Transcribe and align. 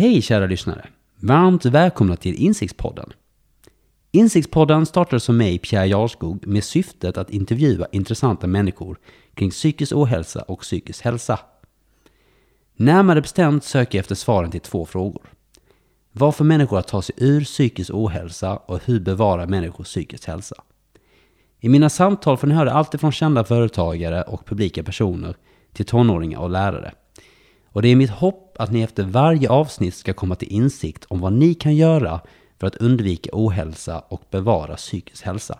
Hej 0.00 0.22
kära 0.22 0.46
lyssnare! 0.46 0.86
Varmt 1.16 1.64
välkomna 1.64 2.16
till 2.16 2.34
Insiktspodden. 2.34 3.12
Insiktspodden 4.10 4.86
startade 4.86 5.20
som 5.20 5.36
mig, 5.36 5.58
Pierre 5.58 5.86
Jarskog, 5.86 6.46
med 6.46 6.64
syftet 6.64 7.18
att 7.18 7.30
intervjua 7.30 7.86
intressanta 7.92 8.46
människor 8.46 8.98
kring 9.34 9.50
psykisk 9.50 9.92
ohälsa 9.92 10.42
och 10.42 10.60
psykisk 10.60 11.04
hälsa. 11.04 11.38
Närmare 12.76 13.20
bestämt 13.20 13.64
söker 13.64 13.98
jag 13.98 14.00
efter 14.00 14.14
svaren 14.14 14.50
till 14.50 14.60
två 14.60 14.86
frågor. 14.86 15.32
Vad 16.12 16.34
får 16.34 16.44
människor 16.44 16.78
att 16.78 16.88
ta 16.88 17.02
sig 17.02 17.14
ur 17.18 17.44
psykisk 17.44 17.90
ohälsa 17.94 18.56
och 18.56 18.80
hur 18.84 19.00
bevarar 19.00 19.46
människor 19.46 19.84
psykisk 19.84 20.26
hälsa? 20.26 20.56
I 21.58 21.68
mina 21.68 21.90
samtal 21.90 22.36
får 22.36 22.46
ni 22.46 22.54
höra 22.54 22.72
allt 22.72 23.00
från 23.00 23.12
kända 23.12 23.44
företagare 23.44 24.22
och 24.22 24.46
publika 24.46 24.82
personer 24.82 25.36
till 25.72 25.86
tonåringar 25.86 26.38
och 26.38 26.50
lärare. 26.50 26.92
Och 27.72 27.82
det 27.82 27.88
är 27.88 27.96
mitt 27.96 28.10
hopp 28.10 28.49
att 28.60 28.72
ni 28.72 28.82
efter 28.82 29.02
varje 29.02 29.48
avsnitt 29.48 29.94
ska 29.94 30.12
komma 30.12 30.34
till 30.34 30.52
insikt 30.52 31.04
om 31.08 31.20
vad 31.20 31.32
ni 31.32 31.54
kan 31.54 31.76
göra 31.76 32.20
för 32.58 32.66
att 32.66 32.76
undvika 32.76 33.30
ohälsa 33.32 33.98
och 33.98 34.22
bevara 34.30 34.76
psykisk 34.76 35.24
hälsa. 35.24 35.58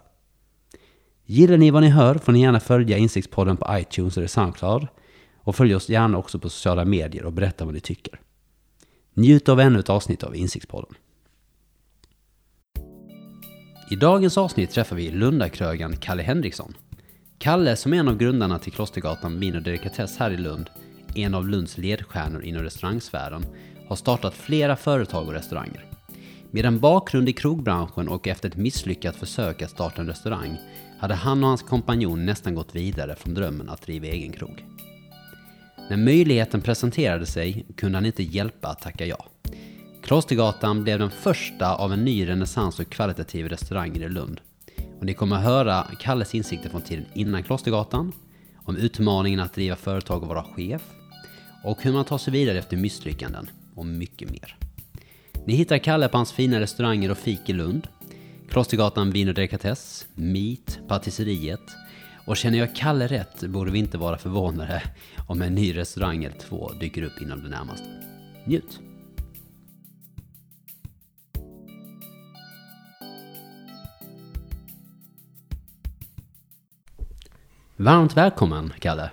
Gillar 1.25 1.57
ni 1.57 1.71
vad 1.71 1.83
ni 1.83 1.89
hör 1.89 2.15
får 2.15 2.33
ni 2.33 2.41
gärna 2.41 2.61
följa 2.61 2.99
Insiktspodden 2.99 3.57
på 3.57 3.67
iTunes 3.71 4.17
eller 4.17 4.27
Soundcloud 4.27 4.87
och 5.37 5.57
följ 5.57 5.75
oss 5.75 5.89
gärna 5.89 6.19
också 6.19 6.39
på 6.39 6.49
sociala 6.49 6.85
medier 6.85 7.25
och 7.25 7.33
berätta 7.33 7.65
vad 7.65 7.75
ni 7.75 7.81
tycker. 7.81 8.21
Njut 9.15 9.49
av 9.49 9.61
ännu 9.61 9.79
ett 9.79 9.91
avsnitt 9.91 10.23
av 10.23 10.37
Insiktspodden. 10.37 10.95
I 13.91 13.97
dagens 13.97 14.39
avsnitt 14.39 14.71
träffar 14.71 14.97
vi 14.97 15.11
Lundakrögaren 15.11 15.97
Kalle 15.97 16.23
Henriksson. 16.23 16.75
Kalle, 17.39 17.77
som 17.77 17.93
är 17.93 17.99
en 17.99 18.09
av 18.09 18.17
grundarna 18.17 18.59
till 18.59 18.73
Klostergatan 18.73 19.41
Vin 19.41 19.57
och 19.57 19.63
Delikatess 19.63 20.19
här 20.19 20.31
i 20.31 20.37
Lund, 20.37 20.71
en 21.15 21.35
av 21.35 21.49
Lunds 21.49 21.79
ledstjärnor 21.79 22.43
inom 22.45 22.63
restaurangsfären, 22.63 23.47
har 23.89 23.97
startat 23.97 24.35
flera 24.35 24.77
företag 24.77 25.27
och 25.27 25.33
restauranger. 25.33 25.85
Med 26.51 26.65
en 26.65 26.81
bakgrund 26.81 27.29
i 27.29 27.33
krogbranschen 27.33 28.09
och 28.09 28.29
efter 28.29 28.49
ett 28.49 28.57
misslyckat 28.57 29.17
försök 29.17 29.63
att 29.63 29.71
starta 29.71 30.01
en 30.01 30.09
restaurang 30.09 30.59
hade 30.99 31.15
han 31.15 31.43
och 31.43 31.49
hans 31.49 31.63
kompanjon 31.63 32.27
nästan 32.27 32.55
gått 32.55 32.75
vidare 32.75 33.15
från 33.17 33.35
drömmen 33.35 33.69
att 33.69 33.83
driva 33.83 34.07
egen 34.07 34.33
krog. 34.33 34.65
När 35.91 35.97
möjligheten 35.97 36.61
presenterade 36.61 37.27
sig 37.27 37.67
kunde 37.77 37.99
han 37.99 38.07
inte 38.07 38.23
hjälpa 38.23 38.69
att 38.69 38.81
tacka 38.81 39.07
ja. 39.07 39.27
Klostergatan 40.03 40.83
blev 40.83 40.99
den 40.99 41.11
första 41.11 41.75
av 41.75 41.93
en 41.93 42.05
ny 42.05 42.29
renässans 42.29 42.81
och 42.81 42.91
kvalitativ 42.91 43.49
restaurang 43.49 43.97
i 43.97 44.09
Lund. 44.09 44.41
Och 44.99 45.07
ni 45.07 45.15
kommer 45.15 45.37
att 45.37 45.43
höra 45.43 45.87
Kalles 46.01 46.35
insikter 46.35 46.71
från 46.71 46.83
tiden 46.83 47.05
innan 47.15 47.43
Klostergatan, 47.43 48.13
om 48.57 48.77
utmaningen 48.77 49.41
att 49.41 49.55
driva 49.55 49.77
företag 49.77 50.23
och 50.23 50.29
vara 50.29 50.43
chef, 50.43 50.83
och 51.63 51.83
hur 51.83 51.93
man 51.93 52.05
tar 52.05 52.19
sig 52.19 52.33
vidare 52.33 52.59
efter 52.59 52.77
misslyckanden, 52.77 53.51
och 53.75 53.87
mycket 53.87 54.31
mer. 54.31 54.57
Ni 55.45 55.55
hittar 55.55 55.79
Kalle 55.79 56.09
på 56.09 56.17
hans 56.17 56.33
fina 56.33 56.61
restauranger 56.61 57.11
och 57.11 57.19
fik 57.19 57.49
i 57.49 57.53
Lund, 57.53 57.89
Klostergatan 58.49 59.11
Vin 59.11 59.29
och 59.29 59.35
Delikatess, 59.35 60.07
Meat, 60.15 60.79
Patisseriet, 60.89 61.71
och 62.27 62.37
känner 62.37 62.59
jag 62.59 62.77
Kalle 62.77 63.07
rätt 63.07 63.43
borde 63.43 63.71
vi 63.71 63.79
inte 63.79 63.99
vara 63.99 64.19
förvånade 64.19 64.83
om 65.27 65.43
en 65.43 65.55
ny 65.55 65.77
restaurang 65.77 66.25
eller 66.25 66.37
två 66.37 66.73
dyker 66.81 67.03
upp 67.03 67.23
inom 67.23 67.43
det 67.43 67.49
närmaste. 67.49 67.87
Njut! 68.47 68.81
Varmt 77.77 78.17
välkommen, 78.17 78.73
Kalle. 78.81 79.11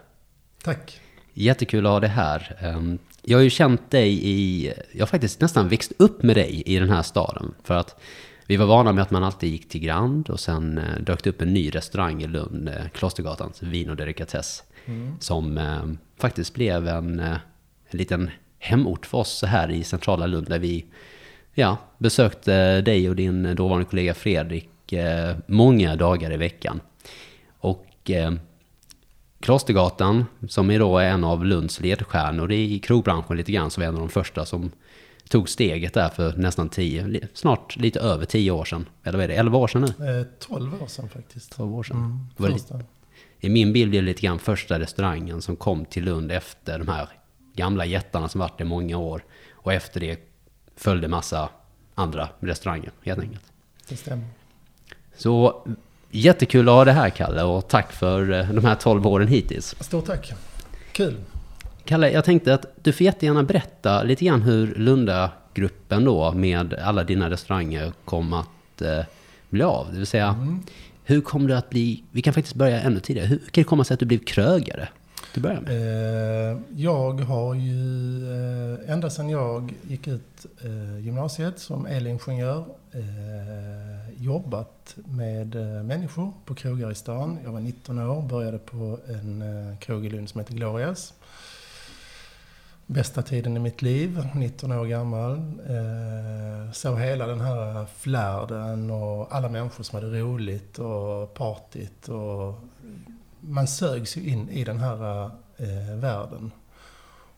Tack. 0.64 1.02
Jättekul 1.40 1.86
att 1.86 1.92
ha 1.92 2.00
dig 2.00 2.10
här. 2.10 2.56
Ehm, 2.60 2.98
Jag 3.22 3.38
har 3.38 3.44
ju 3.44 3.50
känt 3.50 3.92
dig 3.92 4.20
i... 4.24 4.74
Jag 4.92 5.00
har 5.00 5.08
faktiskt 5.08 5.42
nästan 5.42 5.70
växt 5.70 5.92
upp 5.98 6.24
med 6.24 6.36
dig 6.36 6.64
i 6.66 6.80
den 6.80 6.90
här 6.90 7.02
staden. 7.02 7.54
För 7.64 7.74
att 7.74 8.00
vi 8.48 8.58
var 8.58 8.66
vana 8.66 8.92
med 8.92 9.02
att 9.02 9.12
man 9.12 9.24
alltid 9.24 9.50
gick 9.52 9.70
till 9.70 9.82
Grand 9.82 10.30
och 10.30 10.40
sen 10.40 10.78
eh, 10.78 11.02
dök 11.02 11.24
det 11.24 11.30
upp 11.30 11.42
en 11.42 11.54
ny 11.54 11.70
restaurang 11.70 12.24
i 12.24 12.28
Lund, 12.28 12.70
eh, 12.70 12.88
Klostergatans 12.94 13.64
Vin 13.64 13.90
och 13.90 13.96
Delikatess. 13.96 14.64
Som 15.20 15.58
eh, 15.58 15.86
faktiskt 16.20 16.54
blev 16.54 16.88
en, 16.88 17.20
eh, 17.20 17.38
en 17.90 17.98
liten 17.98 18.30
hemort 18.60 19.06
för 19.06 19.18
oss 19.18 19.44
här 19.44 19.72
i 19.72 19.84
centrala 19.84 20.28
Lund. 20.28 20.48
Där 20.50 20.60
vi 20.60 20.86
ja, 21.54 21.78
besökte 21.98 22.82
dig 22.82 23.10
och 23.10 23.16
din 23.16 23.56
dåvarande 23.56 23.86
kollega 23.86 24.14
Fredrik 24.14 24.70
många 25.46 25.96
dagar 25.96 26.34
i 26.34 26.38
veckan. 26.38 26.80
Och 27.60 28.12
eh, 28.12 28.32
Klostergatan, 29.48 30.26
som 30.48 30.72
är 30.72 30.80
då 30.80 30.98
en 31.00 31.24
av 31.24 31.46
Lunds 31.46 31.80
ledstjärnor 31.80 32.52
i 32.52 32.80
krogbranschen 32.80 33.38
lite 33.38 33.52
grann, 33.52 33.72
så 33.72 33.82
var 33.82 33.88
en 33.88 33.94
av 33.94 34.00
de 34.00 34.10
första 34.10 34.46
som 34.46 34.72
tog 35.30 35.50
steget 35.50 35.94
där 35.94 36.10
för 36.10 36.38
nästan 36.38 36.70
tio, 36.70 37.28
snart 37.34 37.76
lite 37.78 38.00
över 38.00 38.26
tio 38.26 38.52
år 38.52 38.66
sedan. 38.66 38.86
Eller 39.04 39.18
vad 39.18 39.24
är 39.24 39.28
det, 39.28 39.34
elva 39.36 39.58
år 39.58 39.68
sedan 39.68 39.82
nu? 39.98 40.20
Eh, 40.20 40.26
12 40.40 40.84
år 40.84 40.88
sedan 40.88 41.10
faktiskt. 41.10 41.56
12 41.56 41.76
år 41.76 41.84
sedan. 41.84 41.98
Mm, 41.98 42.20
Var 42.38 42.50
första. 42.50 42.82
I 43.40 43.50
min 43.50 43.74
bild 43.74 43.96
är 43.96 44.02
det 44.02 44.06
lite 44.06 44.22
grann 44.22 44.40
första 44.40 44.80
restaurangen 44.80 45.42
som 45.42 45.56
kom 45.56 45.86
till 45.86 46.04
Lund 46.04 46.32
efter 46.32 46.80
de 46.80 46.88
här 46.88 47.10
gamla 47.54 47.86
jättarna 47.86 48.30
som 48.30 48.40
varit 48.40 48.62
i 48.62 48.64
många 48.64 48.98
år. 48.98 49.24
Och 49.52 49.74
efter 49.74 50.00
det 50.00 50.20
följde 50.76 51.08
massa 51.08 51.50
andra 51.96 52.30
restauranger 52.40 52.92
helt 53.04 53.20
enkelt. 53.20 53.52
Det 53.90 53.96
stämmer. 53.96 54.26
Så 55.18 55.64
jättekul 56.12 56.70
att 56.70 56.76
ha 56.76 56.86
det 56.86 56.92
här 56.92 57.10
Kalle 57.10 57.44
och 57.44 57.68
tack 57.68 57.92
för 57.92 58.32
eh, 58.32 58.50
de 58.52 58.66
här 58.66 58.76
12 58.76 59.08
åren 59.08 59.28
hittills. 59.28 59.76
Stort 59.80 60.06
tack. 60.06 60.34
Kul. 60.92 61.16
Kalle, 61.86 62.12
jag 62.12 62.26
tänkte 62.26 62.54
att 62.54 62.66
du 62.84 62.94
får 62.94 63.06
jättegärna 63.06 63.44
berätta 63.44 64.04
lite 64.04 64.26
grann 64.26 64.42
hur 64.42 64.76
Lundagruppen 64.76 66.06
då 66.06 66.32
med 66.32 66.74
alla 66.74 67.04
dina 67.04 67.30
restauranger 67.30 67.92
kom 68.06 68.34
att 68.34 68.82
eh, 68.82 69.00
bli 69.50 69.64
av. 69.64 69.88
Det 69.92 69.98
vill 69.98 70.08
säga, 70.08 70.28
Mm. 70.28 70.60
hur 71.04 71.22
kom 71.22 71.48
du 71.48 71.54
att 71.56 71.70
bli, 71.70 72.04
vi 72.12 72.22
kan 72.22 72.34
faktiskt 72.34 72.56
börja 72.56 72.82
ännu 72.82 73.00
tidigare, 73.00 73.28
hur 73.28 73.38
kan 73.38 73.62
det 73.62 73.64
komma 73.64 73.84
sig 73.84 73.94
att 73.94 74.00
du 74.00 74.06
blev 74.06 74.20
krögare? 74.20 74.88
Du 75.38 75.42
börjar 75.42 75.62
med. 75.62 76.52
Eh, 76.52 76.58
jag 76.76 77.22
har 77.22 77.54
ju 77.54 78.24
eh, 78.34 78.92
ända 78.92 79.10
sedan 79.10 79.30
jag 79.30 79.74
gick 79.88 80.08
ut 80.08 80.46
eh, 80.62 81.00
gymnasiet 81.00 81.60
som 81.60 81.86
elingenjör 81.86 82.66
jobbat 84.18 84.96
med 85.06 85.56
människor 85.86 86.34
på 86.46 86.56
krogar 86.56 86.92
i 86.92 86.96
stan. 86.96 87.40
Jag 87.44 87.52
var 87.52 87.60
19 87.60 88.00
år, 88.00 88.22
började 88.22 88.58
på 88.58 89.00
en 89.08 89.44
krog 89.80 90.06
i 90.06 90.10
Lund 90.10 90.30
som 90.30 90.40
heter 90.40 90.54
Glorias. 90.54 91.14
Bästa 92.90 93.22
tiden 93.22 93.58
i 93.58 93.60
mitt 93.60 93.82
liv, 93.82 94.28
19 94.36 94.72
år 94.72 94.86
gammal. 94.86 95.38
Eh, 95.68 96.72
såg 96.72 97.00
hela 97.00 97.28
den 97.28 97.42
här 97.42 97.86
flärden 97.98 98.92
och 98.92 99.36
alla 99.36 99.50
människor 99.50 99.84
som 99.84 99.96
hade 99.96 100.20
roligt 100.20 100.80
och 100.80 101.34
partyt. 101.34 102.10
Och 102.10 102.56
man 103.48 103.68
sögs 103.68 104.18
ju 104.18 104.30
in 104.30 104.50
i 104.50 104.64
den 104.64 104.80
här 104.80 105.26
eh, 105.58 105.96
världen. 105.96 106.52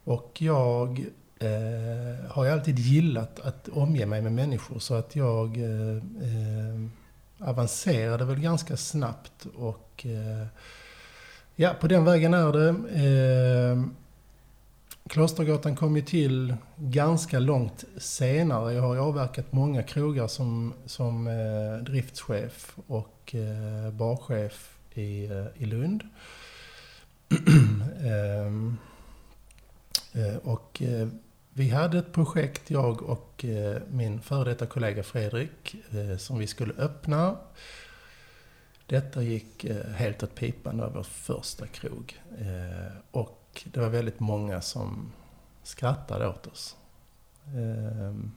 Och 0.04 0.38
jag 0.42 1.06
eh, 1.40 2.32
har 2.32 2.46
ju 2.46 2.52
alltid 2.52 2.80
gillat 2.80 3.40
att 3.40 3.68
omge 3.68 4.06
mig 4.06 4.22
med 4.22 4.32
människor 4.32 4.80
så 4.80 4.94
att 4.94 5.16
jag 5.16 5.58
eh, 5.58 5.98
eh, 5.98 6.90
avancerade 7.50 8.26
väl 8.26 8.40
ganska 8.40 8.78
snabbt 8.78 9.48
och 9.56 10.06
eh, 10.06 10.48
ja, 11.56 11.74
på 11.80 11.88
den 11.88 12.06
vägen 12.06 12.34
är 12.34 12.52
det. 12.52 12.70
Eh, 13.04 13.84
Klostergatan 15.10 15.76
kom 15.76 15.96
ju 15.96 16.02
till 16.02 16.56
ganska 16.76 17.40
långt 17.40 17.84
senare. 17.98 18.74
Jag 18.74 18.82
har 18.82 18.94
ju 18.94 19.00
avverkat 19.00 19.52
många 19.52 19.84
krogar 19.84 20.28
som, 20.28 20.74
som 20.86 21.28
eh, 21.28 21.84
driftschef 21.84 22.78
och 22.88 23.36
eh, 23.36 23.92
barchef 23.94 24.79
i, 25.00 25.26
eh, 25.26 25.64
i 25.64 25.66
Lund. 25.66 26.04
Ehm, 28.04 28.78
eh, 30.14 30.36
och 30.36 30.82
eh, 30.82 31.08
vi 31.54 31.70
hade 31.70 32.00
ett 32.00 32.14
projekt, 32.14 32.70
jag 32.70 33.02
och 33.02 33.46
min 33.88 34.22
före 34.22 34.50
detta 34.50 34.66
kollega 34.66 35.04
Fredrik, 35.04 35.76
som 36.18 36.40
vi 36.40 36.48
skulle 36.48 36.74
öppna. 36.74 37.38
Detta 38.86 39.24
gick 39.24 39.66
helt 39.96 40.24
åt 40.24 40.36
pipan, 40.36 40.78
det 40.78 40.84
var 40.84 40.90
vår 40.90 41.04
första 41.04 41.68
krog. 41.68 42.20
Och 43.12 43.64
det 43.66 43.80
var 43.80 43.90
väldigt 43.90 44.20
många 44.20 44.62
som 44.62 45.12
skrattade 45.64 46.28
åt 46.28 46.48
oss. 46.48 46.78
Ehm, 47.46 48.32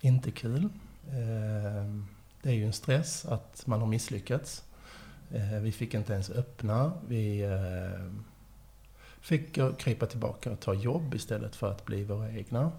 inte 0.00 0.30
kul. 0.30 0.68
Ehm, 1.10 2.06
det 2.44 2.50
är 2.50 2.54
ju 2.54 2.66
en 2.66 2.72
stress 2.72 3.24
att 3.24 3.66
man 3.66 3.80
har 3.80 3.86
misslyckats. 3.86 4.64
Eh, 5.30 5.60
vi 5.60 5.72
fick 5.72 5.94
inte 5.94 6.12
ens 6.12 6.30
öppna. 6.30 6.92
Vi 7.08 7.40
eh, 7.40 8.12
fick 9.20 9.58
krypa 9.78 10.06
tillbaka 10.06 10.52
och 10.52 10.60
ta 10.60 10.74
jobb 10.74 11.14
istället 11.14 11.56
för 11.56 11.70
att 11.70 11.84
bli 11.84 12.04
våra 12.04 12.30
egna. 12.30 12.72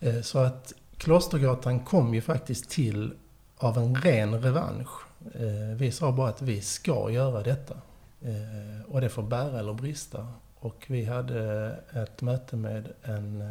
Eh, 0.00 0.20
så 0.20 0.38
att 0.38 0.72
Klostergatan 0.96 1.84
kom 1.84 2.14
ju 2.14 2.20
faktiskt 2.20 2.70
till 2.70 3.14
av 3.56 3.78
en 3.78 3.94
ren 3.94 4.42
revansch. 4.42 4.90
Vi 5.76 5.92
sa 5.92 6.12
bara 6.12 6.28
att 6.28 6.42
vi 6.42 6.60
ska 6.60 7.10
göra 7.10 7.42
detta. 7.42 7.76
Och 8.86 9.00
det 9.00 9.08
får 9.08 9.22
bära 9.22 9.58
eller 9.58 9.74
brista. 9.74 10.28
Och 10.54 10.84
vi 10.88 11.04
hade 11.04 11.70
ett 11.92 12.22
möte 12.22 12.56
med 12.56 12.92
en 13.02 13.42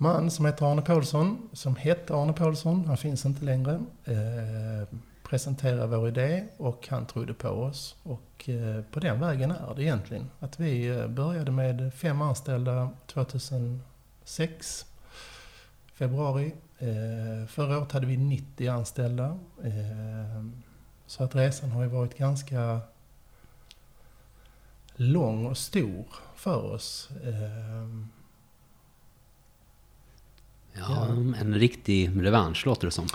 man 0.00 0.30
som 0.30 0.46
heter 0.46 0.72
Arne 0.72 0.82
Paulsson, 0.82 1.48
som 1.52 1.76
hette 1.76 2.14
Arne 2.14 2.32
Paulsson, 2.32 2.84
han 2.86 2.96
finns 2.96 3.26
inte 3.26 3.44
längre. 3.44 3.80
Eh, 4.04 4.98
presenterade 5.22 5.86
vår 5.86 6.08
idé 6.08 6.44
och 6.56 6.88
han 6.90 7.06
trodde 7.06 7.34
på 7.34 7.48
oss. 7.48 7.96
Och 8.02 8.48
eh, 8.48 8.82
på 8.82 9.00
den 9.00 9.20
vägen 9.20 9.50
är 9.50 9.74
det 9.76 9.82
egentligen. 9.82 10.30
Att 10.38 10.60
vi 10.60 10.86
eh, 10.86 11.06
började 11.06 11.50
med 11.50 11.94
fem 11.94 12.22
anställda 12.22 12.90
2006, 13.06 14.86
februari. 15.94 16.54
Eh, 16.78 17.46
förra 17.48 17.78
året 17.78 17.92
hade 17.92 18.06
vi 18.06 18.16
90 18.16 18.68
anställda. 18.68 19.38
Eh, 19.64 20.44
så 21.06 21.24
att 21.24 21.34
resan 21.34 21.70
har 21.70 21.82
ju 21.82 21.88
varit 21.88 22.18
ganska 22.18 22.80
lång 24.94 25.46
och 25.46 25.58
stor 25.58 26.04
för 26.36 26.72
oss. 26.72 27.08
Eh, 27.24 28.19
Ja, 30.74 31.06
en 31.40 31.54
riktig 31.54 32.10
revansch 32.22 32.66
låter 32.66 32.86
det 32.86 32.90
som. 32.90 33.06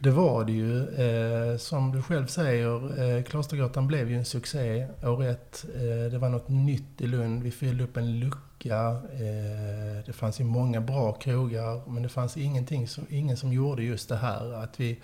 Det 0.00 0.10
var 0.10 0.44
det 0.44 0.52
ju. 0.52 0.88
Eh, 0.88 1.58
som 1.58 1.92
du 1.92 2.02
själv 2.02 2.26
säger, 2.26 3.00
eh, 3.02 3.22
Klostergatan 3.22 3.86
blev 3.86 4.10
ju 4.10 4.16
en 4.16 4.24
succé 4.24 4.86
år 5.02 5.24
ett. 5.24 5.64
Eh, 5.74 6.12
det 6.12 6.18
var 6.18 6.28
något 6.28 6.48
nytt 6.48 7.00
i 7.00 7.06
Lund. 7.06 7.42
Vi 7.42 7.50
fyllde 7.50 7.84
upp 7.84 7.96
en 7.96 8.20
lucka. 8.20 8.78
Eh, 9.12 10.04
det 10.06 10.12
fanns 10.12 10.40
ju 10.40 10.44
många 10.44 10.80
bra 10.80 11.12
krogar, 11.12 11.90
men 11.90 12.02
det 12.02 12.08
fanns 12.08 12.36
ingenting 12.36 12.88
som, 12.88 13.06
ingen 13.10 13.36
som 13.36 13.52
gjorde 13.52 13.82
just 13.82 14.08
det 14.08 14.16
här. 14.16 14.52
Att 14.52 14.80
vi 14.80 14.98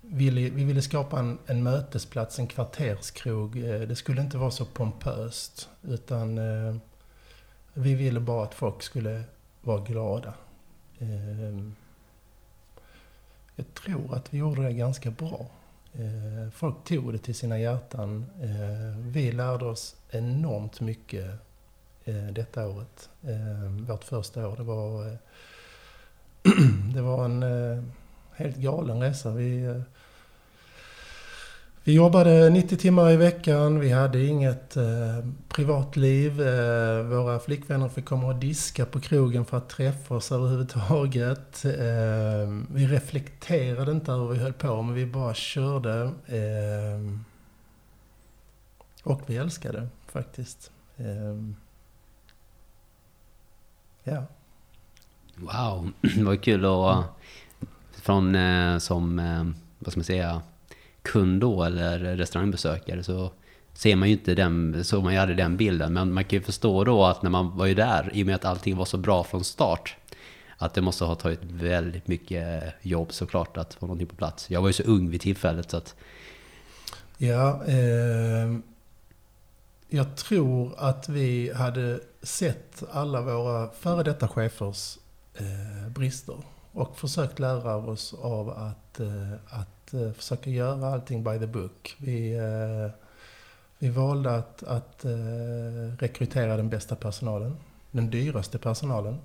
ville, 0.00 0.50
vi 0.50 0.64
ville 0.64 0.82
skapa 0.82 1.18
en, 1.18 1.38
en 1.46 1.62
mötesplats, 1.62 2.38
en 2.38 2.46
kvarterskrog. 2.46 3.56
Eh, 3.56 3.80
det 3.80 3.96
skulle 3.96 4.20
inte 4.20 4.38
vara 4.38 4.50
så 4.50 4.64
pompöst, 4.64 5.68
utan 5.82 6.38
eh, 6.38 6.76
vi 7.74 7.94
ville 7.94 8.20
bara 8.20 8.44
att 8.44 8.54
folk 8.54 8.82
skulle 8.82 9.22
vara 9.62 9.80
glada. 9.80 10.34
Ehm, 10.98 11.74
jag 13.56 13.74
tror 13.74 14.14
att 14.14 14.34
vi 14.34 14.38
gjorde 14.38 14.62
det 14.62 14.72
ganska 14.72 15.10
bra. 15.10 15.46
Ehm, 15.94 16.50
folk 16.50 16.84
tog 16.84 17.12
det 17.12 17.18
till 17.18 17.34
sina 17.34 17.58
hjärtan. 17.58 18.26
Ehm, 18.42 19.12
vi 19.12 19.32
lärde 19.32 19.64
oss 19.64 19.96
enormt 20.10 20.80
mycket 20.80 21.30
eh, 22.04 22.26
detta 22.26 22.68
året. 22.68 23.10
Vårt 23.88 24.04
första 24.04 24.48
år. 24.48 24.56
Det 24.56 24.62
var, 24.62 25.06
eh, 25.06 25.18
det 26.94 27.02
var 27.02 27.24
en 27.24 27.42
eh, 27.42 27.82
helt 28.32 28.56
galen 28.56 29.00
resa. 29.00 29.30
Vi 29.30 29.62
eh, 29.62 29.80
vi 31.86 31.92
jobbade 31.92 32.50
90 32.50 32.76
timmar 32.76 33.10
i 33.10 33.16
veckan, 33.16 33.80
vi 33.80 33.90
hade 33.90 34.24
inget 34.24 34.76
eh, 34.76 34.84
privatliv. 35.48 36.40
Eh, 36.40 37.02
våra 37.02 37.38
flickvänner 37.38 37.88
fick 37.88 38.04
komma 38.04 38.26
och 38.26 38.34
diska 38.34 38.86
på 38.86 39.00
krogen 39.00 39.44
för 39.44 39.56
att 39.56 39.68
träffa 39.68 40.14
oss 40.14 40.32
överhuvudtaget. 40.32 41.64
Eh, 41.64 42.48
vi 42.70 42.86
reflekterade 42.86 43.92
inte 43.92 44.12
över 44.12 44.24
vad 44.24 44.34
vi 44.34 44.42
höll 44.42 44.52
på 44.52 44.82
men 44.82 44.94
vi 44.94 45.06
bara 45.06 45.34
körde. 45.34 46.02
Eh, 46.26 47.18
och 49.02 49.22
vi 49.26 49.36
älskade 49.36 49.88
faktiskt. 50.06 50.70
Eh, 50.96 51.36
ja. 54.04 54.24
Wow, 55.36 55.92
det 56.16 56.24
var 56.24 56.36
kul 56.36 56.64
att 56.64 57.04
från 58.02 58.34
eh, 58.34 58.78
som, 58.78 59.18
eh, 59.18 59.44
vad 59.78 59.92
ska 59.92 59.98
man 59.98 60.04
säga, 60.04 60.42
kund 61.06 61.40
då 61.40 61.64
eller 61.64 61.98
restaurangbesökare 61.98 63.02
så 63.02 63.30
ser 63.74 63.96
man 63.96 64.08
ju 64.08 64.14
inte 64.14 64.34
den, 64.34 64.84
så 64.84 65.00
man 65.00 65.12
ju 65.12 65.18
aldrig 65.18 65.38
den 65.38 65.56
bilden. 65.56 65.92
Men 65.92 66.12
man 66.12 66.24
kan 66.24 66.38
ju 66.38 66.42
förstå 66.44 66.84
då 66.84 67.04
att 67.04 67.22
när 67.22 67.30
man 67.30 67.56
var 67.56 67.66
ju 67.66 67.74
där, 67.74 68.10
i 68.12 68.22
och 68.22 68.26
med 68.26 68.34
att 68.34 68.44
allting 68.44 68.76
var 68.76 68.84
så 68.84 68.96
bra 68.96 69.24
från 69.24 69.44
start, 69.44 69.96
att 70.58 70.74
det 70.74 70.80
måste 70.80 71.04
ha 71.04 71.14
tagit 71.14 71.40
väldigt 71.42 72.08
mycket 72.08 72.74
jobb 72.82 73.12
såklart 73.12 73.56
att 73.56 73.74
få 73.74 73.86
någonting 73.86 74.06
på 74.06 74.16
plats. 74.16 74.50
Jag 74.50 74.60
var 74.60 74.68
ju 74.68 74.72
så 74.72 74.82
ung 74.82 75.10
vid 75.10 75.20
tillfället 75.20 75.70
så 75.70 75.76
att... 75.76 75.94
Ja, 77.18 77.64
eh, 77.64 78.58
jag 79.88 80.16
tror 80.16 80.74
att 80.78 81.08
vi 81.08 81.52
hade 81.54 82.00
sett 82.22 82.82
alla 82.92 83.20
våra 83.20 83.68
före 83.68 84.02
detta 84.02 84.28
chefers 84.28 84.98
eh, 85.34 85.88
brister 85.88 86.36
och 86.72 86.98
försökt 86.98 87.38
lära 87.38 87.76
oss 87.76 88.14
av 88.22 88.50
att, 88.50 89.00
eh, 89.00 89.32
att 89.60 89.75
att 89.86 89.94
uh, 89.94 90.12
försöka 90.12 90.50
göra 90.50 90.92
allting 90.92 91.24
by 91.24 91.38
the 91.38 91.46
book. 91.46 91.96
Vi, 91.98 92.38
uh, 92.40 92.90
vi 93.78 93.88
valde 93.88 94.34
att, 94.34 94.62
att 94.62 95.04
uh, 95.04 95.96
rekrytera 95.98 96.56
den 96.56 96.68
bästa 96.68 96.96
personalen, 96.96 97.56
den 97.90 98.10
dyraste 98.10 98.58
personalen. 98.58 99.18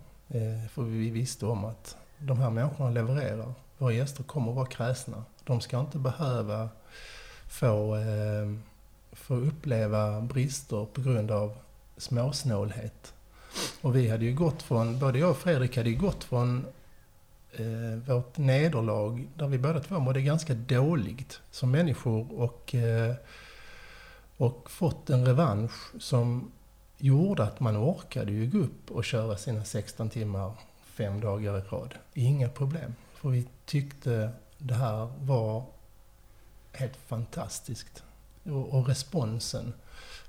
för 0.73 0.81
vi 0.81 1.09
visste 1.09 1.45
om 1.45 1.65
att 1.65 1.97
de 2.17 2.37
här 2.37 2.49
människorna 2.49 2.89
levererar. 2.89 3.53
Våra 3.77 3.93
gäster 3.93 4.23
kommer 4.23 4.51
att 4.51 4.55
vara 4.55 4.65
kräsna. 4.65 5.23
De 5.43 5.61
ska 5.61 5.79
inte 5.79 5.97
behöva 5.97 6.69
få, 7.47 7.97
få 9.11 9.35
uppleva 9.35 10.21
brister 10.21 10.85
på 10.93 11.01
grund 11.01 11.31
av 11.31 11.57
småsnålhet. 11.97 13.13
Och 13.81 13.95
vi 13.95 14.09
hade 14.09 14.25
ju 14.25 14.33
gått 14.33 14.61
från, 14.61 14.99
både 14.99 15.19
jag 15.19 15.29
och 15.29 15.37
Fredrik 15.37 15.77
hade 15.77 15.89
ju 15.89 15.97
gått 15.97 16.23
från 16.23 16.65
eh, 17.53 18.15
vårt 18.15 18.37
nederlag, 18.37 19.27
där 19.35 19.47
vi 19.47 19.57
båda 19.57 19.79
två 19.79 19.99
mådde 19.99 20.21
ganska 20.21 20.53
dåligt 20.53 21.41
som 21.51 21.71
människor 21.71 22.39
och, 22.39 22.75
eh, 22.75 23.15
och 24.37 24.71
fått 24.71 25.09
en 25.09 25.25
revansch 25.25 26.01
som 26.01 26.51
gjorde 26.97 27.43
att 27.43 27.59
man 27.59 27.77
orkade 27.77 28.31
ju 28.31 28.49
gå 28.49 28.57
upp 28.57 28.91
och 28.91 29.05
köra 29.05 29.37
sina 29.37 29.63
16 29.63 30.09
timmar 30.09 30.53
fem 30.83 31.21
dagar 31.21 31.57
i 31.57 31.61
rad. 31.61 31.95
Inga 32.13 32.49
problem. 32.49 32.95
För 33.13 33.29
vi 33.29 33.47
tyckte 33.65 34.31
det 34.57 34.73
här 34.73 35.11
var 35.19 35.63
helt 36.71 36.95
fantastiskt. 36.95 38.03
Och, 38.43 38.73
och 38.73 38.87
responsen. 38.87 39.73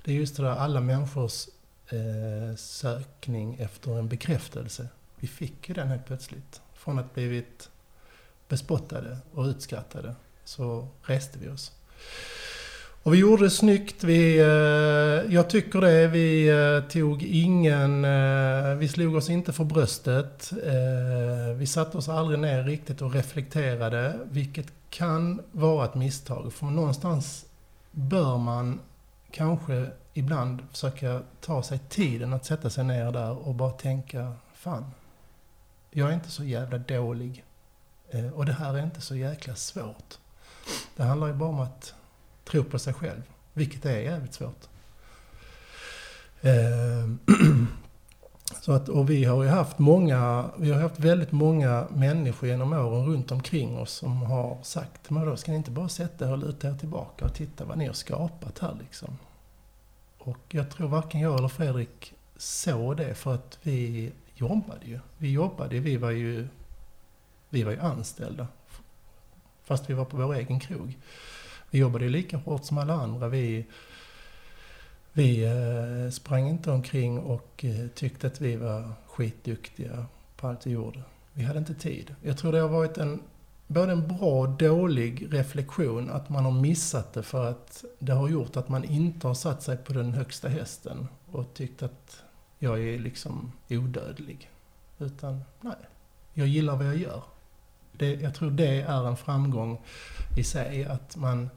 Det 0.05 0.11
är 0.11 0.15
just 0.15 0.37
det 0.37 0.43
där 0.43 0.49
alla 0.49 0.79
människors 0.79 1.47
eh, 1.87 2.55
sökning 2.55 3.55
efter 3.55 3.99
en 3.99 4.07
bekräftelse. 4.07 4.87
Vi 5.15 5.27
fick 5.27 5.69
ju 5.69 5.75
den 5.75 5.87
helt 5.87 6.05
plötsligt 6.05 6.61
från 6.83 6.99
att 6.99 7.13
blivit 7.13 7.69
bespottade 8.47 9.17
och 9.33 9.45
utskrattade 9.45 10.15
så 10.45 10.87
reste 11.01 11.39
vi 11.39 11.49
oss. 11.49 11.71
Och 13.03 13.13
vi 13.13 13.17
gjorde 13.17 13.43
det 13.43 13.49
snyggt. 13.49 14.03
Vi, 14.03 14.39
eh, 14.39 15.33
jag 15.33 15.49
tycker 15.49 15.81
det. 15.81 16.07
Vi 16.07 16.49
eh, 16.49 16.89
tog 16.91 17.23
ingen... 17.23 18.05
Eh, 18.05 18.75
vi 18.75 18.87
slog 18.87 19.15
oss 19.15 19.29
inte 19.29 19.53
för 19.53 19.63
bröstet. 19.63 20.53
Vi 21.55 21.67
satte 21.67 21.97
oss 21.97 22.09
aldrig 22.09 22.39
ner 22.39 22.63
riktigt 22.63 23.01
och 23.01 23.13
reflekterade, 23.13 24.19
vilket 24.31 24.67
kan 24.89 25.41
vara 25.51 25.85
ett 25.85 25.95
misstag. 25.95 26.53
För 26.53 26.65
någonstans 26.65 27.45
bör 27.91 28.37
man 28.37 28.79
kanske 29.31 29.87
ibland 30.13 30.59
försöka 30.71 31.21
ta 31.41 31.63
sig 31.63 31.79
tiden 31.89 32.33
att 32.33 32.45
sätta 32.45 32.69
sig 32.69 32.83
ner 32.83 33.11
där 33.11 33.47
och 33.47 33.55
bara 33.55 33.71
tänka, 33.71 34.33
fan, 34.53 34.85
jag 35.93 36.09
är 36.09 36.13
inte 36.13 36.31
så 36.31 36.43
jävla 36.43 36.77
dålig. 36.77 37.43
Eh, 38.09 38.29
och 38.29 38.45
det 38.45 38.53
här 38.53 38.73
är 38.73 38.83
inte 38.83 39.01
så 39.01 39.15
jäkla 39.15 39.55
svårt. 39.55 40.17
Det 40.95 41.03
handlar 41.03 41.27
ju 41.27 41.33
bara 41.33 41.49
om 41.49 41.59
att 41.59 41.93
tro 42.45 42.63
på 42.63 42.79
sig 42.79 42.93
själv, 42.93 43.21
vilket 43.53 43.85
är 43.85 43.99
jävligt 43.99 44.33
svårt. 44.33 44.67
Eh, 46.41 47.09
så 48.61 48.71
att, 48.71 48.89
och 48.89 49.09
vi 49.09 49.23
har 49.25 49.43
ju 49.43 49.49
haft 49.49 49.79
många, 49.79 50.45
vi 50.57 50.71
har 50.71 50.81
haft 50.81 50.99
väldigt 50.99 51.31
många 51.31 51.87
människor 51.89 52.49
genom 52.49 52.73
åren 52.73 53.05
runt 53.05 53.31
omkring 53.31 53.77
oss 53.77 53.91
som 53.91 54.21
har 54.21 54.57
sagt, 54.63 55.09
men 55.09 55.25
då 55.25 55.37
ska 55.37 55.51
ni 55.51 55.57
inte 55.57 55.71
bara 55.71 55.89
sätta 55.89 56.27
er 56.27 56.31
och 56.31 56.37
luta 56.37 56.67
er 56.69 56.77
tillbaka 56.77 57.25
och 57.25 57.33
titta 57.33 57.65
vad 57.65 57.77
ni 57.77 57.85
har 57.87 57.93
skapat 57.93 58.59
här 58.59 58.77
liksom. 58.79 59.17
Och 60.17 60.39
jag 60.49 60.69
tror 60.71 60.87
varken 60.87 61.21
jag 61.21 61.37
eller 61.37 61.47
Fredrik 61.47 62.13
såg 62.37 62.97
det 62.97 63.15
för 63.15 63.33
att 63.33 63.59
vi 63.61 64.11
jobbade 64.35 64.85
ju. 64.85 64.99
Vi 65.17 65.31
jobbade, 65.31 65.79
vi 65.79 65.97
var 65.97 66.11
ju, 66.11 66.47
vi 67.49 67.63
var 67.63 67.71
ju 67.71 67.79
anställda. 67.79 68.47
Fast 69.63 69.89
vi 69.89 69.93
var 69.93 70.05
på 70.05 70.17
vår 70.17 70.35
egen 70.35 70.59
krog. 70.59 70.97
Vi 71.69 71.79
jobbade 71.79 72.05
ju 72.05 72.11
lika 72.11 72.37
hårt 72.37 72.65
som 72.65 72.77
alla 72.77 72.93
andra. 72.93 73.27
Vi, 73.27 73.65
vi 75.13 75.43
eh, 75.43 76.11
sprang 76.11 76.49
inte 76.49 76.71
omkring 76.71 77.19
och 77.19 77.65
eh, 77.65 77.87
tyckte 77.95 78.27
att 78.27 78.41
vi 78.41 78.55
var 78.55 78.91
skitduktiga 79.07 80.05
på 80.35 80.47
allt 80.47 80.67
vi 80.67 80.71
gjorde. 80.71 81.03
Vi 81.33 81.43
hade 81.43 81.59
inte 81.59 81.73
tid. 81.73 82.15
Jag 82.21 82.37
tror 82.37 82.51
det 82.51 82.59
har 82.59 82.69
varit 82.69 82.97
en, 82.97 83.21
både 83.67 83.91
en 83.91 84.07
bra 84.07 84.41
och 84.41 84.49
dålig 84.49 85.27
reflektion 85.31 86.09
att 86.09 86.29
man 86.29 86.45
har 86.45 86.51
missat 86.51 87.13
det 87.13 87.23
för 87.23 87.45
att 87.45 87.85
det 87.99 88.13
har 88.13 88.29
gjort 88.29 88.57
att 88.57 88.69
man 88.69 88.83
inte 88.83 89.27
har 89.27 89.33
satt 89.33 89.63
sig 89.63 89.77
på 89.77 89.93
den 89.93 90.13
högsta 90.13 90.47
hästen 90.47 91.07
och 91.31 91.53
tyckt 91.53 91.83
att 91.83 92.22
jag 92.63 92.79
är 92.79 92.99
liksom 92.99 93.51
odödlig. 93.69 94.49
Utan, 94.99 95.43
nej, 95.61 95.75
jag 96.33 96.47
gillar 96.47 96.75
vad 96.75 96.85
jag 96.85 96.97
gör. 96.97 97.23
Det, 97.91 98.13
jag 98.13 98.35
tror 98.35 98.51
det 98.51 98.81
är 98.81 99.07
en 99.07 99.17
framgång 99.17 99.81
i 100.37 100.43
sig, 100.43 100.85
att 100.85 101.15
man, 101.15 101.49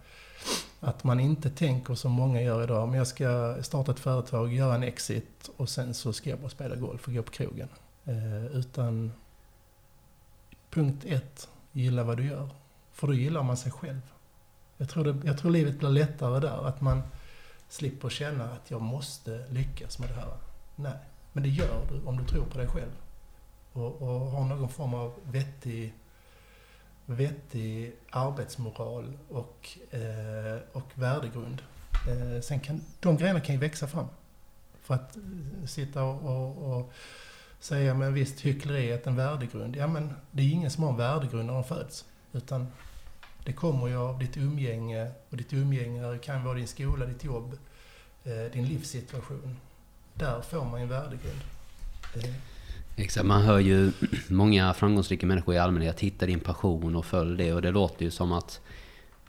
Att 0.80 1.04
man 1.04 1.20
inte 1.20 1.50
tänker 1.50 1.94
som 1.94 2.12
många 2.12 2.42
gör 2.42 2.64
idag. 2.64 2.88
Men 2.88 2.98
jag 2.98 3.06
ska 3.06 3.56
starta 3.62 3.92
ett 3.92 4.00
företag, 4.00 4.52
göra 4.52 4.74
en 4.74 4.82
exit 4.82 5.50
och 5.56 5.68
sen 5.68 5.94
så 5.94 6.12
ska 6.12 6.30
jag 6.30 6.38
bara 6.38 6.50
spela 6.50 6.76
golf 6.76 7.08
och 7.08 7.14
gå 7.14 7.22
på 7.22 7.32
krogen. 7.32 7.68
Eh, 8.04 8.46
utan 8.46 9.12
punkt 10.70 11.04
ett, 11.06 11.48
gilla 11.72 12.04
vad 12.04 12.16
du 12.16 12.26
gör. 12.26 12.48
För 12.92 13.06
då 13.06 13.14
gillar 13.14 13.42
man 13.42 13.56
sig 13.56 13.72
själv. 13.72 14.00
Jag 14.76 14.88
tror, 14.88 15.04
det, 15.04 15.26
jag 15.26 15.38
tror 15.38 15.50
livet 15.50 15.78
blir 15.78 15.88
lättare 15.88 16.40
där. 16.40 16.68
Att 16.68 16.80
man 16.80 17.02
slipper 17.68 18.08
känna 18.08 18.44
att 18.44 18.70
jag 18.70 18.80
måste 18.80 19.46
lyckas 19.50 19.98
med 19.98 20.08
det 20.08 20.14
här. 20.14 20.36
Nej, 20.76 20.98
men 21.32 21.42
det 21.42 21.48
gör 21.48 21.86
du 21.90 22.08
om 22.08 22.16
du 22.16 22.24
tror 22.24 22.44
på 22.44 22.58
dig 22.58 22.68
själv. 22.68 22.92
Och, 23.72 24.02
och 24.02 24.08
har 24.08 24.44
någon 24.44 24.68
form 24.68 24.94
av 24.94 25.14
vettig, 25.24 25.94
vettig 27.06 27.92
arbetsmoral 28.10 29.18
och, 29.28 29.68
eh, 29.90 30.58
och 30.72 30.90
värdegrund. 30.94 31.62
Eh, 32.08 32.40
sen 32.40 32.60
kan, 32.60 32.80
de 33.00 33.16
grejerna 33.16 33.40
kan 33.40 33.54
ju 33.54 33.60
växa 33.60 33.86
fram. 33.86 34.06
För 34.82 34.94
att 34.94 35.16
eh, 35.16 35.66
sitta 35.66 36.04
och, 36.04 36.22
och, 36.22 36.78
och 36.78 36.92
säga 37.60 37.94
med 37.94 38.12
visst 38.12 38.40
hyckleri 38.40 38.92
att 38.92 39.06
en 39.06 39.16
värdegrund, 39.16 39.76
ja 39.76 39.86
men 39.86 40.12
det 40.30 40.42
är 40.42 40.52
ingen 40.52 40.70
som 40.70 40.82
har 40.82 40.90
en 40.90 40.96
värdegrund 40.96 41.46
när 41.46 41.54
de 41.54 41.64
föds. 41.64 42.04
Utan 42.32 42.66
det 43.44 43.52
kommer 43.52 43.86
ju 43.86 43.96
av 43.96 44.18
ditt 44.18 44.36
umgänge 44.36 45.10
och 45.30 45.36
ditt 45.36 45.52
umgänge 45.52 46.18
kan 46.18 46.44
vara 46.44 46.54
din 46.54 46.68
skola, 46.68 47.06
ditt 47.06 47.24
jobb, 47.24 47.58
eh, 48.24 48.52
din 48.52 48.66
livssituation. 48.66 49.56
Där 50.18 50.40
får 50.40 50.64
man 50.64 50.80
ju 50.80 50.82
en 50.82 50.88
värdegrund. 50.88 51.40
Exakt, 52.96 53.26
man 53.26 53.42
hör 53.42 53.58
ju 53.58 53.92
många 54.28 54.74
framgångsrika 54.74 55.26
människor 55.26 55.54
i 55.54 55.58
allmänhet 55.58 56.00
hitta 56.00 56.26
din 56.26 56.40
passion 56.40 56.96
och 56.96 57.04
följ 57.04 57.36
det 57.36 57.52
och 57.52 57.62
det 57.62 57.70
låter 57.70 58.04
ju 58.04 58.10
som 58.10 58.32
att 58.32 58.60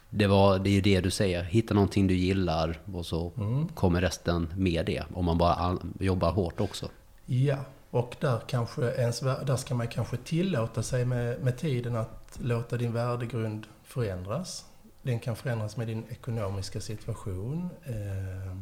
det, 0.10 0.28
var, 0.28 0.60
det 0.60 0.70
är 0.70 0.72
ju 0.72 0.82
det 0.82 1.02
du 1.02 1.12
säger, 1.12 1.44
hitta 1.44 1.74
någonting 1.74 2.08
du 2.08 2.14
gillar 2.14 2.80
och 2.94 3.06
så 3.06 3.32
mm. 3.38 3.68
kommer 3.68 4.02
resten 4.02 4.54
med 4.56 4.86
det. 4.86 5.04
Om 5.14 5.26
man 5.26 5.38
bara 5.38 5.78
jobbar 6.00 6.32
hårt 6.32 6.60
också. 6.60 6.90
Ja, 7.26 7.58
och 7.90 8.16
där, 8.20 8.40
kanske 8.48 8.82
ens, 8.82 9.20
där 9.20 9.56
ska 9.56 9.76
man 9.76 9.88
kanske 9.88 10.18
tillåta 10.18 10.84
sig 10.84 11.06
med, 11.06 11.42
med 11.42 11.58
tiden 11.58 11.96
att 11.96 12.40
låta 12.42 12.78
din 12.78 12.94
värdegrund 12.94 13.68
förändras. 13.84 14.66
Den 15.02 15.20
kan 15.20 15.36
förändras 15.36 15.78
med 15.78 15.88
din 15.88 16.04
ekonomiska 16.10 16.82
situation. 16.82 17.70
Eh, 17.86 18.58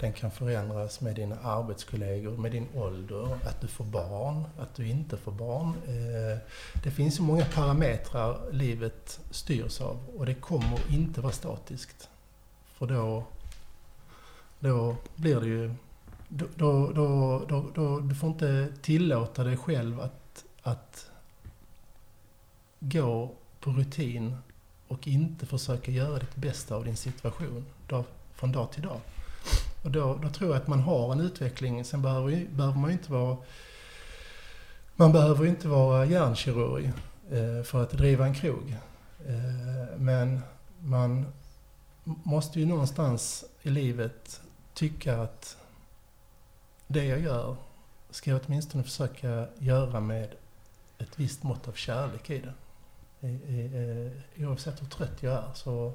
den 0.00 0.12
kan 0.12 0.30
förändras 0.30 1.00
med 1.00 1.14
dina 1.14 1.36
arbetskollegor, 1.36 2.36
med 2.36 2.52
din 2.52 2.68
ålder, 2.74 3.38
att 3.44 3.60
du 3.60 3.66
får 3.66 3.84
barn, 3.84 4.44
att 4.58 4.74
du 4.74 4.88
inte 4.88 5.16
får 5.16 5.32
barn. 5.32 5.68
Eh, 5.86 6.38
det 6.82 6.90
finns 6.90 7.16
så 7.16 7.22
många 7.22 7.44
parametrar 7.44 8.52
livet 8.52 9.20
styrs 9.30 9.80
av 9.80 9.98
och 10.16 10.26
det 10.26 10.34
kommer 10.34 10.80
inte 10.88 11.20
vara 11.20 11.32
statiskt. 11.32 12.08
För 12.74 12.86
då, 12.86 13.24
då 14.58 14.96
blir 15.16 15.40
det 15.40 15.46
ju... 15.46 15.74
Då, 16.28 16.46
då, 16.56 16.92
då, 16.92 17.42
då, 17.48 17.66
då, 17.74 18.00
du 18.00 18.14
får 18.14 18.30
inte 18.30 18.72
tillåta 18.82 19.44
dig 19.44 19.56
själv 19.56 20.00
att, 20.00 20.44
att 20.62 21.10
gå 22.80 23.34
på 23.60 23.70
rutin 23.70 24.36
och 24.88 25.08
inte 25.08 25.46
försöka 25.46 25.90
göra 25.90 26.18
ditt 26.18 26.36
bästa 26.36 26.74
av 26.74 26.84
din 26.84 26.96
situation 26.96 27.66
dag, 27.88 28.04
från 28.34 28.52
dag 28.52 28.72
till 28.72 28.82
dag. 28.82 29.00
Och 29.82 29.90
då, 29.90 30.18
då 30.22 30.28
tror 30.28 30.50
jag 30.50 30.62
att 30.62 30.68
man 30.68 30.80
har 30.80 31.12
en 31.12 31.20
utveckling. 31.20 31.84
Sen 31.84 32.02
behöver, 32.02 32.46
behöver 32.50 32.78
man 32.78 32.90
ju 32.90 32.96
inte 32.96 33.12
vara... 33.12 33.36
Man 34.96 35.12
behöver 35.12 35.46
inte 35.46 35.68
vara 35.68 36.04
hjärnkirurg 36.04 36.92
eh, 37.30 37.62
för 37.64 37.82
att 37.82 37.90
driva 37.90 38.26
en 38.26 38.34
krog. 38.34 38.76
Eh, 39.26 39.98
men 39.98 40.40
man 40.80 41.26
måste 42.04 42.60
ju 42.60 42.66
någonstans 42.66 43.44
i 43.62 43.70
livet 43.70 44.40
tycka 44.74 45.20
att 45.20 45.56
det 46.86 47.04
jag 47.04 47.20
gör 47.20 47.56
ska 48.10 48.30
jag 48.30 48.40
åtminstone 48.46 48.84
försöka 48.84 49.46
göra 49.58 50.00
med 50.00 50.34
ett 50.98 51.18
visst 51.18 51.42
mått 51.42 51.68
av 51.68 51.72
kärlek 51.72 52.30
i 52.30 52.38
det. 52.40 52.54
Eh, 53.20 54.46
oavsett 54.48 54.82
hur 54.82 54.86
trött 54.86 55.22
jag 55.22 55.32
är 55.32 55.50
så, 55.54 55.92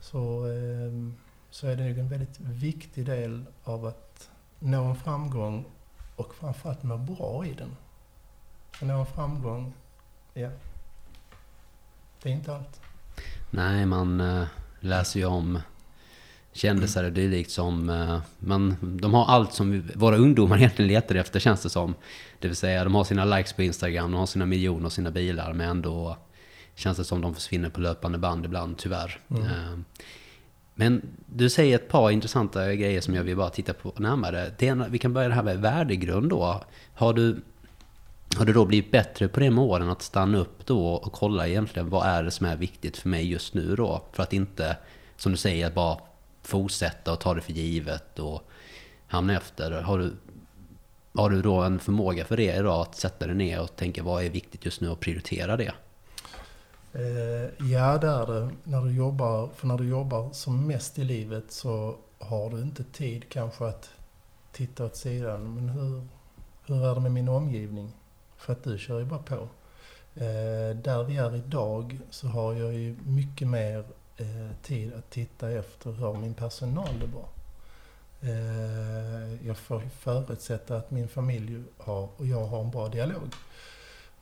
så, 0.00 0.44
ehm, 0.44 1.14
så 1.50 1.66
är 1.66 1.76
det 1.76 1.84
en 1.84 2.08
väldigt 2.08 2.40
viktig 2.40 3.06
del 3.06 3.44
av 3.64 3.86
att 3.86 4.30
nå 4.58 4.84
en 4.84 4.96
framgång 4.96 5.64
och 6.16 6.34
framförallt 6.34 6.82
må 6.82 6.96
bra 6.96 7.46
i 7.46 7.52
den. 7.52 7.76
Att 8.80 8.88
nå 8.88 9.00
en 9.00 9.06
framgång, 9.06 9.72
ja, 10.34 10.50
det 12.22 12.28
är 12.28 12.32
inte 12.32 12.54
allt. 12.54 12.80
Nej, 13.50 13.86
man 13.86 14.20
äh, 14.20 14.46
läser 14.80 15.20
ju 15.20 15.26
om 15.26 15.60
kändisar 16.52 17.04
och 17.04 17.12
dylikt 17.12 17.50
som... 17.50 17.90
Äh, 17.90 18.18
man, 18.38 18.76
de 19.00 19.14
har 19.14 19.26
allt 19.26 19.52
som 19.52 19.90
våra 19.94 20.16
ungdomar 20.16 20.56
egentligen 20.58 20.88
letar 20.88 21.14
efter 21.14 21.40
känns 21.40 21.62
det 21.62 21.70
som. 21.70 21.94
Det 22.38 22.48
vill 22.48 22.56
säga 22.56 22.84
de 22.84 22.94
har 22.94 23.04
sina 23.04 23.24
likes 23.24 23.52
på 23.52 23.62
Instagram, 23.62 24.12
de 24.12 24.18
har 24.18 24.26
sina 24.26 24.46
miljoner 24.46 24.86
och 24.86 24.92
sina 24.92 25.10
bilar 25.10 25.52
men 25.52 25.68
ändå 25.68 26.16
känns 26.74 26.96
det 26.96 27.04
som 27.04 27.20
de 27.20 27.34
försvinner 27.34 27.68
på 27.70 27.80
löpande 27.80 28.18
band 28.18 28.44
ibland, 28.44 28.78
tyvärr. 28.78 29.20
Mm. 29.30 29.84
Men 30.78 31.02
du 31.26 31.50
säger 31.50 31.74
ett 31.76 31.88
par 31.88 32.10
intressanta 32.10 32.74
grejer 32.74 33.00
som 33.00 33.14
jag 33.14 33.24
vill 33.24 33.36
bara 33.36 33.50
titta 33.50 33.74
på 33.74 33.92
närmare. 33.96 34.52
Det 34.58 34.72
vi 34.90 34.98
kan 34.98 35.12
börja 35.12 35.28
det 35.28 35.34
här 35.34 35.42
med 35.42 35.58
värdegrund 35.58 36.30
då. 36.30 36.64
Har 36.94 37.12
du, 37.12 37.42
har 38.36 38.44
du 38.44 38.52
då 38.52 38.64
blivit 38.64 38.90
bättre 38.90 39.28
på 39.28 39.40
det 39.40 39.50
med 39.50 39.64
åren 39.64 39.88
att 39.88 40.02
stanna 40.02 40.38
upp 40.38 40.66
då 40.66 40.88
och 40.88 41.12
kolla 41.12 41.48
egentligen 41.48 41.90
vad 41.90 42.06
är 42.06 42.22
det 42.22 42.30
som 42.30 42.46
är 42.46 42.56
viktigt 42.56 42.96
för 42.96 43.08
mig 43.08 43.30
just 43.30 43.54
nu 43.54 43.76
då? 43.76 44.04
För 44.12 44.22
att 44.22 44.32
inte, 44.32 44.76
som 45.16 45.32
du 45.32 45.38
säger, 45.38 45.70
bara 45.70 45.98
fortsätta 46.42 47.12
och 47.12 47.20
ta 47.20 47.34
det 47.34 47.40
för 47.40 47.52
givet 47.52 48.18
och 48.18 48.50
hamna 49.06 49.36
efter. 49.36 49.70
Har 49.70 49.98
du, 49.98 50.12
har 51.14 51.30
du 51.30 51.42
då 51.42 51.62
en 51.62 51.78
förmåga 51.78 52.24
för 52.24 52.36
det 52.36 52.56
idag 52.56 52.80
att 52.80 52.96
sätta 52.96 53.26
dig 53.26 53.36
ner 53.36 53.60
och 53.60 53.76
tänka 53.76 54.02
vad 54.02 54.24
är 54.24 54.30
viktigt 54.30 54.64
just 54.64 54.80
nu 54.80 54.88
och 54.88 55.00
prioritera 55.00 55.56
det? 55.56 55.72
Eh, 56.98 57.66
ja, 57.70 57.98
det 57.98 58.08
är 58.08 58.26
det. 58.26 58.50
När 58.64 58.80
du 58.80 58.96
jobbar, 58.96 59.48
för 59.54 59.66
när 59.66 59.78
du 59.78 59.88
jobbar 59.88 60.32
som 60.32 60.66
mest 60.66 60.98
i 60.98 61.04
livet 61.04 61.44
så 61.48 61.96
har 62.18 62.50
du 62.50 62.62
inte 62.62 62.84
tid 62.84 63.28
kanske 63.28 63.66
att 63.66 63.90
titta 64.52 64.84
åt 64.84 64.96
sidan. 64.96 65.54
Men 65.54 65.68
hur, 65.68 66.02
hur 66.66 66.86
är 66.86 66.94
det 66.94 67.00
med 67.00 67.12
min 67.12 67.28
omgivning? 67.28 67.92
För 68.36 68.52
att 68.52 68.64
du 68.64 68.78
kör 68.78 68.98
ju 68.98 69.04
bara 69.04 69.22
på. 69.22 69.48
Eh, 70.14 70.76
där 70.76 71.04
vi 71.04 71.16
är 71.16 71.36
idag 71.36 71.98
så 72.10 72.26
har 72.26 72.54
jag 72.54 72.74
ju 72.74 72.96
mycket 73.06 73.48
mer 73.48 73.84
eh, 74.16 74.56
tid 74.62 74.94
att 74.94 75.10
titta 75.10 75.50
efter 75.50 75.92
hur 75.92 76.14
min 76.14 76.34
personal 76.34 76.98
det 77.00 77.06
bra. 77.06 77.28
Eh, 78.20 79.46
jag 79.46 79.56
får 79.56 79.80
förutsätta 79.80 80.76
att 80.76 80.90
min 80.90 81.08
familj 81.08 81.62
har, 81.78 82.08
och 82.16 82.26
jag 82.26 82.46
har 82.46 82.60
en 82.60 82.70
bra 82.70 82.88
dialog. 82.88 83.34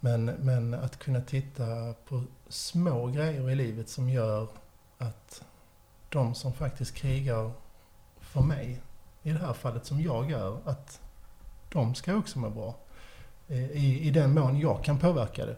Men, 0.01 0.25
men 0.25 0.75
att 0.75 0.99
kunna 0.99 1.21
titta 1.21 1.95
på 2.09 2.23
små 2.55 3.07
grejer 3.07 3.51
i 3.51 3.55
livet 3.55 3.89
som 3.89 4.09
gör 4.09 4.49
att 4.99 5.45
de 6.09 6.35
som 6.35 6.53
faktiskt 6.53 6.95
krigar 6.95 7.53
för 8.21 8.41
mig, 8.41 8.81
i 9.23 9.31
det 9.31 9.39
här 9.39 9.53
fallet 9.53 9.87
som 9.87 10.01
jag 10.01 10.31
gör, 10.31 10.59
att 10.65 11.01
de 11.73 11.95
ska 11.95 12.17
också 12.17 12.39
må 12.39 12.51
bra. 12.51 12.75
I, 13.49 14.09
i 14.09 14.11
den 14.11 14.35
mån 14.35 14.59
jag 14.59 14.85
kan 14.85 14.99
påverka 14.99 15.47
det. 15.47 15.57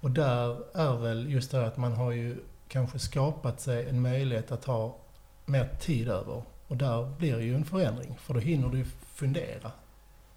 Och 0.00 0.10
där 0.10 0.76
är 0.76 0.96
väl 0.96 1.32
just 1.32 1.50
det 1.50 1.66
att 1.66 1.76
man 1.76 1.92
har 1.92 2.10
ju 2.10 2.36
kanske 2.68 2.98
skapat 2.98 3.60
sig 3.60 3.88
en 3.88 4.00
möjlighet 4.00 4.52
att 4.52 4.64
ha 4.64 4.96
mer 5.44 5.68
tid 5.80 6.08
över. 6.08 6.42
Och 6.68 6.76
där 6.76 7.16
blir 7.18 7.40
ju 7.40 7.54
en 7.54 7.64
förändring, 7.64 8.16
för 8.20 8.34
då 8.34 8.40
hinner 8.40 8.68
du 8.68 8.84
fundera. 9.14 9.72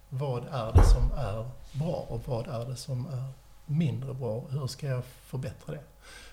Vad 0.08 0.44
är 0.50 0.72
det 0.72 0.84
som 0.84 1.12
är 1.16 1.50
bra 1.72 2.06
och 2.08 2.28
vad 2.28 2.48
är 2.48 2.64
det 2.64 2.76
som 2.76 3.06
är 3.06 3.39
mindre 3.70 4.14
bra? 4.14 4.44
Hur 4.50 4.66
ska 4.66 4.86
jag 4.86 5.02
förbättra 5.04 5.74
det? 5.74 5.82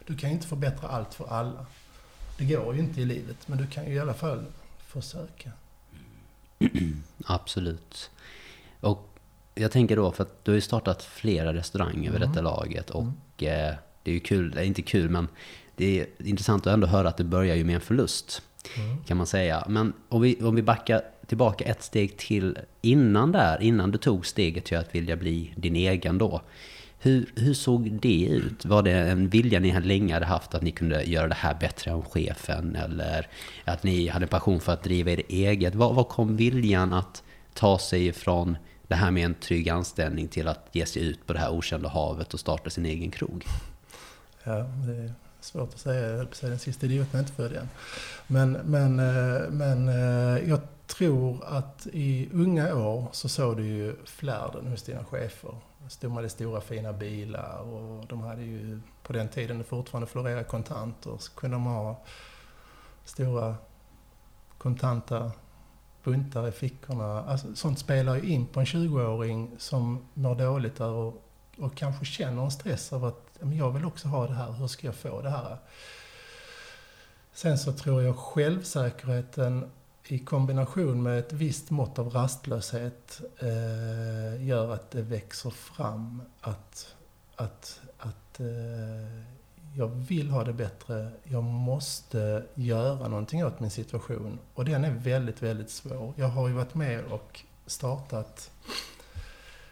Du 0.06 0.17
kan 0.17 0.29
ju 0.29 0.36
inte 0.36 0.48
förbättra 0.48 0.89
allt 0.89 1.13
för 1.13 1.27
alla. 1.27 1.65
Det 2.38 2.46
går 2.46 2.75
ju 2.75 2.79
inte 2.82 3.01
i 3.01 3.06
livet, 3.06 3.48
men 3.48 3.58
du 3.58 3.67
kan 3.67 3.86
ju 3.86 3.94
i 3.94 4.00
alla 4.00 4.13
fall 4.13 4.46
försöka. 4.79 5.51
Absolut. 7.25 8.12
Och 8.79 9.20
jag 9.56 9.72
tänker 9.72 9.96
då, 9.96 10.12
för 10.12 10.24
att 10.24 10.46
du 10.46 10.51
har 10.51 10.56
ju 10.56 10.62
startat 10.62 11.03
flera 11.03 11.53
restauranger 11.53 12.12
vid 12.12 12.22
mm. 12.22 12.29
detta 12.29 12.41
laget 12.41 12.89
och 12.89 13.01
mm. 13.01 13.70
eh, 13.70 13.75
det 14.03 14.12
är 14.12 14.13
ju 14.13 14.20
kul, 14.20 14.51
det 14.51 14.62
är 14.62 14.65
inte 14.65 14.82
kul 14.82 15.10
men 15.10 15.27
det 15.75 16.00
är 16.00 16.08
intressant 16.17 16.67
att 16.67 16.74
ändå 16.74 16.88
höra 16.88 17.10
att 17.10 17.17
det 17.17 17.24
börjar 17.24 17.56
ju 17.56 17.63
med 17.63 17.75
en 17.75 17.82
förlust. 17.82 18.41
Mm. 18.77 19.03
Kan 19.03 19.17
man 19.17 19.27
säga. 19.27 19.65
Men 19.70 19.94
om 20.10 20.22
vi, 20.22 20.41
om 20.41 20.56
vi 20.56 20.62
backar 20.62 21.01
tillbaka 21.27 21.65
ett 21.65 21.84
steg 21.84 22.17
till 22.17 22.58
innan 22.82 23.32
där, 23.32 23.62
innan 23.62 23.91
du 23.91 23.98
tog 23.98 24.25
steget 24.25 24.65
till 24.65 24.77
att 24.77 24.96
vilja 24.96 25.15
bli 25.15 25.53
din 25.56 25.75
egen 25.75 26.17
då. 26.17 26.41
Hur, 27.00 27.30
hur 27.36 27.54
såg 27.54 27.92
det 27.92 28.25
ut? 28.25 28.66
Var 28.66 28.84
det 28.84 28.92
en 28.92 29.30
vilja 29.30 29.60
ni 29.60 29.80
länge 29.82 30.13
hade 30.13 30.25
haft 30.25 30.56
att 30.56 30.62
ni 30.62 30.72
kunde 30.72 31.04
göra 31.04 31.27
det 31.27 31.36
här 31.36 31.58
bättre 31.60 31.92
än 31.92 32.01
chefen? 32.01 32.75
Eller 32.75 33.27
att 33.66 33.84
ni 33.84 34.08
hade 34.08 34.27
passion 34.27 34.60
för 34.60 34.74
att 34.74 34.84
driva 34.84 35.12
er 35.12 35.22
eget? 35.27 35.75
Var, 35.75 35.94
var 35.94 36.04
kom 36.04 36.38
viljan 36.38 36.94
att 36.94 37.24
ta 37.54 37.80
sig 37.80 38.08
ifrån 38.08 38.58
det 38.88 38.96
här 38.96 39.12
med 39.12 39.25
en 39.25 39.34
trygg 39.34 39.70
anställning 39.70 40.27
till 40.27 40.48
att 40.48 40.68
ge 40.72 40.86
sig 40.86 41.04
ut 41.04 41.27
på 41.27 41.34
det 41.34 41.39
här 41.39 41.51
okända 41.51 41.89
havet 41.89 42.34
och 42.34 42.39
starta 42.39 42.70
sin 42.70 42.86
egen 42.86 43.12
krog? 43.12 43.46
Ja, 44.44 44.54
det, 44.54 44.94
är 44.94 45.13
svårt 45.42 45.74
att 45.74 45.80
säga, 45.80 46.10
jag 46.10 46.18
höll 46.18 46.25
på 46.25 46.32
att 46.32 46.38
säga 46.38 46.50
den 46.50 46.60
sista 46.60 46.86
idioten 46.86 47.16
är 47.16 47.20
inte 47.20 47.34
född 47.34 47.54
än. 47.54 47.70
Men, 48.27 48.51
men, 48.51 49.00
eh, 49.00 49.50
men 49.50 49.89
eh, 49.89 50.50
jag 50.50 50.60
tror 50.88 51.46
att 51.46 51.88
i 51.94 52.30
unga 52.34 52.75
år 52.75 53.08
så 53.12 53.30
såg 53.30 53.58
du 53.58 53.66
ju 53.66 53.96
flärden 54.06 54.68
hos 54.68 54.84
dina 54.84 55.04
chefer. 55.04 55.56
De 56.00 56.12
hade 56.12 56.29
stora 56.29 56.62
fina 56.62 56.94
bilar 56.94 57.60
och 57.60 58.08
de 58.08 58.22
hade 58.22 58.41
ju 58.41 58.82
på 59.03 59.13
den 59.13 59.29
tiden 59.29 59.63
fortfarande 59.63 60.08
florerade 60.08 60.44
kontanter 60.44 61.17
så 61.20 61.32
kunde 61.32 61.56
de 61.56 61.63
ha 61.63 62.03
stora 63.03 63.56
kontanta 64.58 65.32
buntar 66.03 66.48
i 66.48 66.51
fickorna. 66.51 67.24
Alltså, 67.24 67.56
sånt 67.56 67.79
spelar 67.79 68.15
ju 68.15 68.29
in 68.29 68.46
på 68.46 68.60
en 68.60 68.65
20-åring 68.65 69.56
som 69.58 70.06
mår 70.13 70.36
dåligt 70.36 70.75
där 70.75 70.89
och, 70.89 71.24
och 71.58 71.75
kanske 71.75 72.06
känner 72.06 72.44
en 72.44 72.51
stress 72.51 72.94
av 72.94 73.06
att 73.06 73.27
men 73.39 73.58
jag 73.58 73.72
vill 73.72 73.86
också 73.86 74.08
ha 74.08 74.27
det 74.27 74.34
här, 74.34 74.51
hur 74.51 74.67
ska 74.67 74.88
jag 74.88 74.96
få 74.96 75.22
det 75.22 75.29
här? 75.29 75.58
Sen 77.34 77.58
så 77.58 77.74
tror 77.74 78.03
jag 78.03 78.17
självsäkerheten 78.17 79.72
i 80.12 80.20
kombination 80.20 81.04
med 81.04 81.20
ett 81.20 81.34
visst 81.34 81.70
mått 81.70 82.00
av 82.00 82.10
rastlöshet 82.10 83.22
eh, 83.40 84.46
gör 84.46 84.74
att 84.74 84.92
det 84.92 85.02
växer 85.02 85.50
fram 85.50 86.22
att, 86.42 86.96
att, 87.36 87.82
att 87.98 88.40
eh, 88.40 89.24
jag 89.76 89.88
vill 89.88 90.30
ha 90.30 90.44
det 90.44 90.54
bättre. 90.54 91.12
Jag 91.24 91.44
måste 91.44 92.44
göra 92.54 93.08
någonting 93.08 93.46
åt 93.46 93.60
min 93.60 93.72
situation. 93.72 94.40
Och 94.54 94.66
den 94.66 94.86
är 94.86 94.92
väldigt, 94.92 95.42
väldigt 95.42 95.70
svår. 95.70 96.14
Jag 96.16 96.28
har 96.28 96.48
ju 96.48 96.54
varit 96.54 96.76
med 96.76 97.06
och 97.06 97.44
startat 97.66 98.52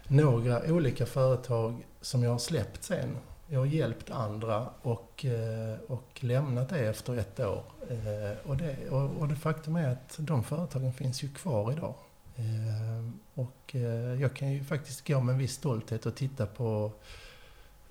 några 0.08 0.62
olika 0.74 1.06
företag 1.06 1.86
som 2.02 2.24
jag 2.24 2.32
har 2.32 2.38
släppt 2.38 2.84
sen. 2.84 3.18
Jag 3.48 3.60
har 3.60 3.66
hjälpt 3.66 4.12
andra 4.12 4.70
och, 4.82 5.26
eh, 5.26 5.80
och 5.88 6.10
lämnat 6.20 6.70
det 6.70 6.80
efter 6.80 7.18
ett 7.18 7.40
år. 7.40 7.64
Eh, 7.90 8.50
och 8.50 8.58
det, 8.58 8.90
och 8.90 9.28
det 9.28 9.36
faktum 9.36 9.76
är 9.76 9.90
att 9.90 10.16
de 10.18 10.44
företagen 10.44 10.94
finns 10.94 11.24
ju 11.24 11.30
kvar 11.30 11.72
idag. 11.72 11.94
Eh, 12.36 13.10
och 13.34 13.76
eh, 13.76 14.22
jag 14.22 14.34
kan 14.34 14.52
ju 14.52 14.64
faktiskt 14.64 15.08
gå 15.08 15.20
med 15.20 15.34
en 15.34 15.40
viss 15.40 15.54
stolthet 15.54 16.06
och 16.06 16.16
titta 16.16 16.46
på 16.46 16.92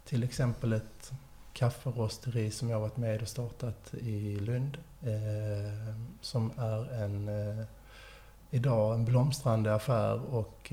till 0.04 0.22
exempel 0.22 0.72
ett 0.72 1.12
kafferosteri 1.52 2.50
som 2.50 2.70
jag 2.70 2.80
varit 2.80 2.96
med 2.96 3.22
och 3.22 3.28
startat 3.28 3.94
i 3.94 4.36
Lund. 4.36 4.78
Eh, 5.02 5.94
som 6.20 6.50
är 6.56 6.92
en 7.02 7.28
eh, 7.28 7.64
idag 8.50 8.94
en 8.94 9.04
blomstrande 9.04 9.74
affär 9.74 10.34
och, 10.34 10.72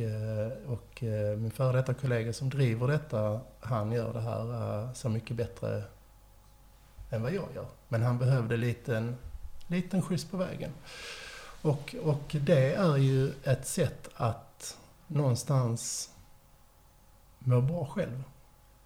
och 0.68 1.04
min 1.38 1.52
före 1.52 1.78
detta 1.78 1.94
kollega 1.94 2.34
som 2.34 2.50
driver 2.50 2.88
detta, 2.88 3.40
han 3.60 3.92
gör 3.92 4.14
det 4.14 4.22
här 4.22 4.94
så 4.94 5.10
mycket 5.10 5.38
bättre 5.38 5.84
än 7.12 7.22
vad 7.22 7.34
jag 7.34 7.48
gör. 7.56 7.66
Men 7.88 8.02
han 8.04 8.18
behövde 8.18 8.56
en 8.56 8.62
liten, 8.62 9.18
liten 9.68 10.02
skjuts 10.02 10.26
på 10.26 10.38
vägen. 10.38 10.72
Och, 11.62 11.96
och 12.04 12.36
det 12.42 12.74
är 12.74 12.98
ju 12.98 13.34
ett 13.44 13.68
sätt 13.68 14.10
att 14.16 14.78
någonstans 15.08 16.10
må 17.40 17.62
bra 17.62 17.86
själv. 17.86 18.24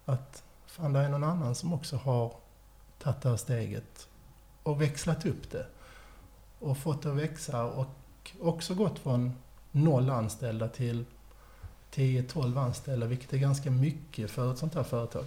Att 0.04 0.42
fan, 0.66 0.92
det 0.92 1.00
är 1.00 1.08
någon 1.08 1.24
annan 1.24 1.54
som 1.54 1.72
också 1.72 1.96
har 1.96 2.32
tagit 2.98 3.20
det 3.20 3.28
här 3.28 3.36
steget 3.36 4.08
och 4.62 4.82
växlat 4.82 5.26
upp 5.26 5.50
det. 5.50 5.66
Och 6.58 6.78
fått 6.78 7.02
det 7.02 7.10
att 7.10 7.16
växa 7.16 7.64
och 7.64 7.86
också 8.40 8.74
gått 8.74 8.98
från 8.98 9.32
noll 9.72 10.10
anställda 10.10 10.68
till 10.68 11.04
10-12 11.94 12.58
anställda, 12.58 13.06
vilket 13.06 13.32
är 13.32 13.38
ganska 13.38 13.70
mycket 13.70 14.30
för 14.30 14.52
ett 14.52 14.58
sånt 14.58 14.74
här 14.74 14.82
företag. 14.82 15.24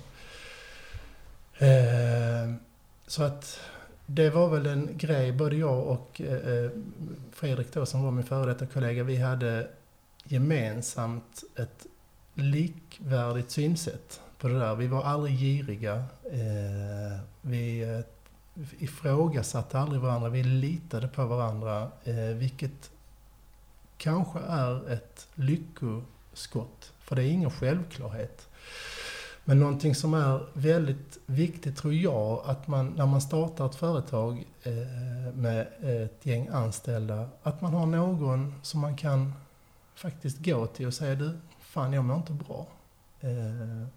Eh, 1.58 2.54
så 3.10 3.24
att 3.24 3.60
det 4.06 4.30
var 4.30 4.50
väl 4.50 4.66
en 4.66 4.98
grej, 4.98 5.32
både 5.32 5.56
jag 5.56 5.88
och 5.88 6.22
eh, 6.22 6.64
eh, 6.64 6.72
Fredrik 7.32 7.74
då, 7.74 7.86
som 7.86 8.04
var 8.04 8.12
min 8.12 8.24
före 8.24 8.46
detta 8.46 8.66
kollega, 8.66 9.04
vi 9.04 9.18
hade 9.18 9.68
gemensamt 10.24 11.44
ett 11.56 11.86
likvärdigt 12.34 13.52
synsätt 13.52 14.22
på 14.38 14.48
det 14.48 14.60
där. 14.60 14.76
Vi 14.76 14.88
var 14.88 15.04
aldrig 15.04 15.40
giriga. 15.40 15.96
Eh, 16.32 17.20
vi 17.42 17.82
eh, 17.82 18.00
ifrågasatte 18.80 19.80
aldrig 19.80 20.02
varandra, 20.02 20.30
vi 20.30 20.44
litade 20.44 21.08
på 21.08 21.26
varandra, 21.26 21.92
eh, 22.04 22.16
vilket 22.16 22.92
kanske 23.98 24.40
är 24.40 24.92
ett 24.92 25.28
lyckoskott. 25.36 26.94
För 27.00 27.16
det 27.16 27.24
är 27.24 27.32
ingen 27.32 27.52
självklarhet. 27.52 28.49
Men 29.50 29.60
någonting 29.60 29.96
som 29.96 30.14
är 30.14 30.46
väldigt 30.54 31.20
viktigt 31.26 31.78
tror 31.78 31.94
jag, 31.94 32.42
att 32.46 32.68
man 32.68 32.88
när 32.88 33.06
man 33.06 33.22
startar 33.22 33.66
ett 33.66 33.76
företag 33.76 34.46
eh, 34.64 35.34
med 35.34 35.68
ett 35.82 36.26
gäng 36.26 36.48
anställda, 36.48 37.30
att 37.44 37.62
man 37.62 37.74
har 37.74 37.86
någon 37.86 38.56
som 38.62 38.80
man 38.80 38.98
kan 38.98 39.34
faktiskt 39.96 40.46
gå 40.46 40.68
till 40.68 40.88
och 40.88 40.94
säga 40.94 41.16
du, 41.16 41.40
fan 41.60 41.94
jag 41.94 42.06
mår 42.06 42.18
inte 42.18 42.34
bra. 42.34 42.68
Eh, 43.20 43.88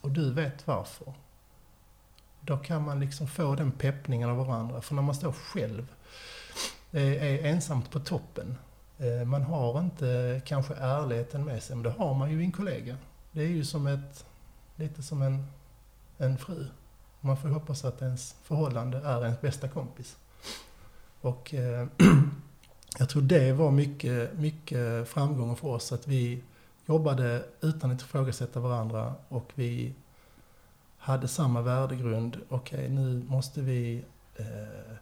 och 0.00 0.10
du 0.10 0.32
vet 0.32 0.66
varför. 0.66 1.12
Då 2.40 2.56
kan 2.56 2.82
man 2.82 3.00
liksom 3.00 3.28
få 3.28 3.54
den 3.54 3.72
peppningen 3.72 4.30
av 4.30 4.36
varandra. 4.36 4.80
För 4.80 4.94
när 4.94 5.02
man 5.02 5.14
står 5.14 5.32
själv, 5.32 5.86
eh, 6.92 7.22
är 7.22 7.44
ensamt 7.44 7.90
på 7.90 8.00
toppen, 8.00 8.58
eh, 8.98 9.26
man 9.26 9.42
har 9.42 9.80
inte 9.80 10.40
kanske 10.44 10.74
ärligheten 10.74 11.44
med 11.44 11.62
sig, 11.62 11.76
men 11.76 11.82
det 11.82 11.90
har 11.90 12.14
man 12.14 12.30
ju 12.30 12.40
i 12.40 12.44
en 12.44 12.52
kollega. 12.52 12.96
Det 13.32 13.42
är 13.42 13.48
ju 13.48 13.64
som 13.64 13.86
ett, 13.86 14.26
lite 14.80 15.02
som 15.02 15.22
en, 15.22 15.46
en 16.18 16.38
fru. 16.38 16.66
Man 17.20 17.36
får 17.36 17.48
hoppas 17.48 17.84
att 17.84 18.02
ens 18.02 18.36
förhållande 18.42 18.98
är 18.98 19.24
ens 19.24 19.40
bästa 19.40 19.68
kompis. 19.68 20.16
Och 21.20 21.54
eh, 21.54 21.86
jag 22.98 23.08
tror 23.08 23.22
det 23.22 23.52
var 23.52 23.70
mycket, 23.70 24.38
mycket 24.38 25.08
framgång 25.08 25.56
för 25.56 25.68
oss, 25.68 25.92
att 25.92 26.06
vi 26.06 26.42
jobbade 26.86 27.44
utan 27.60 27.90
att 27.90 28.02
ifrågasätta 28.02 28.60
varandra 28.60 29.14
och 29.28 29.52
vi 29.54 29.94
hade 30.98 31.28
samma 31.28 31.62
värdegrund. 31.62 32.36
Okej, 32.48 32.78
okay, 32.78 32.88
nu 32.88 33.22
måste 33.28 33.60
vi 33.60 34.04
eh, 34.36 34.96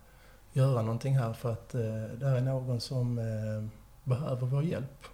göra 0.52 0.82
någonting 0.82 1.18
här 1.18 1.32
för 1.32 1.52
att 1.52 1.74
eh, 1.74 1.80
det 2.20 2.26
är 2.26 2.40
någon 2.40 2.80
som 2.80 3.18
eh, 3.18 3.68
behöver 4.04 4.46
vår 4.46 4.64
hjälp. 4.64 5.04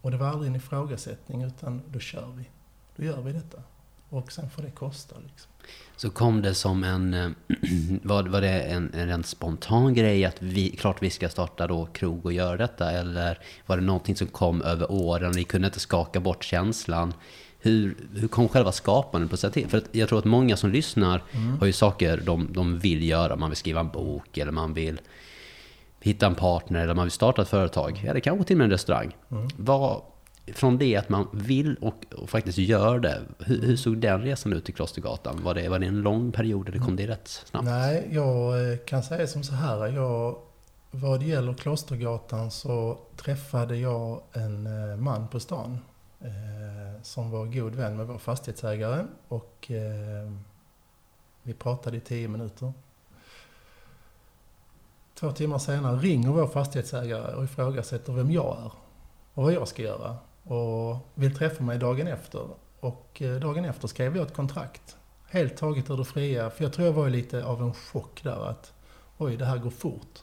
Och 0.00 0.10
det 0.10 0.16
var 0.16 0.26
aldrig 0.26 0.50
en 0.50 0.56
ifrågasättning 0.56 1.42
utan 1.42 1.82
då 1.88 1.98
kör 1.98 2.26
vi. 2.36 2.50
Då 2.96 3.04
gör 3.04 3.20
vi 3.20 3.32
detta. 3.32 3.62
Och 4.14 4.32
sen 4.32 4.50
får 4.50 4.62
det 4.62 4.70
kosta. 4.70 5.16
Liksom. 5.26 5.50
Så 5.96 6.10
kom 6.10 6.42
det 6.42 6.54
som 6.54 6.84
en, 6.84 7.14
eh, 7.14 7.30
var, 8.02 8.22
var 8.22 8.40
det 8.40 8.60
en, 8.60 8.90
en 8.94 9.06
rent 9.06 9.26
spontan 9.26 9.94
grej 9.94 10.24
att 10.24 10.42
vi, 10.42 10.70
klart 10.70 11.02
vi 11.02 11.10
ska 11.10 11.28
starta 11.28 11.66
då 11.66 11.86
krog 11.86 12.26
och 12.26 12.32
göra 12.32 12.56
detta? 12.56 12.90
Eller 12.90 13.38
var 13.66 13.76
det 13.76 13.82
någonting 13.82 14.16
som 14.16 14.26
kom 14.26 14.62
över 14.62 14.92
åren 14.92 15.28
och 15.28 15.34
ni 15.34 15.44
kunde 15.44 15.66
inte 15.66 15.80
skaka 15.80 16.20
bort 16.20 16.44
känslan? 16.44 17.14
Hur, 17.58 17.96
hur 18.14 18.28
kom 18.28 18.48
själva 18.48 18.72
skapandet 18.72 19.30
på 19.30 19.36
sig 19.36 19.52
till? 19.52 19.68
För 19.68 19.82
jag 19.92 20.08
tror 20.08 20.18
att 20.18 20.24
många 20.24 20.56
som 20.56 20.70
lyssnar 20.70 21.22
mm. 21.32 21.58
har 21.58 21.66
ju 21.66 21.72
saker 21.72 22.22
de, 22.24 22.52
de 22.52 22.78
vill 22.78 23.08
göra. 23.08 23.36
Man 23.36 23.50
vill 23.50 23.56
skriva 23.56 23.80
en 23.80 23.88
bok 23.88 24.38
eller 24.38 24.52
man 24.52 24.74
vill 24.74 25.00
hitta 26.00 26.26
en 26.26 26.34
partner 26.34 26.80
eller 26.80 26.94
man 26.94 27.04
vill 27.04 27.12
starta 27.12 27.42
ett 27.42 27.48
företag. 27.48 28.04
Eller 28.08 28.20
kanske 28.20 28.44
till 28.44 28.54
och 28.54 28.58
med 28.58 28.64
en 28.64 28.70
restaurang. 28.70 29.16
Mm. 29.30 29.48
Vad, 29.56 30.02
från 30.46 30.78
det 30.78 30.96
att 30.96 31.08
man 31.08 31.28
vill 31.32 31.76
och, 31.80 32.04
och 32.16 32.30
faktiskt 32.30 32.58
gör 32.58 32.98
det, 32.98 33.22
hur, 33.38 33.62
hur, 33.62 33.76
såg 33.76 33.98
den 33.98 34.22
resan 34.22 34.52
ut 34.52 34.64
till 34.64 34.74
Klostergatan? 34.74 35.42
Var 35.42 35.54
det, 35.54 35.68
var 35.68 35.78
det 35.78 35.86
en 35.86 36.00
lång 36.00 36.32
period 36.32 36.68
eller 36.68 36.78
kom 36.78 36.96
det 36.96 37.06
rätt 37.06 37.28
snabbt? 37.28 37.64
Nej, 37.64 38.08
jag 38.10 38.70
eh, 38.70 38.78
kan 38.78 39.02
säga 39.02 39.26
som 39.26 39.42
så 39.42 39.54
här. 39.54 39.86
Jag, 39.86 40.38
vad 40.90 41.20
det 41.20 41.26
gäller 41.26 41.54
Klostergatan 41.54 42.50
så 42.50 42.98
träffade 43.16 43.76
jag 43.76 44.20
en 44.32 44.66
eh, 44.66 44.96
man 44.96 45.28
på 45.28 45.40
stan 45.40 45.78
eh, 46.20 47.02
som 47.02 47.30
var 47.30 47.46
god 47.46 47.74
vän 47.74 47.96
med 47.96 48.06
vår 48.06 48.18
fastighetsägare. 48.18 49.04
Och 49.28 49.70
eh, 49.70 50.32
vi 51.42 51.54
pratade 51.54 51.96
i 51.96 52.00
tio 52.00 52.28
minuter. 52.28 52.72
Två 55.14 55.32
timmar 55.32 55.58
senare 55.58 55.96
ringer 55.96 56.28
vår 56.28 56.46
fastighetsägare 56.46 57.34
och 57.34 57.44
ifrågasätter 57.44 58.12
vem 58.12 58.30
jag 58.30 58.56
är 58.58 58.72
och 59.34 59.44
vad 59.44 59.52
jag 59.52 59.68
ska 59.68 59.82
göra. 59.82 60.16
Och 60.44 60.96
vill 61.14 61.36
träffa 61.36 61.62
mig 61.62 61.78
dagen 61.78 62.06
efter. 62.06 62.48
Och 62.80 63.22
eh, 63.22 63.40
dagen 63.40 63.64
efter 63.64 63.88
skrev 63.88 64.16
jag 64.16 64.26
ett 64.26 64.34
kontrakt. 64.34 64.96
Helt 65.26 65.56
taget 65.56 65.90
ur 65.90 65.96
det 65.96 66.04
fria. 66.04 66.50
För 66.50 66.64
jag 66.64 66.72
tror 66.72 66.86
jag 66.86 66.92
var 66.92 67.10
lite 67.10 67.44
av 67.44 67.62
en 67.62 67.74
chock 67.74 68.22
där 68.22 68.48
att 68.50 68.72
oj, 69.18 69.36
det 69.36 69.44
här 69.44 69.58
går 69.58 69.70
fort. 69.70 70.22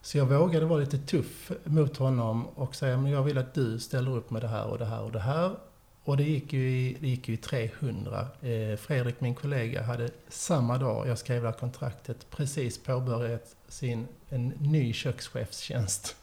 Så 0.00 0.18
jag 0.18 0.26
vågade 0.26 0.66
vara 0.66 0.80
lite 0.80 0.98
tuff 0.98 1.52
mot 1.64 1.96
honom 1.96 2.46
och 2.46 2.74
säga, 2.74 2.96
men 2.96 3.12
jag 3.12 3.22
vill 3.22 3.38
att 3.38 3.54
du 3.54 3.78
ställer 3.78 4.16
upp 4.16 4.30
med 4.30 4.42
det 4.42 4.48
här 4.48 4.66
och 4.66 4.78
det 4.78 4.84
här 4.84 5.02
och 5.02 5.12
det 5.12 5.20
här. 5.20 5.56
Och 6.04 6.16
det 6.16 6.22
gick 6.22 6.52
ju 6.52 6.70
i, 6.70 6.96
det 7.00 7.08
gick 7.08 7.28
ju 7.28 7.34
i 7.34 7.36
300. 7.36 8.26
Eh, 8.40 8.76
Fredrik, 8.76 9.20
min 9.20 9.34
kollega, 9.34 9.82
hade 9.82 10.10
samma 10.28 10.78
dag 10.78 11.08
jag 11.08 11.18
skrev 11.18 11.42
det 11.42 11.48
här 11.48 11.58
kontraktet 11.58 12.30
precis 12.30 12.78
påbörjat 12.78 13.56
sin, 13.68 14.08
en 14.28 14.48
ny 14.48 14.92
kökschefstjänst. 14.92 16.16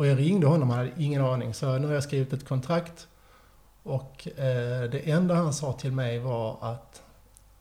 Och 0.00 0.06
jag 0.06 0.18
ringde 0.18 0.46
honom, 0.46 0.70
han 0.70 0.78
hade 0.78 1.02
ingen 1.02 1.22
aning. 1.22 1.54
Så 1.54 1.78
nu 1.78 1.86
har 1.86 1.94
jag 1.94 2.02
skrivit 2.02 2.32
ett 2.32 2.48
kontrakt. 2.48 3.08
Och 3.82 4.28
eh, 4.28 4.90
det 4.90 5.10
enda 5.10 5.34
han 5.34 5.54
sa 5.54 5.72
till 5.72 5.92
mig 5.92 6.18
var 6.18 6.58
att 6.60 7.02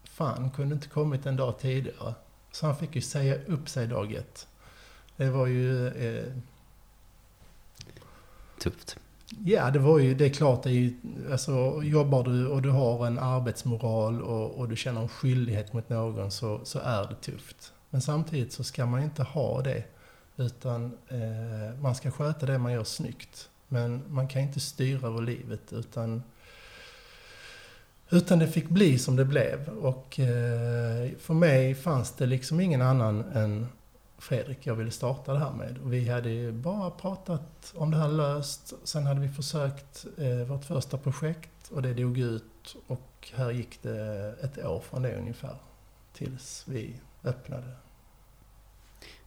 fan, 0.03 0.51
kunde 0.51 0.75
inte 0.75 0.87
kommit 0.87 1.25
en 1.25 1.35
dag 1.35 1.59
tidigare. 1.59 2.13
Så 2.51 2.65
han 2.65 2.75
fick 2.75 2.95
ju 2.95 3.01
säga 3.01 3.35
upp 3.47 3.69
sig 3.69 3.87
dag 3.87 4.13
ett. 4.13 4.47
Det 5.15 5.29
var 5.29 5.47
ju... 5.47 5.87
Eh, 5.87 6.33
Tufft. 8.59 8.97
Ja, 9.45 9.71
det 9.71 9.79
var 9.79 9.99
ju, 9.99 10.13
det 10.13 10.25
är 10.25 10.29
klart, 10.29 10.63
det 10.63 10.69
är 10.69 10.73
ju, 10.73 10.93
alltså, 11.31 11.81
jobbar 11.83 12.23
du 12.23 12.47
och 12.47 12.61
du 12.61 12.69
har 12.69 13.07
en 13.07 13.19
arbetsmoral 13.19 14.21
och, 14.21 14.51
och 14.51 14.69
du 14.69 14.75
känner 14.75 15.01
en 15.01 15.09
skyldighet 15.09 15.73
mot 15.73 15.89
någon 15.89 16.31
så, 16.31 16.61
så 16.63 16.79
är 16.79 17.07
det 17.07 17.15
tufft. 17.15 17.73
Men 17.89 18.01
samtidigt 18.01 18.53
så 18.53 18.63
ska 18.63 18.85
man 18.85 19.03
inte 19.03 19.23
ha 19.23 19.61
det. 19.61 19.83
Utan 20.39 20.97
eh, 21.07 21.81
man 21.81 21.95
ska 21.95 22.11
sköta 22.11 22.45
det 22.45 22.57
man 22.57 22.73
gör 22.73 22.83
snyggt. 22.83 23.49
Men 23.67 24.03
man 24.07 24.27
kan 24.27 24.41
inte 24.41 24.59
styra 24.59 25.07
över 25.07 25.21
livet 25.21 25.73
utan 25.73 26.23
utan 28.09 28.39
det 28.39 28.47
fick 28.47 28.69
bli 28.69 28.99
som 28.99 29.15
det 29.15 29.25
blev. 29.25 29.69
Och 29.69 30.19
eh, 30.19 31.09
för 31.19 31.33
mig 31.33 31.75
fanns 31.75 32.11
det 32.11 32.25
liksom 32.25 32.59
ingen 32.59 32.81
annan 32.81 33.23
än 33.33 33.67
Fredrik 34.17 34.67
jag 34.67 34.75
ville 34.75 34.91
starta 34.91 35.33
det 35.33 35.39
här 35.39 35.51
med. 35.51 35.77
Och 35.83 35.93
vi 35.93 36.09
hade 36.09 36.29
ju 36.29 36.51
bara 36.51 36.89
pratat 36.89 37.73
om 37.75 37.91
det 37.91 37.97
här 37.97 38.07
löst. 38.07 38.73
Sen 38.83 39.05
hade 39.05 39.19
vi 39.19 39.29
försökt 39.29 40.05
eh, 40.17 40.47
vårt 40.47 40.65
första 40.65 40.97
projekt 40.97 41.71
och 41.71 41.81
det 41.81 41.93
dog 41.93 42.17
ut. 42.17 42.75
Och 42.87 43.29
här 43.35 43.51
gick 43.51 43.83
det 43.83 44.35
ett 44.41 44.65
år 44.65 44.79
från 44.79 45.01
det 45.01 45.17
ungefär. 45.17 45.55
Tills 46.13 46.63
vi 46.67 46.93
öppnade. 47.23 47.71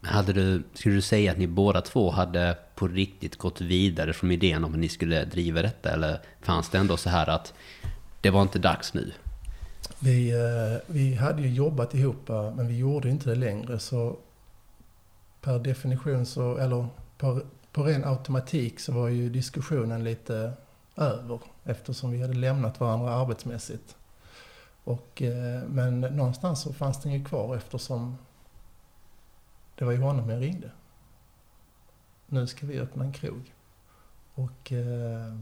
Men 0.00 0.10
hade 0.10 0.32
du, 0.32 0.62
skulle 0.74 0.94
du 0.94 1.00
säga 1.00 1.32
att 1.32 1.38
ni 1.38 1.46
båda 1.46 1.80
två 1.80 2.10
hade 2.10 2.58
på 2.74 2.88
riktigt 2.88 3.36
gått 3.36 3.60
vidare 3.60 4.12
från 4.12 4.30
idén 4.30 4.64
om 4.64 4.72
att 4.72 4.78
ni 4.78 4.88
skulle 4.88 5.24
driva 5.24 5.62
detta? 5.62 5.90
Eller 5.90 6.20
fanns 6.40 6.68
det 6.70 6.78
ändå 6.78 6.96
så 6.96 7.10
här 7.10 7.28
att 7.28 7.54
det 8.20 8.30
var 8.30 8.42
inte 8.42 8.58
dags 8.58 8.94
nu? 8.94 9.12
Vi, 9.98 10.30
eh, 10.30 10.80
vi 10.86 11.14
hade 11.14 11.42
ju 11.42 11.48
jobbat 11.48 11.94
ihop 11.94 12.28
eh, 12.30 12.54
men 12.54 12.68
vi 12.68 12.78
gjorde 12.78 13.08
inte 13.08 13.30
det 13.30 13.36
längre. 13.36 13.78
Så 13.78 14.16
per 15.40 15.58
definition 15.58 16.26
så, 16.26 16.56
eller 16.56 16.86
på, 17.18 17.40
på 17.72 17.82
ren 17.82 18.04
automatik 18.04 18.80
så 18.80 18.92
var 18.92 19.08
ju 19.08 19.30
diskussionen 19.30 20.04
lite 20.04 20.52
över 20.96 21.40
eftersom 21.64 22.10
vi 22.10 22.20
hade 22.20 22.34
lämnat 22.34 22.80
varandra 22.80 23.10
arbetsmässigt. 23.14 23.96
Och, 24.84 25.22
eh, 25.22 25.62
men 25.68 26.00
någonstans 26.00 26.62
så 26.62 26.72
fanns 26.72 27.02
den 27.02 27.12
ju 27.12 27.24
kvar 27.24 27.56
eftersom 27.56 28.18
det 29.82 29.86
var 29.86 29.92
ju 29.92 30.00
honom 30.00 30.30
jag 30.30 30.42
ringde. 30.42 30.70
Nu 32.26 32.46
ska 32.46 32.66
vi 32.66 32.80
öppna 32.80 33.04
en 33.04 33.12
krog. 33.12 33.54
Och, 34.34 34.72
eh, 34.72 35.36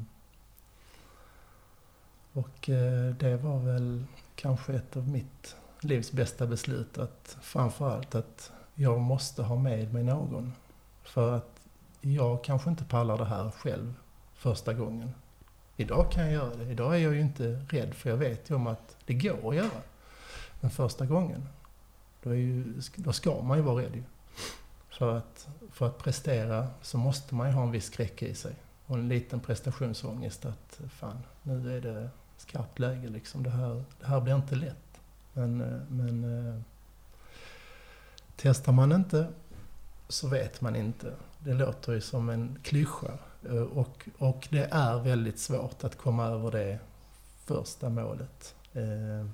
och 2.33 2.69
eh, 2.69 3.15
det 3.15 3.37
var 3.37 3.59
väl 3.59 4.05
kanske 4.35 4.75
ett 4.75 4.97
av 4.97 5.09
mitt 5.09 5.57
livs 5.81 6.13
bästa 6.13 6.47
beslut. 6.47 6.99
Att 6.99 7.37
framförallt 7.41 8.15
att 8.15 8.53
jag 8.75 9.01
måste 9.01 9.43
ha 9.43 9.57
med 9.57 9.93
mig 9.93 10.05
någon. 10.05 10.53
För 11.03 11.37
att 11.37 11.61
jag 12.01 12.45
kanske 12.45 12.71
inte 12.71 12.85
pallar 12.85 13.19
det 13.19 13.25
här 13.25 13.51
själv 13.51 13.95
första 14.35 14.75
gången. 14.75 15.11
Idag 15.77 16.11
kan 16.11 16.23
jag 16.23 16.33
göra 16.33 16.55
det. 16.55 16.65
Idag 16.65 16.95
är 16.95 16.99
jag 16.99 17.15
ju 17.15 17.21
inte 17.21 17.65
rädd 17.69 17.95
för 17.95 18.11
jag 18.11 18.17
vet 18.17 18.51
ju 18.51 18.55
om 18.55 18.67
att 18.67 18.97
det 19.05 19.15
går 19.15 19.49
att 19.49 19.57
göra. 19.57 19.81
Men 20.61 20.71
första 20.71 21.07
gången, 21.07 21.49
då, 22.23 22.35
ju, 22.35 22.81
då 22.97 23.13
ska 23.13 23.43
man 23.43 23.59
ju 23.59 23.65
vara 23.65 23.83
rädd 23.83 23.95
ju. 23.95 24.03
För 25.01 25.17
att, 25.17 25.49
för 25.73 25.87
att 25.87 25.99
prestera 25.99 26.67
så 26.83 26.99
måste 26.99 27.35
man 27.35 27.49
ju 27.49 27.55
ha 27.55 27.63
en 27.63 27.71
viss 27.71 27.85
skräck 27.85 28.23
i 28.23 28.35
sig. 28.35 28.55
Och 28.87 28.97
en 28.97 29.09
liten 29.09 29.41
prestationsångest 29.41 30.45
att 30.45 30.81
fan, 30.91 31.19
nu 31.43 31.77
är 31.77 31.81
det 31.81 32.11
skarpt 32.37 32.79
läge 32.79 33.09
liksom. 33.09 33.43
Det 33.43 33.51
här, 33.51 33.85
det 34.01 34.07
här 34.07 34.21
blir 34.21 34.37
inte 34.37 34.55
lätt. 34.55 35.01
Men, 35.33 35.61
eh, 35.61 35.81
men 35.89 36.49
eh, 36.49 36.61
testar 38.37 38.73
man 38.73 38.93
inte 38.93 39.27
så 40.09 40.29
vet 40.29 40.61
man 40.61 40.77
inte. 40.77 41.13
Det 41.39 41.55
låter 41.55 41.93
ju 41.93 42.01
som 42.01 42.29
en 42.29 42.59
klyscha. 42.63 43.19
Eh, 43.49 43.63
och, 43.63 44.09
och 44.19 44.49
det 44.51 44.69
är 44.71 44.99
väldigt 44.99 45.39
svårt 45.39 45.85
att 45.85 45.99
komma 45.99 46.27
över 46.27 46.51
det 46.51 46.79
första 47.45 47.89
målet. 47.89 48.55
Eh, 48.73 49.27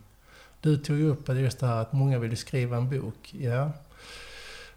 du 0.60 0.76
tog 0.76 0.96
ju 0.96 1.08
upp 1.08 1.28
just 1.28 1.58
det 1.58 1.66
här 1.66 1.82
att 1.82 1.92
många 1.92 2.18
vill 2.18 2.36
skriva 2.36 2.76
en 2.76 2.90
bok. 2.90 3.34
Ja, 3.34 3.72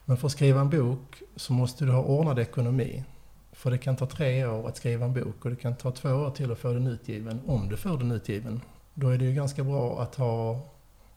men 0.09 0.17
för 0.17 0.27
att 0.27 0.31
skriva 0.31 0.61
en 0.61 0.69
bok 0.69 1.21
så 1.35 1.53
måste 1.53 1.85
du 1.85 1.91
ha 1.91 2.03
ordnad 2.03 2.39
ekonomi. 2.39 3.03
För 3.51 3.71
det 3.71 3.77
kan 3.77 3.95
ta 3.95 4.05
tre 4.05 4.45
år 4.45 4.67
att 4.67 4.77
skriva 4.77 5.05
en 5.05 5.13
bok 5.13 5.45
och 5.45 5.49
det 5.49 5.55
kan 5.55 5.75
ta 5.75 5.91
två 5.91 6.09
år 6.09 6.31
till 6.31 6.51
att 6.51 6.59
få 6.59 6.73
den 6.73 6.87
utgiven, 6.87 7.41
om 7.47 7.69
du 7.69 7.77
får 7.77 7.97
den 7.97 8.11
utgiven. 8.11 8.61
Då 8.93 9.09
är 9.09 9.17
det 9.17 9.25
ju 9.25 9.33
ganska 9.33 9.63
bra 9.63 10.01
att 10.01 10.15
ha 10.15 10.61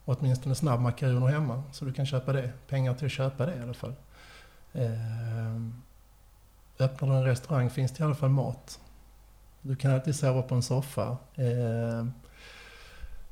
åtminstone 0.05 0.55
snabbmakaroner 0.55 1.27
hemma, 1.27 1.63
så 1.71 1.85
du 1.85 1.93
kan 1.93 2.05
köpa 2.05 2.33
det. 2.33 2.51
Pengar 2.67 2.93
till 2.93 3.05
att 3.05 3.11
köpa 3.11 3.45
det 3.45 3.55
i 3.55 3.59
alla 3.61 3.73
fall. 3.73 3.93
Eh, 4.73 5.61
öppnar 6.79 7.09
du 7.09 7.15
en 7.15 7.23
restaurang 7.23 7.69
finns 7.69 7.91
det 7.91 8.01
i 8.01 8.05
alla 8.05 8.15
fall 8.15 8.29
mat. 8.29 8.79
Du 9.61 9.75
kan 9.75 9.91
alltid 9.91 10.15
sova 10.15 10.41
på 10.41 10.55
en 10.55 10.63
soffa. 10.63 11.17
Eh, 11.35 12.07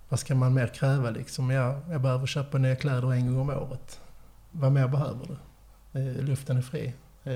vad 0.09 0.19
ska 0.19 0.35
man 0.35 0.53
mer 0.53 0.67
kräva 0.67 1.09
liksom? 1.09 1.49
Jag, 1.49 1.81
jag 1.89 2.01
behöver 2.01 2.25
köpa 2.25 2.57
nya 2.57 2.75
kläder 2.75 3.13
en 3.13 3.27
gång 3.27 3.39
om 3.39 3.49
året. 3.49 3.99
Vad 4.51 4.71
mer 4.71 4.87
behöver 4.87 5.25
du? 5.27 5.37
Eh, 5.93 6.23
luften 6.23 6.57
är 6.57 6.61
fri. 6.61 6.93
Eh, 7.23 7.33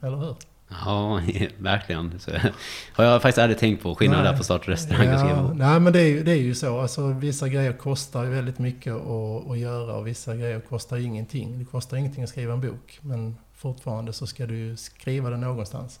eller 0.00 0.16
hur? 0.16 0.36
Ja, 0.68 1.20
verkligen. 1.58 2.20
Så 2.20 2.30
har 2.92 3.04
jag 3.04 3.22
faktiskt 3.22 3.38
aldrig 3.38 3.58
tänkt 3.58 3.82
på 3.82 3.94
skillnaden 3.94 4.24
där 4.24 4.36
på 4.36 4.44
start 4.44 4.60
och 4.60 4.68
restaurang 4.68 5.06
ja, 5.06 5.52
Nej, 5.52 5.80
men 5.80 5.92
det 5.92 6.00
är, 6.00 6.08
ju, 6.08 6.22
det 6.22 6.32
är 6.32 6.42
ju 6.42 6.54
så. 6.54 6.80
Alltså, 6.80 7.06
vissa 7.06 7.48
grejer 7.48 7.72
kostar 7.72 8.24
ju 8.24 8.30
väldigt 8.30 8.58
mycket 8.58 8.94
att, 8.94 9.50
att 9.50 9.58
göra 9.58 9.94
och 9.94 10.06
vissa 10.06 10.36
grejer 10.36 10.60
kostar 10.60 10.96
ingenting. 10.96 11.58
Det 11.58 11.64
kostar 11.64 11.96
ingenting 11.96 12.24
att 12.24 12.30
skriva 12.30 12.52
en 12.52 12.60
bok, 12.60 12.98
men 13.00 13.36
fortfarande 13.54 14.12
så 14.12 14.26
ska 14.26 14.46
du 14.46 14.56
ju 14.56 14.76
skriva 14.76 15.30
den 15.30 15.40
någonstans. 15.40 16.00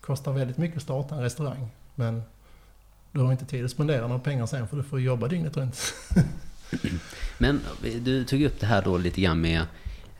Det 0.00 0.06
kostar 0.06 0.32
väldigt 0.32 0.58
mycket 0.58 0.76
att 0.76 0.82
starta 0.82 1.14
en 1.14 1.22
restaurang, 1.22 1.68
men 1.94 2.22
du 3.12 3.20
har 3.20 3.32
inte 3.32 3.44
tid 3.44 3.64
att 3.64 3.70
spendera 3.70 4.06
några 4.06 4.20
pengar 4.20 4.46
sen 4.46 4.68
för 4.68 4.76
du 4.76 4.82
får 4.82 5.00
jobba 5.00 5.28
dygnet 5.28 5.56
runt. 5.56 5.94
Men 7.38 7.60
du 8.04 8.24
tog 8.24 8.42
upp 8.42 8.60
det 8.60 8.66
här 8.66 8.82
då 8.82 8.98
lite 8.98 9.20
grann 9.20 9.40
med 9.40 9.66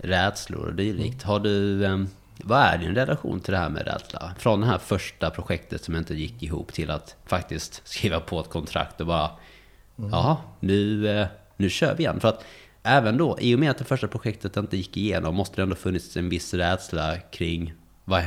rädslor 0.03 0.67
och 0.67 0.75
dylikt. 0.75 1.23
Har 1.23 1.41
du, 1.41 1.87
ehm, 1.87 2.09
vad 2.37 2.61
är 2.61 2.79
din 2.79 2.95
relation 2.95 3.41
till 3.41 3.53
det 3.53 3.59
här 3.59 3.69
med 3.69 3.87
rädsla? 3.87 4.35
Från 4.39 4.61
det 4.61 4.67
här 4.67 4.79
första 4.79 5.31
projektet 5.31 5.85
som 5.85 5.97
inte 5.97 6.15
gick 6.15 6.43
ihop 6.43 6.73
till 6.73 6.91
att 6.91 7.17
faktiskt 7.27 7.83
skriva 7.85 8.21
på 8.21 8.41
ett 8.41 8.49
kontrakt 8.49 9.01
och 9.01 9.07
bara, 9.07 9.31
mm. 9.99 10.11
ja, 10.11 10.43
nu, 10.61 11.09
eh, 11.09 11.27
nu 11.57 11.71
kör 11.71 11.95
vi 11.95 12.03
igen. 12.03 12.21
För 12.21 12.29
att 12.29 12.45
även 12.83 13.17
då, 13.17 13.37
i 13.41 13.55
och 13.55 13.59
med 13.59 13.71
att 13.71 13.79
det 13.79 13.85
första 13.85 14.09
projektet 14.09 14.57
inte 14.57 14.77
gick 14.77 14.97
igenom, 14.97 15.35
måste 15.35 15.57
det 15.57 15.63
ändå 15.63 15.77
funnits 15.77 16.17
en 16.17 16.29
viss 16.29 16.55
rädsla 16.55 17.19
kring, 17.19 17.73
vad, 18.05 18.25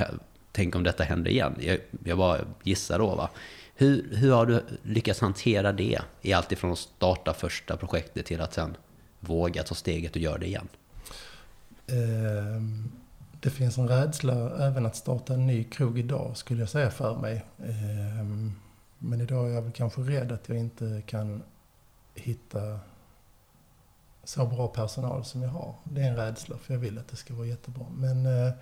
tänk 0.52 0.76
om 0.76 0.84
detta 0.84 1.04
händer 1.04 1.32
igen. 1.32 1.56
Jag, 1.60 1.80
jag 2.04 2.18
bara 2.18 2.40
gissar 2.64 3.00
då 3.00 3.16
va. 3.16 3.30
Hur, 3.76 4.16
hur 4.16 4.32
har 4.32 4.46
du 4.46 4.64
lyckats 4.84 5.20
hantera 5.20 5.72
det 5.72 6.00
i 6.22 6.34
allt 6.34 6.52
ifrån 6.52 6.72
att 6.72 6.80
starta 6.80 7.34
första 7.34 7.78
projektet 7.78 8.26
till 8.26 8.42
att 8.42 8.54
sen 8.54 8.78
våga 9.20 9.64
ta 9.64 9.76
steget 9.76 10.12
och 10.12 10.22
göra 10.22 10.38
det 10.38 10.46
igen? 10.46 10.68
Ehm, 11.88 12.92
det 13.40 13.50
finns 13.50 13.78
en 13.78 13.88
rädsla 13.88 14.66
även 14.68 14.86
att 14.86 14.96
starta 14.96 15.34
en 15.34 15.48
ny 15.48 15.64
krog 15.64 16.00
idag 16.00 16.38
skulle 16.38 16.60
jag 16.60 16.70
säga 16.70 16.92
för 16.92 17.18
mig. 17.18 17.46
Ehm, 17.66 18.52
men 19.00 19.22
idag 19.22 19.50
är 19.50 19.54
jag 19.54 19.62
väl 19.62 19.72
kanske 19.72 20.02
rädd 20.02 20.32
att 20.32 20.50
jag 20.50 20.58
inte 20.58 21.02
kan 21.06 21.44
hitta 22.16 22.80
så 24.24 24.46
bra 24.46 24.68
personal 24.68 25.26
som 25.26 25.42
jag 25.42 25.50
har. 25.50 25.76
Det 25.84 26.02
är 26.02 26.10
en 26.10 26.16
rädsla 26.16 26.58
för 26.58 26.74
jag 26.74 26.82
vill 26.82 26.98
att 26.98 27.08
det 27.08 27.16
ska 27.16 27.34
vara 27.34 27.48
jättebra. 27.48 27.86
Men 27.96 28.26
eh, 28.26 28.54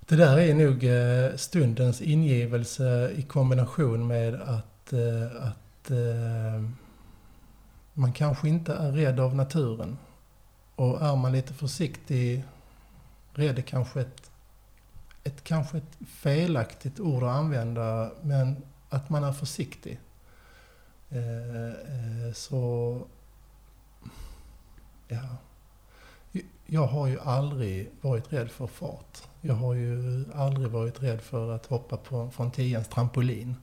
det 0.00 0.16
där 0.16 0.38
är 0.38 0.54
nog 0.54 0.84
eh, 0.84 1.36
stundens 1.36 2.00
ingivelse 2.00 3.10
i 3.16 3.22
kombination 3.22 4.06
med 4.06 4.34
att, 4.34 4.92
eh, 4.92 5.46
att 5.46 5.90
man 7.92 8.12
kanske 8.12 8.48
inte 8.48 8.74
är 8.74 8.92
rädd 8.92 9.20
av 9.20 9.34
naturen. 9.34 9.98
Och 10.76 11.02
är 11.02 11.16
man 11.16 11.32
lite 11.32 11.54
försiktig, 11.54 12.44
rädd 13.32 13.58
är 13.58 13.62
kanske 13.62 14.00
ett, 14.00 14.30
ett, 15.24 15.44
kanske 15.44 15.78
ett 15.78 15.98
felaktigt 16.06 17.00
ord 17.00 17.22
att 17.22 17.30
använda, 17.30 18.10
men 18.22 18.56
att 18.88 19.10
man 19.10 19.24
är 19.24 19.32
försiktig. 19.32 20.00
Eh, 21.10 21.66
eh, 21.66 22.32
så, 22.34 22.98
ja. 25.08 25.36
Jag 26.66 26.86
har 26.86 27.06
ju 27.06 27.20
aldrig 27.20 27.90
varit 28.00 28.32
rädd 28.32 28.50
för 28.50 28.66
fart. 28.66 29.22
Jag 29.40 29.54
har 29.54 29.74
ju 29.74 30.24
aldrig 30.34 30.70
varit 30.70 31.02
rädd 31.02 31.20
för 31.20 31.54
att 31.54 31.66
hoppa 31.66 31.96
på, 31.96 32.30
från 32.30 32.50
tians 32.50 32.88
trampolin. 32.88 33.56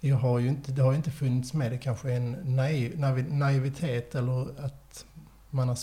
Jag 0.00 0.16
har 0.16 0.38
ju 0.38 0.48
inte, 0.48 0.72
det 0.72 0.82
har 0.82 0.90
ju 0.90 0.96
inte 0.96 1.10
funnits 1.10 1.52
med. 1.52 1.72
Det 1.72 1.78
kanske 1.78 2.12
är 2.12 2.16
en 2.16 2.56
naiv, 2.56 2.98
naivitet 3.28 4.14
eller 4.14 4.64
att 4.64 5.04
man 5.50 5.68
är 5.68 5.74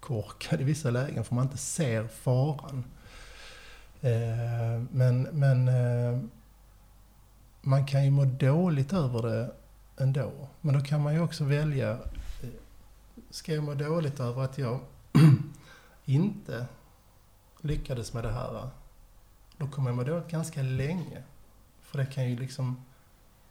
korkad 0.00 0.60
i 0.60 0.64
vissa 0.64 0.90
lägen 0.90 1.24
för 1.24 1.34
man 1.34 1.44
inte 1.44 1.58
ser 1.58 2.04
faran. 2.04 2.84
Eh, 4.00 4.82
men 4.90 5.22
men 5.22 5.68
eh, 5.68 6.20
man 7.60 7.86
kan 7.86 8.04
ju 8.04 8.10
må 8.10 8.24
dåligt 8.24 8.92
över 8.92 9.22
det 9.22 9.52
ändå. 9.96 10.48
Men 10.60 10.74
då 10.74 10.80
kan 10.80 11.02
man 11.02 11.14
ju 11.14 11.20
också 11.20 11.44
välja, 11.44 11.90
eh, 12.42 12.48
ska 13.30 13.54
jag 13.54 13.64
må 13.64 13.74
dåligt 13.74 14.20
över 14.20 14.42
att 14.42 14.58
jag 14.58 14.80
inte 16.04 16.66
lyckades 17.60 18.12
med 18.12 18.24
det 18.24 18.32
här, 18.32 18.70
då 19.56 19.68
kommer 19.68 19.90
jag 19.90 19.96
må 19.96 20.04
dåligt 20.04 20.28
ganska 20.28 20.62
länge. 20.62 21.22
För 21.82 21.98
det 21.98 22.06
kan 22.06 22.30
ju 22.30 22.36
liksom 22.36 22.84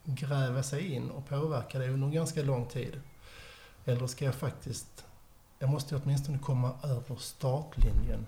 gräva 0.04 0.64
sig 0.64 0.94
in 0.94 1.10
och 1.10 1.28
påverka 1.28 1.80
dig 1.80 1.90
under 1.90 2.08
en 2.08 2.14
ganska 2.14 2.44
lång 2.44 2.66
tid. 2.66 3.02
Eller 3.86 4.08
ska 4.08 4.26
jag 4.26 4.36
faktiskt, 4.36 5.06
jag 5.60 5.70
måste 5.70 5.96
åtminstone 5.96 6.40
komma 6.40 6.72
över 6.84 7.16
startlinjen. 7.16 8.26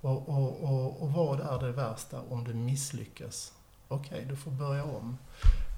Och, 0.00 0.28
och, 0.28 0.62
och, 0.62 1.02
och 1.02 1.12
vad 1.12 1.40
är 1.40 1.66
det 1.66 1.72
värsta 1.72 2.20
om 2.28 2.44
du 2.44 2.54
misslyckas? 2.54 3.52
Okej, 3.88 4.08
okay, 4.14 4.24
du 4.24 4.36
får 4.36 4.50
börja 4.50 4.84
om. 4.84 5.18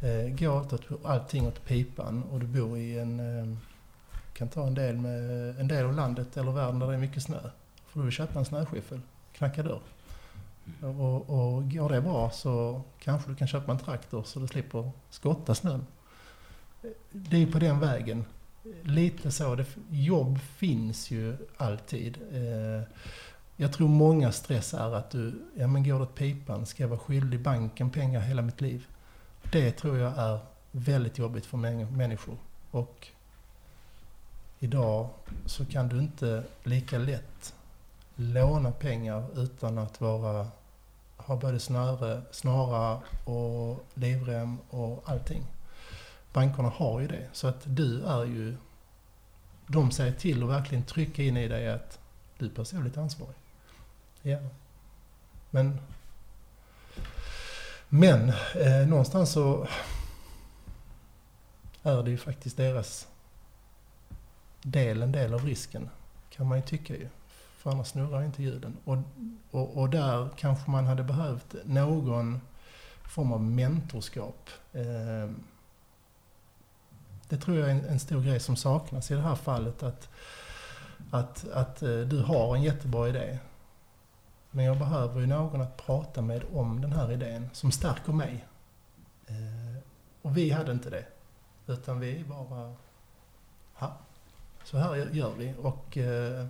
Eh, 0.02 0.38
går 0.38 0.58
allt 0.58 1.04
allting 1.04 1.46
åt 1.46 1.64
pipan 1.64 2.22
och 2.22 2.40
du 2.40 2.46
bor 2.46 2.78
i 2.78 2.98
en, 2.98 3.20
eh, 3.20 3.56
kan 4.32 4.48
ta 4.48 4.66
en 4.66 4.74
del, 4.74 4.96
med, 4.96 5.20
en 5.60 5.68
del 5.68 5.86
av 5.86 5.94
landet 5.94 6.36
eller 6.36 6.52
världen 6.52 6.78
där 6.78 6.86
det 6.86 6.94
är 6.94 6.98
mycket 6.98 7.22
snö. 7.22 7.40
får 7.86 8.02
du 8.02 8.10
köpa 8.10 8.38
en 8.38 8.44
snöskyffel, 8.44 9.00
knacka 9.32 9.62
dörr. 9.62 9.80
Och, 10.80 11.30
och 11.30 11.72
går 11.72 11.88
det 11.88 12.00
bra 12.00 12.30
så 12.30 12.82
kanske 12.98 13.30
du 13.30 13.36
kan 13.36 13.48
köpa 13.48 13.72
en 13.72 13.78
traktor 13.78 14.22
så 14.22 14.40
du 14.40 14.46
slipper 14.46 14.90
skotta 15.10 15.54
snön. 15.54 15.86
Det 17.10 17.42
är 17.42 17.46
på 17.46 17.58
den 17.58 17.80
vägen. 17.80 18.24
Lite 18.82 19.30
så. 19.30 19.54
Det, 19.54 19.66
jobb 19.90 20.38
finns 20.40 21.10
ju 21.10 21.36
alltid. 21.56 22.18
Eh, 22.32 22.82
jag 23.56 23.72
tror 23.72 23.88
många 23.88 24.32
stress 24.32 24.74
är 24.74 24.94
att 24.94 25.10
du, 25.10 25.42
ja 25.56 25.66
men 25.66 25.84
går 25.84 25.94
det 25.94 26.02
åt 26.02 26.14
pipan, 26.14 26.66
ska 26.66 26.82
jag 26.82 26.88
vara 26.88 27.00
skyldig 27.00 27.40
banken 27.40 27.90
pengar 27.90 28.20
hela 28.20 28.42
mitt 28.42 28.60
liv? 28.60 28.86
Det 29.52 29.70
tror 29.70 29.98
jag 29.98 30.18
är 30.18 30.38
väldigt 30.70 31.18
jobbigt 31.18 31.46
för 31.46 31.56
människor. 31.86 32.36
Och 32.70 33.08
idag 34.58 35.08
så 35.46 35.64
kan 35.64 35.88
du 35.88 35.98
inte 35.98 36.44
lika 36.62 36.98
lätt 36.98 37.54
låna 38.16 38.70
pengar 38.70 39.24
utan 39.36 39.78
att 39.78 40.00
vara, 40.00 40.46
ha 41.16 41.36
både 41.36 41.60
snöre, 41.60 42.22
snara 42.30 43.00
och 43.24 43.84
livrem 43.94 44.58
och 44.70 45.02
allting. 45.04 45.42
Bankerna 46.32 46.68
har 46.68 47.00
ju 47.00 47.08
det. 47.08 47.28
Så 47.32 47.46
att 47.48 47.62
du 47.64 48.04
är 48.04 48.24
ju... 48.24 48.56
De 49.66 49.90
säger 49.90 50.12
till 50.12 50.42
och 50.42 50.50
verkligen 50.50 50.84
trycker 50.84 51.22
in 51.22 51.36
i 51.36 51.48
dig 51.48 51.68
att 51.68 51.98
du 52.38 52.46
är 52.46 52.50
personligt 52.50 52.96
ansvarig. 52.96 53.36
Ja. 54.22 54.38
Men... 55.50 55.80
Men 57.88 58.28
eh, 58.54 58.88
någonstans 58.88 59.32
så 59.32 59.68
är 61.82 62.02
det 62.02 62.10
ju 62.10 62.18
faktiskt 62.18 62.56
deras 62.56 63.08
del, 64.62 65.02
en 65.02 65.12
del 65.12 65.34
av 65.34 65.44
risken. 65.44 65.90
Kan 66.30 66.48
man 66.48 66.58
ju 66.58 66.64
tycka 66.64 66.96
ju. 66.96 67.08
För 67.58 67.70
annars 67.70 67.88
snurrar 67.88 68.22
inte 68.22 68.42
hjulen. 68.42 68.76
Och, 68.84 68.98
och, 69.50 69.78
och 69.78 69.90
där 69.90 70.28
kanske 70.36 70.70
man 70.70 70.86
hade 70.86 71.02
behövt 71.02 71.54
någon 71.64 72.40
form 73.02 73.32
av 73.32 73.42
mentorskap. 73.42 74.50
Eh, 74.72 75.30
det 77.30 77.36
tror 77.36 77.58
jag 77.58 77.68
är 77.68 77.72
en, 77.72 77.84
en, 77.84 78.00
stor 78.00 78.22
grej 78.22 78.40
som 78.40 78.56
saknas 78.56 79.10
i 79.10 79.14
det 79.14 79.20
här 79.20 79.34
fallet. 79.34 79.82
Att, 79.82 80.08
att, 81.10 81.48
att 81.48 81.82
eh, 81.82 81.98
du 81.98 82.22
har 82.22 82.56
en 82.56 82.62
jättebra 82.62 83.08
idé. 83.08 83.38
Men 84.50 84.64
jag 84.64 84.78
behöver 84.78 85.20
ju 85.20 85.26
någon 85.26 85.60
att 85.60 85.76
prata 85.76 86.22
med 86.22 86.42
om 86.52 86.80
den 86.80 86.92
här 86.92 87.12
idén 87.12 87.50
som 87.52 87.72
stärker 87.72 88.12
mig. 88.12 88.46
Eh, 89.26 89.82
och 90.22 90.36
vi 90.36 90.50
hade 90.50 90.72
inte 90.72 90.90
det. 90.90 91.04
Utan 91.66 92.00
vi 92.00 92.24
bara, 92.28 92.74
Ha, 93.74 93.98
så 94.64 94.78
här 94.78 94.96
gör 94.96 95.34
vi. 95.38 95.54
Och 95.62 95.96
eh, 95.96 96.46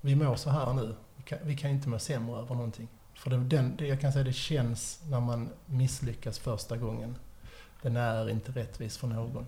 vi 0.00 0.16
mår 0.16 0.36
så 0.36 0.50
här 0.50 0.72
nu. 0.72 0.94
Vi 1.16 1.22
kan, 1.22 1.38
vi 1.42 1.56
kan 1.56 1.70
inte 1.70 1.88
må 1.88 1.98
sämre 1.98 2.38
över 2.38 2.54
någonting. 2.54 2.88
För 3.14 3.30
det, 3.30 3.36
den, 3.36 3.76
det, 3.76 3.86
jag 3.86 4.00
kan 4.00 4.12
säga 4.12 4.24
det 4.24 4.32
känns 4.32 5.02
när 5.10 5.20
man 5.20 5.48
misslyckas 5.66 6.38
första 6.38 6.76
gången. 6.76 7.16
Den 7.86 7.96
är 7.96 8.30
inte 8.30 8.52
rättvis 8.52 8.96
för 8.96 9.06
någon. 9.06 9.46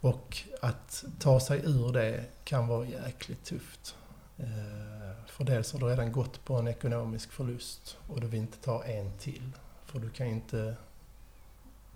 Och 0.00 0.38
att 0.60 1.04
ta 1.18 1.40
sig 1.40 1.62
ur 1.64 1.92
det 1.92 2.24
kan 2.44 2.66
vara 2.66 2.86
jäkligt 2.86 3.44
tufft. 3.44 3.96
Eh, 4.38 5.26
för 5.26 5.44
dels 5.44 5.72
har 5.72 5.80
du 5.80 5.86
redan 5.86 6.12
gått 6.12 6.44
på 6.44 6.54
en 6.54 6.68
ekonomisk 6.68 7.32
förlust 7.32 7.96
och 8.08 8.20
du 8.20 8.26
vill 8.26 8.40
inte 8.40 8.58
ta 8.58 8.84
en 8.84 9.12
till. 9.18 9.50
För 9.86 9.98
du 9.98 10.10
kan 10.10 10.26
ju 10.26 10.32
inte 10.32 10.76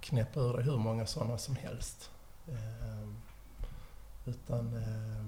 knäppa 0.00 0.40
ur 0.40 0.52
dig 0.52 0.64
hur 0.64 0.76
många 0.76 1.06
sådana 1.06 1.38
som 1.38 1.56
helst. 1.56 2.10
Eh, 2.48 3.08
utan, 4.24 4.76
eh, 4.76 5.26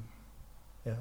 ja. 0.82 0.96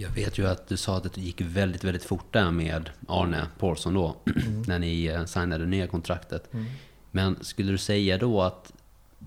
Jag 0.00 0.10
vet 0.10 0.38
ju 0.38 0.46
att 0.46 0.68
du 0.68 0.76
sa 0.76 0.96
att 0.96 1.14
det 1.14 1.20
gick 1.20 1.40
väldigt, 1.40 1.84
väldigt 1.84 2.04
fort 2.04 2.32
där 2.32 2.50
med 2.50 2.90
Arne 3.08 3.46
Paulsson 3.58 3.94
då, 3.94 4.16
mm. 4.26 4.62
när 4.66 4.78
ni 4.78 5.04
eh, 5.04 5.24
signade 5.24 5.64
det 5.64 5.70
nya 5.70 5.86
kontraktet. 5.86 6.54
Mm. 6.54 6.66
Men 7.10 7.44
skulle 7.44 7.72
du 7.72 7.78
säga 7.78 8.18
då 8.18 8.42
att, 8.42 8.72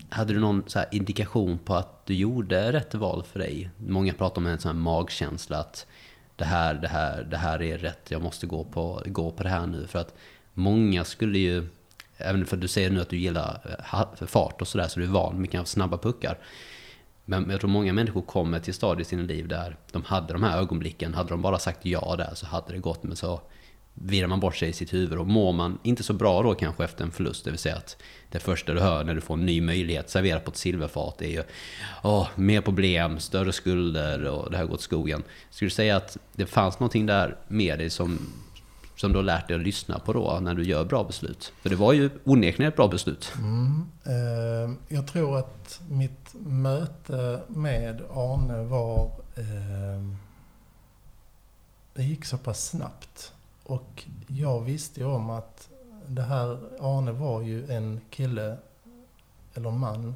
hade 0.09 0.33
du 0.33 0.39
någon 0.39 0.63
indikation 0.91 1.57
på 1.57 1.75
att 1.75 2.05
du 2.05 2.13
gjorde 2.13 2.71
rätt 2.71 2.93
val 2.93 3.23
för 3.23 3.39
dig? 3.39 3.69
Många 3.77 4.13
pratar 4.13 4.41
om 4.41 4.47
en 4.47 4.59
sån 4.59 4.75
här 4.75 4.83
magkänsla 4.83 5.57
att 5.57 5.85
det 6.35 6.45
här, 6.45 6.73
det 6.73 6.87
här, 6.87 7.23
det 7.23 7.37
här 7.37 7.61
är 7.61 7.77
rätt, 7.77 8.11
jag 8.11 8.21
måste 8.21 8.47
gå 8.47 8.63
på, 8.63 9.01
gå 9.05 9.31
på 9.31 9.43
det 9.43 9.49
här 9.49 9.67
nu. 9.67 9.87
För 9.87 9.99
att 9.99 10.13
många 10.53 11.03
skulle 11.03 11.39
ju, 11.39 11.67
även 12.17 12.45
för 12.45 12.57
att 12.57 12.61
du 12.61 12.67
säger 12.67 12.89
nu 12.89 13.01
att 13.01 13.09
du 13.09 13.17
gillar 13.17 13.77
eh, 14.21 14.27
fart 14.27 14.61
och 14.61 14.67
sådär, 14.67 14.87
så 14.87 14.99
du 14.99 15.05
är 15.05 15.09
van 15.09 15.41
med 15.41 15.51
kanske 15.51 15.73
snabba 15.73 15.97
puckar. 15.97 16.37
Men 17.25 17.49
jag 17.49 17.59
tror 17.59 17.69
många 17.69 17.93
människor 17.93 18.21
kommer 18.21 18.59
till 18.59 18.73
stadier 18.73 19.01
i 19.01 19.05
sina 19.05 19.23
liv 19.23 19.47
där 19.47 19.75
de 19.91 20.03
hade 20.03 20.33
de 20.33 20.43
här 20.43 20.57
ögonblicken. 20.57 21.13
Hade 21.13 21.29
de 21.29 21.41
bara 21.41 21.59
sagt 21.59 21.85
ja 21.85 22.15
där 22.17 22.31
så 22.35 22.45
hade 22.45 22.73
det 22.73 22.79
gått. 22.79 23.03
Men 23.03 23.15
så 23.15 23.41
virrar 23.93 24.27
man 24.27 24.39
bort 24.39 24.55
sig 24.55 24.69
i 24.69 24.73
sitt 24.73 24.93
huvud 24.93 25.19
och 25.19 25.27
mår 25.27 25.53
man 25.53 25.79
inte 25.83 26.03
så 26.03 26.13
bra 26.13 26.43
då 26.43 26.55
kanske 26.55 26.83
efter 26.83 27.03
en 27.03 27.11
förlust. 27.11 27.45
Det 27.45 27.51
vill 27.51 27.59
säga 27.59 27.75
att 27.75 27.97
det 28.31 28.39
första 28.39 28.73
du 28.73 28.79
hör 28.79 29.03
när 29.03 29.15
du 29.15 29.21
får 29.21 29.33
en 29.33 29.45
ny 29.45 29.61
möjlighet 29.61 30.09
serverat 30.09 30.45
på 30.45 30.51
ett 30.51 30.57
silverfat 30.57 31.21
är 31.21 31.27
ju 31.27 31.43
åh, 32.03 32.27
mer 32.35 32.61
problem, 32.61 33.19
större 33.19 33.51
skulder 33.51 34.25
och 34.25 34.51
det 34.51 34.57
här 34.57 34.65
går 34.65 34.73
åt 34.73 34.81
skogen. 34.81 35.23
Skulle 35.49 35.69
du 35.69 35.73
säga 35.75 35.97
att 35.97 36.17
det 36.33 36.45
fanns 36.45 36.79
någonting 36.79 37.05
där 37.05 37.37
med 37.47 37.79
dig 37.79 37.89
som 37.89 38.19
som 39.01 39.11
du 39.11 39.17
har 39.17 39.23
lärt 39.23 39.47
dig 39.47 39.55
att 39.55 39.61
lyssna 39.61 39.99
på 39.99 40.13
då 40.13 40.39
när 40.41 40.53
du 40.53 40.63
gör 40.63 40.85
bra 40.85 41.03
beslut? 41.03 41.53
För 41.61 41.69
det 41.69 41.75
var 41.75 41.93
ju 41.93 42.09
onekligen 42.23 42.71
ett 42.71 42.75
bra 42.75 42.87
beslut. 42.87 43.33
Mm. 43.37 43.91
Eh, 44.05 44.75
jag 44.87 45.07
tror 45.07 45.37
att 45.37 45.81
mitt 45.89 46.33
möte 46.33 47.41
med 47.47 48.01
Arne 48.13 48.63
var... 48.63 49.11
Eh, 49.35 50.15
det 51.93 52.03
gick 52.03 52.25
så 52.25 52.37
pass 52.37 52.69
snabbt. 52.69 53.33
Och 53.63 54.03
jag 54.27 54.61
visste 54.61 54.99
ju 54.99 55.05
om 55.05 55.29
att 55.29 55.69
det 56.07 56.21
här, 56.21 56.57
Arne 56.79 57.11
var 57.11 57.41
ju 57.41 57.71
en 57.71 58.01
kille, 58.09 58.57
eller 59.53 59.71
man, 59.71 60.15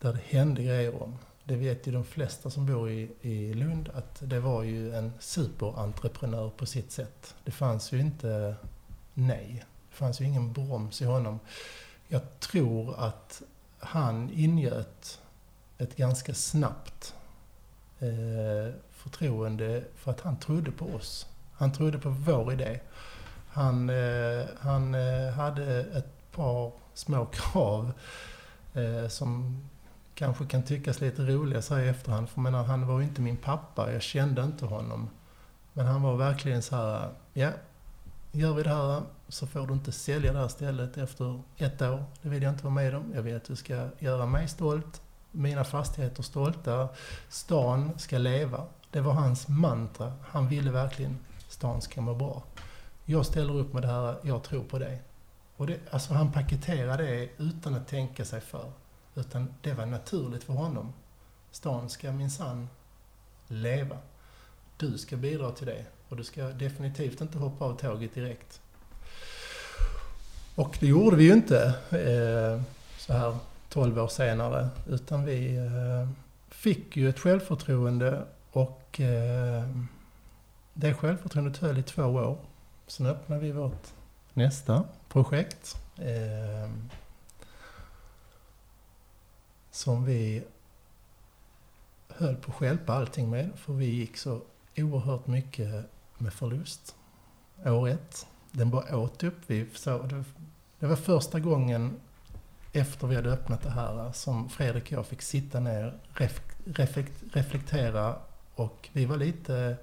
där 0.00 0.12
det 0.12 0.38
hände 0.38 0.62
grejer 0.62 1.02
om 1.02 1.18
det 1.46 1.56
vet 1.56 1.86
ju 1.86 1.92
de 1.92 2.04
flesta 2.04 2.50
som 2.50 2.66
bor 2.66 2.90
i, 2.90 3.10
i 3.20 3.54
Lund, 3.54 3.88
att 3.94 4.20
det 4.20 4.40
var 4.40 4.62
ju 4.62 4.94
en 4.94 5.12
superentreprenör 5.18 6.50
på 6.50 6.66
sitt 6.66 6.92
sätt. 6.92 7.34
Det 7.44 7.50
fanns 7.50 7.92
ju 7.92 8.00
inte 8.00 8.56
nej. 9.14 9.64
Det 9.90 9.96
fanns 9.96 10.20
ju 10.20 10.24
ingen 10.24 10.52
broms 10.52 11.02
i 11.02 11.04
honom. 11.04 11.40
Jag 12.08 12.40
tror 12.40 12.94
att 12.98 13.42
han 13.78 14.30
ingöt 14.30 15.20
ett 15.78 15.96
ganska 15.96 16.34
snabbt 16.34 17.14
eh, 17.98 18.74
förtroende 18.90 19.84
för 19.94 20.10
att 20.10 20.20
han 20.20 20.38
trodde 20.38 20.70
på 20.70 20.86
oss. 20.86 21.26
Han 21.52 21.72
trodde 21.72 21.98
på 21.98 22.08
vår 22.08 22.52
idé. 22.52 22.80
Han, 23.48 23.90
eh, 23.90 24.46
han 24.58 24.94
eh, 24.94 25.30
hade 25.30 25.80
ett 25.80 26.32
par 26.32 26.72
små 26.94 27.26
krav 27.32 27.92
eh, 28.74 29.08
som 29.08 29.62
kanske 30.16 30.46
kan 30.46 30.62
tyckas 30.62 31.00
lite 31.00 31.22
roliga 31.22 31.62
så 31.62 31.74
här 31.74 31.82
i 31.82 31.88
efterhand. 31.88 32.28
För 32.28 32.40
menar, 32.40 32.64
han 32.64 32.86
var 32.86 32.98
ju 32.98 33.04
inte 33.04 33.20
min 33.20 33.36
pappa, 33.36 33.92
jag 33.92 34.02
kände 34.02 34.42
inte 34.42 34.66
honom. 34.66 35.10
Men 35.72 35.86
han 35.86 36.02
var 36.02 36.16
verkligen 36.16 36.62
så 36.62 36.76
här, 36.76 37.10
ja, 37.32 37.50
gör 38.32 38.54
vi 38.54 38.62
det 38.62 38.70
här 38.70 39.02
så 39.28 39.46
får 39.46 39.66
du 39.66 39.72
inte 39.72 39.92
sälja 39.92 40.32
det 40.32 40.38
här 40.38 40.48
stället 40.48 40.96
efter 40.96 41.40
ett 41.56 41.82
år. 41.82 42.04
Det 42.22 42.28
vill 42.28 42.42
jag 42.42 42.52
inte 42.52 42.64
vara 42.64 42.74
med 42.74 42.94
om. 42.94 43.12
Jag 43.14 43.22
vill 43.22 43.36
att 43.36 43.44
du 43.44 43.56
ska 43.56 43.88
göra 43.98 44.26
mig 44.26 44.48
stolt, 44.48 45.00
mina 45.30 45.64
fastigheter 45.64 46.22
stolta. 46.22 46.88
Stan 47.28 47.98
ska 47.98 48.18
leva. 48.18 48.64
Det 48.90 49.00
var 49.00 49.12
hans 49.12 49.48
mantra. 49.48 50.12
Han 50.28 50.48
ville 50.48 50.70
verkligen 50.70 51.18
stan 51.48 51.82
ska 51.82 52.00
må 52.00 52.14
bra. 52.14 52.42
Jag 53.04 53.26
ställer 53.26 53.54
upp 53.54 53.72
med 53.72 53.82
det 53.82 53.88
här, 53.88 54.16
jag 54.22 54.42
tror 54.42 54.64
på 54.64 54.78
dig. 54.78 55.02
Och 55.56 55.66
det, 55.66 55.78
alltså 55.90 56.14
han 56.14 56.32
paketerade 56.32 57.02
det 57.02 57.28
utan 57.38 57.74
att 57.74 57.88
tänka 57.88 58.24
sig 58.24 58.40
för. 58.40 58.72
Utan 59.16 59.54
det 59.62 59.72
var 59.72 59.86
naturligt 59.86 60.44
för 60.44 60.52
honom. 60.52 60.92
Stan 61.50 61.90
ska 61.90 62.12
minsann 62.12 62.68
leva. 63.46 63.98
Du 64.76 64.98
ska 64.98 65.16
bidra 65.16 65.50
till 65.50 65.66
det. 65.66 65.84
Och 66.08 66.16
du 66.16 66.24
ska 66.24 66.42
definitivt 66.42 67.20
inte 67.20 67.38
hoppa 67.38 67.64
av 67.64 67.76
tåget 67.76 68.14
direkt. 68.14 68.60
Och 70.54 70.76
det 70.80 70.86
gjorde 70.86 71.16
vi 71.16 71.24
ju 71.24 71.32
inte 71.32 71.74
eh, 71.90 72.62
så 72.98 73.12
här 73.12 73.36
12 73.68 73.98
år 73.98 74.08
senare. 74.08 74.68
Utan 74.86 75.24
vi 75.24 75.56
eh, 75.56 76.08
fick 76.48 76.96
ju 76.96 77.08
ett 77.08 77.18
självförtroende 77.18 78.24
och 78.52 79.00
eh, 79.00 79.68
det 80.74 80.94
självförtroendet 80.94 81.56
höll 81.56 81.78
i 81.78 81.82
två 81.82 82.02
år. 82.02 82.38
Sen 82.86 83.06
öppnade 83.06 83.40
vi 83.40 83.52
vårt 83.52 83.86
nästa 84.32 84.84
projekt. 85.08 85.76
Eh, 85.96 86.70
som 89.76 90.04
vi 90.04 90.44
höll 92.08 92.36
på 92.36 92.50
att 92.50 92.56
stjälpa 92.56 92.92
allting 92.92 93.30
med. 93.30 93.50
För 93.56 93.72
vi 93.72 93.86
gick 93.86 94.16
så 94.16 94.40
oerhört 94.76 95.26
mycket 95.26 95.84
med 96.18 96.32
förlust. 96.32 96.96
År 97.64 97.88
ett. 97.88 98.26
Den 98.52 98.70
bara 98.70 98.96
åt 98.96 99.22
upp. 99.22 99.38
Vi 99.46 99.66
så, 99.74 99.98
det, 100.02 100.24
det 100.78 100.86
var 100.86 100.96
första 100.96 101.40
gången 101.40 102.00
efter 102.72 103.06
vi 103.06 103.14
hade 103.16 103.32
öppnat 103.32 103.62
det 103.62 103.70
här 103.70 104.12
som 104.12 104.48
Fredrik 104.48 104.84
och 104.84 104.92
jag 104.92 105.06
fick 105.06 105.22
sitta 105.22 105.60
ner, 105.60 105.98
ref, 106.12 106.40
reflekt, 106.64 107.22
reflektera 107.32 108.16
och 108.54 108.88
vi 108.92 109.04
var 109.04 109.16
lite, 109.16 109.76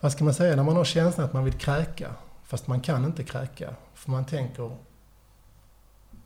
vad 0.00 0.12
ska 0.12 0.24
man 0.24 0.34
säga, 0.34 0.56
när 0.56 0.62
man 0.62 0.76
har 0.76 0.84
känslan 0.84 1.26
att 1.26 1.32
man 1.32 1.44
vill 1.44 1.58
kräka, 1.58 2.14
fast 2.44 2.66
man 2.66 2.80
kan 2.80 3.04
inte 3.04 3.24
kräka. 3.24 3.74
För 3.94 4.10
man 4.10 4.24
tänker, 4.24 4.76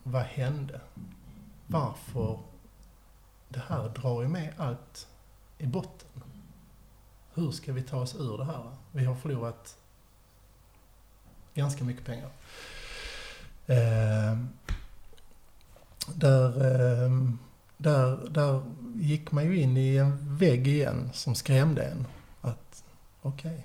vad 0.02 0.22
hände? 0.22 0.81
Varför? 1.70 2.38
Det 3.48 3.62
här 3.68 3.88
drar 3.88 4.22
ju 4.22 4.28
med 4.28 4.54
allt 4.57 5.09
i 5.59 5.66
botten. 5.66 6.22
Hur 7.35 7.50
ska 7.50 7.72
vi 7.72 7.83
ta 7.83 7.96
oss 7.96 8.14
ur 8.14 8.38
det 8.38 8.44
här? 8.44 8.76
Vi 8.92 9.04
har 9.04 9.14
förlorat 9.14 9.76
ganska 11.54 11.85
mycket 11.85 12.04
pengar. 12.04 12.31
Eh, 13.66 14.38
där, 16.14 16.48
eh, 16.48 17.11
där, 17.76 18.28
där 18.31 18.62
gick 18.94 19.33
man 19.33 19.44
ju 19.44 19.61
in 19.61 19.76
i 19.76 19.96
en 19.96 20.37
vägg 20.37 20.68
igen 20.68 21.11
som 21.12 21.35
skrämde 21.35 21.83
en. 21.83 22.07
Att 22.40 22.85
okej. 23.22 23.50
Okay. 23.50 23.62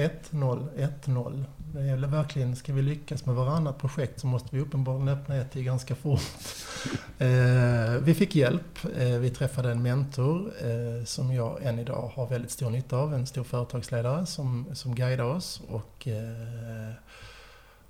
1-0, 0.00 0.68
1-0. 1.04 1.44
Det 1.74 1.86
gäller 1.86 2.08
verkligen, 2.08 2.56
ska 2.56 2.72
vi 2.72 2.82
lyckas 2.82 3.26
med 3.26 3.34
varannat 3.34 3.78
projekt 3.78 4.20
så 4.20 4.26
måste 4.26 4.56
vi 4.56 4.62
uppenbarligen 4.62 5.08
öppna 5.08 5.36
ett 5.36 5.52
till 5.52 5.62
ganska 5.62 5.94
fort. 5.94 6.20
eh, 7.18 7.94
vi 8.02 8.14
fick 8.14 8.36
hjälp. 8.36 8.84
Eh, 8.98 9.18
vi 9.18 9.30
träffade 9.30 9.70
en 9.70 9.82
mentor 9.82 10.52
eh, 10.60 11.04
som 11.04 11.32
jag 11.32 11.62
än 11.62 11.78
idag 11.78 12.12
har 12.14 12.26
väldigt 12.26 12.50
stor 12.50 12.70
nytta 12.70 12.96
av. 12.96 13.14
En 13.14 13.26
stor 13.26 13.44
företagsledare 13.44 14.26
som, 14.26 14.66
som 14.72 14.94
guidar 14.94 15.24
oss 15.24 15.62
och, 15.68 16.08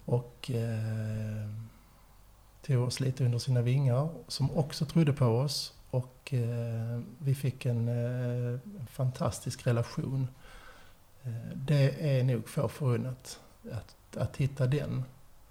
och 0.04 0.50
tog 2.66 2.82
oss 2.82 3.00
lite 3.00 3.24
under 3.24 3.38
sina 3.38 3.62
vingar. 3.62 4.08
Som 4.28 4.50
också 4.50 4.84
trodde 4.84 5.12
på 5.12 5.26
oss 5.26 5.74
och 5.90 6.34
vi 7.18 7.34
fick 7.34 7.66
en, 7.66 7.90
fantastisk 8.90 9.66
relation 9.66 10.28
Eh, 11.24 11.56
det 11.56 12.18
är 12.18 12.24
nog 12.24 12.48
få 12.48 12.68
förunnat 12.68 13.40
att, 13.72 14.16
att 14.16 14.36
hitta 14.36 14.66
den. 14.66 15.04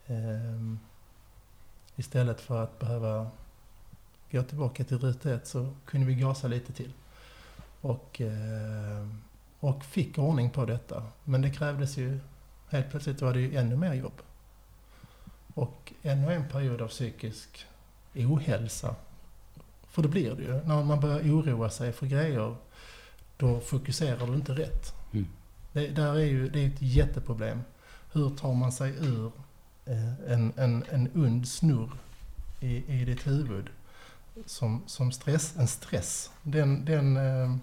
Ehm, 0.08 0.80
istället 1.96 2.42
för 2.42 2.64
att 2.64 2.80
behöva 2.80 3.32
gå 4.32 4.44
tillbaka 4.44 4.84
till 4.84 5.00
ruta 5.00 5.34
ett 5.34 5.48
så 5.48 5.74
kunde 5.86 6.08
vi 6.08 6.16
gasa 6.16 6.48
lite 6.48 6.74
till. 6.74 6.94
Och, 7.82 8.22
eh, 8.22 9.08
och 9.60 9.86
fick 9.86 10.18
ordning 10.18 10.50
på 10.50 10.66
detta. 10.66 11.04
Men 11.24 11.42
det 11.42 11.50
krävdes 11.50 11.98
ju, 11.98 12.20
helt 12.70 12.90
plötsligt 12.90 13.22
var 13.22 13.34
det 13.34 13.40
ju 13.40 13.58
ännu 13.58 13.76
mer 13.76 13.94
jobb. 13.94 14.22
Och 15.54 15.94
ännu 16.02 16.34
en 16.34 16.50
period 16.50 16.82
av 16.82 16.88
psykisk 16.88 17.66
ohälsa. 18.16 18.96
För 19.88 20.02
det 20.02 20.08
blir 20.08 20.36
det 20.36 20.44
ju. 20.44 20.54
När 20.54 20.84
man 20.84 21.00
börjar 21.00 21.20
oroa 21.20 21.70
sig 21.70 21.92
för 21.92 22.06
grejer, 22.06 22.56
då 23.38 23.60
fokuserar 23.60 24.28
du 24.28 24.34
inte 24.34 24.52
rätt. 24.52 24.99
Det, 25.74 25.88
där 25.88 26.16
är 26.16 26.26
ju, 26.26 26.50
det 26.50 26.60
är 26.60 26.68
ett 26.68 26.82
jätteproblem. 26.82 27.62
Hur 28.12 28.30
tar 28.30 28.54
man 28.54 28.72
sig 28.72 28.96
ur 29.00 29.32
eh, 29.86 30.14
en, 30.28 30.54
en, 30.58 30.84
en 30.90 31.12
ond 31.16 31.48
snurr 31.48 31.92
i, 32.60 33.02
i 33.02 33.06
ditt 33.06 33.28
huvud 33.28 33.70
som, 34.46 34.84
som 34.86 35.12
stress, 35.12 35.58
en 35.58 35.68
stress. 35.68 36.32
Den, 36.44 36.86
den, 36.86 37.18
eh, 37.18 37.56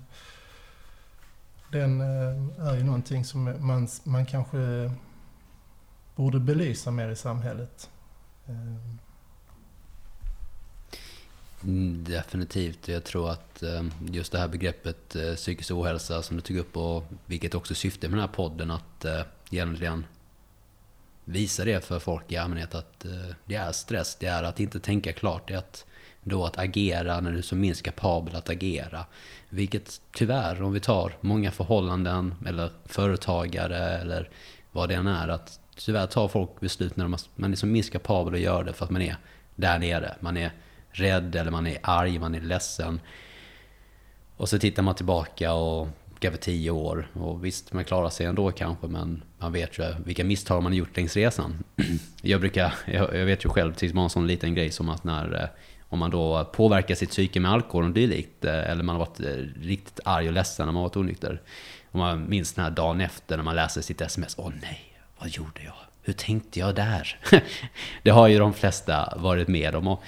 den 1.73 2.01
eh, 2.01 2.67
är 2.67 2.77
ju 2.77 2.85
någonting 2.85 3.25
som 3.25 3.67
man, 3.67 3.89
man 4.05 4.27
kanske 4.27 4.93
borde 6.17 6.41
belysa 6.41 6.91
mer 6.91 7.09
i 7.09 7.17
samhället. 7.17 7.91
Mm, 11.67 12.05
definitivt. 12.05 12.89
Jag 12.89 13.05
tror 13.05 13.31
att 13.31 13.63
ehm, 13.63 13.91
just 14.11 14.33
det 14.33 14.39
här 14.39 14.49
begreppet 14.49 15.17
eh, 15.17 15.35
psykisk 15.35 15.71
ohälsa 15.71 16.23
som 16.23 16.37
du 16.37 16.43
tog 16.43 16.57
upp 16.57 16.77
och 16.77 17.05
vilket 17.27 17.55
också 17.55 17.75
syftar 17.75 18.09
med 18.09 18.19
den 18.19 18.29
här 18.29 18.35
podden 18.35 18.71
att 18.71 19.05
eh, 19.05 19.21
egentligen 19.51 20.05
visa 21.25 21.65
det 21.65 21.85
för 21.85 21.99
folk 21.99 22.33
i 22.33 22.37
allmänhet 22.37 22.75
att 22.75 23.05
eh, 23.05 23.35
det 23.45 23.55
är 23.55 23.73
stress, 23.73 24.17
det 24.21 24.27
är 24.27 24.43
att 24.43 24.61
inte 24.61 24.81
tänka 24.81 25.13
klart, 25.13 25.49
det 25.49 25.55
är 25.55 25.59
att 25.59 25.87
då 26.23 26.45
att 26.45 26.59
agera 26.59 27.21
när 27.21 27.33
du 27.33 27.39
är 27.39 27.43
som 27.43 27.61
minst 27.61 27.83
kapabel 27.83 28.37
att 28.37 28.51
agera. 28.51 29.07
Vilket 29.49 30.01
tyvärr, 30.13 30.63
om 30.63 30.73
vi 30.73 30.81
tar 30.81 31.13
många 31.21 31.51
förhållanden 31.51 32.35
eller 32.47 32.71
företagare 32.85 33.79
eller 33.79 34.29
vad 34.73 34.89
det 34.89 34.95
än 34.95 35.07
är, 35.07 35.29
att 35.29 35.61
tyvärr 35.77 36.07
tar 36.07 36.29
folk 36.29 36.61
beslut 36.61 36.97
när 36.97 37.09
man 37.37 37.53
är 37.53 37.57
som 37.57 37.73
minst 37.73 37.93
kapabel 37.93 38.35
att 38.35 38.41
göra 38.41 38.63
det 38.63 38.73
för 38.73 38.85
att 38.85 38.91
man 38.91 39.03
är 39.03 39.17
där 39.55 39.79
nere. 39.79 40.15
Man 40.21 40.37
är 40.37 40.53
rädd 40.99 41.37
eller 41.37 41.51
man 41.51 41.67
är 41.67 41.79
arg, 41.83 42.19
man 42.19 42.35
är 42.35 42.41
ledsen. 42.41 43.01
Och 44.37 44.49
så 44.49 44.59
tittar 44.59 44.83
man 44.83 44.95
tillbaka 44.95 45.53
och 45.53 45.89
kanske 46.19 46.41
tio 46.41 46.71
år. 46.71 47.09
Och 47.13 47.45
visst, 47.45 47.73
man 47.73 47.85
klarar 47.85 48.11
sig 48.11 48.27
ändå 48.27 48.53
kanske, 48.53 48.87
men 48.87 49.23
man 49.39 49.53
vet 49.53 49.79
ju 49.79 49.95
vilka 50.05 50.25
misstag 50.25 50.63
man 50.63 50.73
har 50.73 50.77
gjort 50.77 50.97
längs 50.97 51.17
resan. 51.17 51.65
Jag 52.23 52.41
brukar, 52.41 52.75
jag, 52.87 53.27
vet 53.27 53.45
ju 53.45 53.49
själv, 53.49 53.75
till 53.75 53.99
en 53.99 54.11
sån 54.11 54.27
liten 54.27 54.55
grej 54.55 54.71
som 54.71 54.89
att 54.89 55.05
när 55.05 55.43
eh, 55.43 55.49
om 55.89 55.99
man 55.99 56.11
då 56.11 56.45
påverkar 56.45 56.95
sitt 56.95 57.11
psyke 57.11 57.41
med 57.41 57.51
alkohol 57.51 57.85
och 57.85 57.91
dylikt, 57.91 58.45
eh, 58.45 58.71
eller 58.71 58.83
man 58.83 58.97
har 58.97 59.07
varit 59.07 59.21
eh, 59.21 59.63
riktigt 59.63 60.01
arg 60.05 60.27
och 60.27 60.33
ledsen 60.33 60.67
när 60.67 60.73
man 60.73 60.83
varit 60.83 60.97
onykter. 60.97 61.43
Och 61.91 61.99
man 61.99 62.29
minns 62.29 62.53
den 62.53 62.65
här 62.65 62.71
dagen 62.71 63.01
efter 63.01 63.37
när 63.37 63.45
man 63.45 63.57
läser 63.57 63.81
sitt 63.81 64.01
sms. 64.01 64.35
Åh 64.39 64.53
nej, 64.63 64.93
vad 65.19 65.29
gjorde 65.29 65.63
jag? 65.65 65.75
Hur 66.03 66.13
tänkte 66.13 66.61
jag 66.61 66.75
där? 66.75 67.21
det 68.03 68.11
har 68.11 68.29
ju 68.29 68.39
de 68.39 68.55
flesta 68.55 69.15
varit 69.17 69.49
med 69.49 69.75
om. 69.75 69.87
Och 69.87 70.03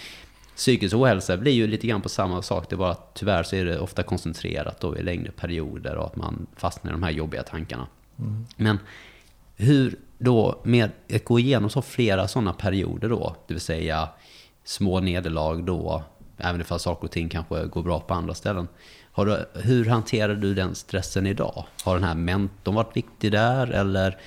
psykisk 0.58 0.96
ohälsa 0.96 1.36
blir 1.36 1.52
ju 1.52 1.66
lite 1.66 1.86
grann 1.86 2.02
på 2.02 2.08
samma 2.08 2.42
sak. 2.42 2.66
Det 2.68 2.74
är 2.74 2.76
bara 2.76 2.90
att 2.90 3.14
tyvärr 3.14 3.42
så 3.42 3.56
är 3.56 3.64
det 3.64 3.78
ofta 3.78 4.02
koncentrerat 4.02 4.80
då 4.80 4.96
i 4.96 5.02
längre 5.02 5.30
perioder 5.30 5.96
och 5.96 6.06
att 6.06 6.16
man 6.16 6.46
fastnar 6.56 6.90
i 6.90 6.92
de 6.92 7.02
här 7.02 7.10
jobbiga 7.10 7.42
tankarna. 7.42 7.86
Mm. 8.18 8.46
Men 8.56 8.78
hur 9.56 9.96
då 10.18 10.60
med 10.64 10.90
att 11.14 11.24
gå 11.24 11.38
igenom 11.38 11.70
så 11.70 11.82
flera 11.82 12.28
sådana 12.28 12.52
perioder 12.52 13.08
då, 13.08 13.36
det 13.46 13.54
vill 13.54 13.60
säga 13.60 14.08
små 14.64 15.00
nederlag 15.00 15.64
då, 15.64 16.02
även 16.36 16.60
ifall 16.60 16.80
saker 16.80 17.04
och 17.04 17.10
ting 17.10 17.28
kanske 17.28 17.66
går 17.66 17.82
bra 17.82 18.00
på 18.00 18.14
andra 18.14 18.34
ställen. 18.34 18.68
Du, 19.16 19.44
hur 19.54 19.84
hanterar 19.84 20.34
du 20.34 20.54
den 20.54 20.74
stressen 20.74 21.26
idag? 21.26 21.64
Har 21.84 21.94
den 21.94 22.04
här 22.04 22.14
mentorn 22.14 22.74
varit 22.74 22.96
viktig 22.96 23.32
där 23.32 23.70
eller 23.70 24.18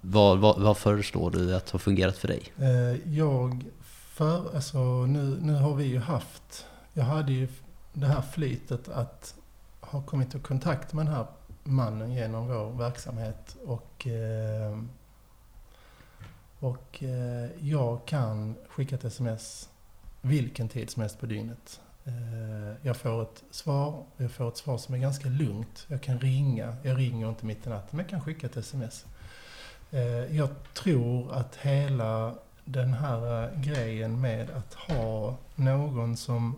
vad, 0.00 0.38
vad, 0.38 0.60
vad 0.60 0.76
föreslår 0.76 1.30
du 1.30 1.56
att 1.56 1.70
har 1.70 1.78
fungerat 1.78 2.16
för 2.16 2.28
dig? 2.28 2.42
Eh, 2.58 3.12
jag 3.16 3.64
för, 4.16 4.54
alltså 4.54 5.06
nu, 5.06 5.38
nu 5.42 5.54
har 5.54 5.74
vi 5.74 5.84
ju 5.84 5.98
haft, 5.98 6.66
jag 6.92 7.04
hade 7.04 7.32
ju 7.32 7.48
det 7.92 8.06
här 8.06 8.22
flytet 8.22 8.88
att 8.88 9.34
ha 9.80 10.02
kommit 10.02 10.34
i 10.34 10.38
kontakt 10.38 10.92
med 10.92 11.06
den 11.06 11.14
här 11.14 11.26
mannen 11.64 12.12
genom 12.12 12.48
vår 12.48 12.70
verksamhet 12.70 13.56
och 13.66 14.06
eh, 14.06 14.78
och 16.58 17.02
eh, 17.02 17.50
jag 17.60 18.06
kan 18.06 18.54
skicka 18.68 18.94
ett 18.94 19.04
sms 19.04 19.68
vilken 20.20 20.68
tid 20.68 20.90
som 20.90 21.02
helst 21.02 21.20
på 21.20 21.26
dygnet. 21.26 21.80
Eh, 22.04 22.86
jag 22.86 22.96
får 22.96 23.22
ett 23.22 23.44
svar, 23.50 24.04
jag 24.16 24.30
får 24.30 24.48
ett 24.48 24.56
svar 24.56 24.78
som 24.78 24.94
är 24.94 24.98
ganska 24.98 25.28
lugnt. 25.28 25.86
Jag 25.88 26.02
kan 26.02 26.18
ringa, 26.18 26.76
jag 26.82 26.98
ringer 26.98 27.28
inte 27.28 27.46
mitt 27.46 27.66
i 27.66 27.70
natten, 27.70 27.88
men 27.90 27.98
jag 27.98 28.08
kan 28.08 28.20
skicka 28.20 28.46
ett 28.46 28.56
sms. 28.56 29.04
Jag 30.30 30.48
tror 30.74 31.32
att 31.32 31.56
hela 31.56 32.34
den 32.68 32.94
här 32.94 33.44
eh, 33.44 33.60
grejen 33.60 34.20
med 34.20 34.50
att 34.50 34.74
ha 34.74 35.36
någon 35.54 36.16
som 36.16 36.56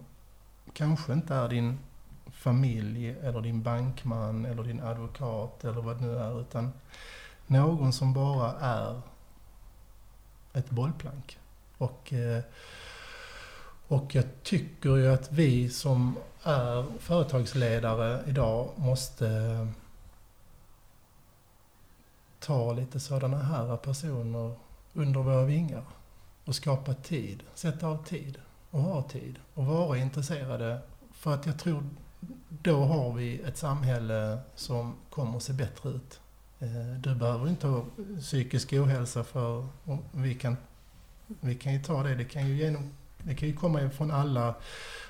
kanske 0.73 1.13
inte 1.13 1.35
är 1.35 1.49
din 1.49 1.79
familj 2.27 3.11
eller 3.11 3.41
din 3.41 3.63
bankman 3.63 4.45
eller 4.45 4.63
din 4.63 4.81
advokat 4.81 5.65
eller 5.65 5.81
vad 5.81 5.97
det 5.97 6.07
nu 6.07 6.19
är 6.19 6.41
utan 6.41 6.73
någon 7.47 7.93
som 7.93 8.13
bara 8.13 8.53
är 8.53 9.01
ett 10.53 10.71
bollplank. 10.71 11.39
Och, 11.79 12.13
eh, 12.13 12.43
och 13.89 14.15
jag 14.15 14.25
tycker 14.43 14.97
ju 14.97 15.13
att 15.13 15.33
vi 15.33 15.71
som 15.71 16.17
är 16.43 16.85
företagsledare 16.99 18.23
idag 18.27 18.71
måste 18.77 19.29
ta 22.41 22.73
lite 22.73 23.01
sådana 23.01 23.39
här 23.39 23.77
personer 23.77 24.55
under 24.95 25.21
våra 25.21 25.45
vingar 25.45 25.85
och 26.49 26.55
skapa 26.55 26.95
tid, 26.95 27.43
sätta 27.55 27.87
av 27.87 28.05
tid 28.05 28.39
och 28.71 28.81
ha 28.81 29.03
tid 29.03 29.39
och 29.55 29.67
vara 29.67 29.99
intresserade. 29.99 30.81
För 31.13 31.35
att 31.35 31.47
jag 31.47 31.59
tror 31.59 31.85
då 32.49 32.85
har 32.85 33.13
vi 33.13 33.41
ett 33.41 33.57
samhälle 33.57 34.39
som 34.55 34.95
kommer 35.11 35.37
att 35.37 35.43
se 35.43 35.53
bättre 35.53 35.91
ut. 35.91 36.21
Eh, 36.59 37.01
du 37.01 37.15
behöver 37.15 37.49
inte 37.49 37.67
ha 37.67 37.85
psykisk 38.21 38.73
ohälsa 38.73 39.25
för 39.25 39.67
vi 40.13 40.35
kan, 40.35 40.57
vi 41.27 41.55
kan 41.55 41.73
ju 41.73 41.83
ta 41.83 42.03
det. 42.03 42.15
Det 42.15 42.25
kan 42.25 42.49
ju, 42.49 42.57
genom, 42.57 42.91
det 43.19 43.35
kan 43.35 43.49
ju 43.49 43.57
komma 43.57 43.91
från 43.91 44.11
alla 44.11 44.55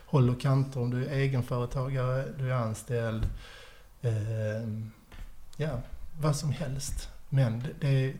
håll 0.06 0.30
och 0.30 0.40
kanter. 0.40 0.80
Om 0.80 0.90
du 0.90 1.06
är 1.06 1.12
egenföretagare, 1.12 2.24
du 2.38 2.50
är 2.50 2.54
anställd. 2.54 3.28
Eh, 4.00 4.68
ja, 5.56 5.80
vad 6.20 6.36
som 6.36 6.50
helst. 6.50 7.08
Men 7.28 7.60
det, 7.60 7.72
det, 7.80 8.14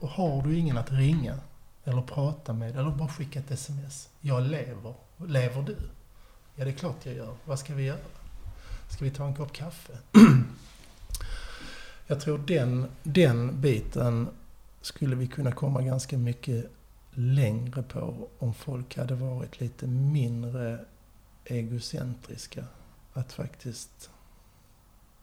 har 0.00 0.42
du 0.42 0.58
ingen 0.58 0.78
att 0.78 0.92
ringa 0.92 1.38
eller 1.84 2.02
prata 2.02 2.52
med 2.52 2.76
eller 2.76 2.90
bara 2.90 3.08
skicka 3.08 3.38
ett 3.38 3.50
sms. 3.50 4.10
Jag 4.20 4.42
lever. 4.42 4.94
Lever 5.16 5.62
du? 5.62 5.76
Ja, 6.54 6.64
det 6.64 6.70
är 6.70 6.74
klart 6.74 7.06
jag 7.06 7.14
gör. 7.14 7.34
Vad 7.44 7.58
ska 7.58 7.74
vi 7.74 7.82
göra? 7.82 7.98
Ska 8.88 9.04
vi 9.04 9.10
ta 9.10 9.26
en 9.26 9.34
kopp 9.34 9.52
kaffe? 9.52 9.98
jag 12.06 12.20
tror 12.20 12.38
den, 12.38 12.86
den 13.02 13.60
biten 13.60 14.28
skulle 14.80 15.16
vi 15.16 15.26
kunna 15.26 15.52
komma 15.52 15.82
ganska 15.82 16.18
mycket 16.18 16.70
längre 17.10 17.82
på 17.82 18.28
om 18.38 18.54
folk 18.54 18.96
hade 18.96 19.14
varit 19.14 19.60
lite 19.60 19.86
mindre 19.86 20.84
egocentriska. 21.44 22.64
Att 23.12 23.32
faktiskt 23.32 24.10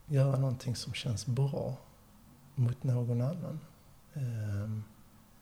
göra 0.05 0.37
någonting 0.37 0.75
som 0.75 0.93
känns 0.93 1.25
bra 1.25 1.77
mot 2.55 2.83
någon 2.83 3.21
annan. 3.21 3.59
Ehm. 4.13 4.83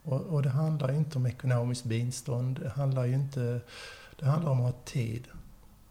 Och, 0.08 0.22
och, 0.22 0.44
det 0.44 0.50
handlar 0.50 0.92
inte 0.92 1.18
om 1.18 1.26
ekonomiskt 1.26 1.84
bistånd. 1.84 2.60
Det 2.60 2.70
handlar 2.70 3.06
ju 3.06 3.14
inte... 3.14 3.62
Det 4.20 4.26
handlar 4.26 4.52
om 4.52 4.60
att 4.60 4.74
ha 4.74 4.82
tid. 4.86 5.28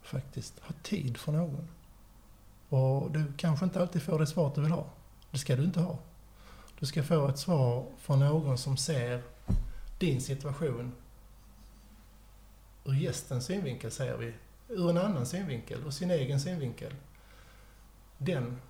Faktiskt. 0.02 0.60
Ha 0.60 0.74
tid 0.82 1.16
för 1.16 1.32
någon. 1.32 1.68
Och 2.68 3.10
du 3.10 3.32
kanske 3.36 3.64
inte 3.64 3.80
alltid 3.80 4.02
får 4.02 4.18
det 4.18 4.26
svar 4.26 4.52
du 4.54 4.60
vill 4.60 4.70
ha. 4.70 4.86
Det 5.30 5.38
ska 5.38 5.56
du 5.56 5.64
inte 5.64 5.80
ha. 5.80 5.98
Du 6.78 6.86
ska 6.86 7.02
få 7.02 7.28
ett 7.28 7.38
svar 7.38 7.86
från 7.98 8.20
någon 8.20 8.58
som 8.58 8.76
ser 8.76 9.22
din 9.98 10.20
situation 10.20 10.92
ur 12.84 12.94
gästens 12.94 13.44
synvinkel, 13.44 13.90
säger 13.90 14.16
vi. 14.16 14.34
Ur 14.68 14.90
en 14.90 14.98
annan 14.98 15.26
synvinkel, 15.26 15.86
ur 15.86 15.90
sin 15.90 16.10
egen 16.10 16.40
synvinkel. 16.40 16.94
Den 18.18 18.60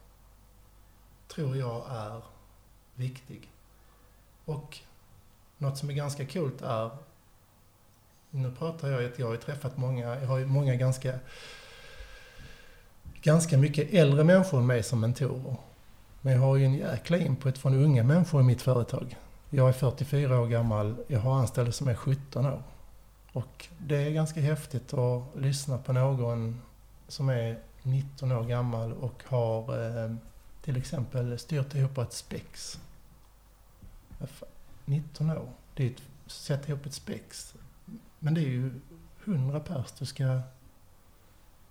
tror 1.29 1.57
jag 1.57 1.85
är 1.91 2.23
viktig. 2.95 3.51
Och 4.45 4.81
något 5.59 5.79
som 5.79 5.91
är 5.91 5.95
ganska 5.95 6.27
kul 6.27 6.51
är, 6.65 6.91
nu 8.31 8.53
pratar 8.59 8.89
jag 8.89 9.05
att 9.05 9.19
jag 9.19 9.27
har 9.27 9.37
träffat 9.37 9.77
många, 9.77 10.21
jag 10.21 10.27
har 10.27 10.39
ju 10.39 10.47
många 10.47 10.75
ganska, 10.75 11.19
ganska 13.23 13.59
mycket 13.59 13.95
äldre 13.95 14.25
människor 14.25 14.63
med 14.63 14.87
som 14.87 15.01
mentorer. 15.01 15.57
Men 16.21 16.33
jag 16.33 16.41
har 16.41 16.57
ju 16.57 16.65
en 16.65 16.75
jäkla 16.75 17.19
input 17.19 17.59
från 17.59 17.75
unga 17.75 18.03
människor 18.03 18.41
i 18.41 18.45
mitt 18.45 18.63
företag. 18.63 19.17
Jag 19.51 19.69
är 19.69 19.73
44 19.73 20.41
år 20.41 20.47
gammal, 20.47 20.97
jag 21.07 21.21
har 21.21 21.35
anställda 21.35 21.73
som 21.73 21.89
är 21.89 21.95
17 21.95 22.47
år. 22.47 22.63
Och 23.33 23.69
det 23.79 23.97
är 23.97 24.11
ganska 24.11 24.41
häftigt 24.41 24.95
att 24.95 25.23
lyssna 25.37 25.79
på 25.79 25.93
någon 25.93 26.63
som 27.09 27.29
är 27.29 27.59
19 27.83 28.33
år 28.33 28.45
gammal 28.45 28.93
och 28.93 29.23
har 29.27 29.61
eh, 30.05 30.15
till 30.63 30.77
exempel 30.77 31.39
styrt 31.39 31.75
ihop 31.75 31.99
ett 31.99 32.13
spex. 32.13 32.79
19 34.87 35.31
år. 35.31 35.53
Det 35.75 35.87
är 35.87 35.91
att 35.91 36.33
sätta 36.33 36.69
ihop 36.69 36.87
ett 36.87 36.95
spex. 36.95 37.55
Men 38.19 38.35
det 38.35 38.41
är 38.41 38.49
ju 38.49 38.81
100 39.25 39.61
pers 39.61 39.93
du 39.99 40.07
ska 40.07 40.41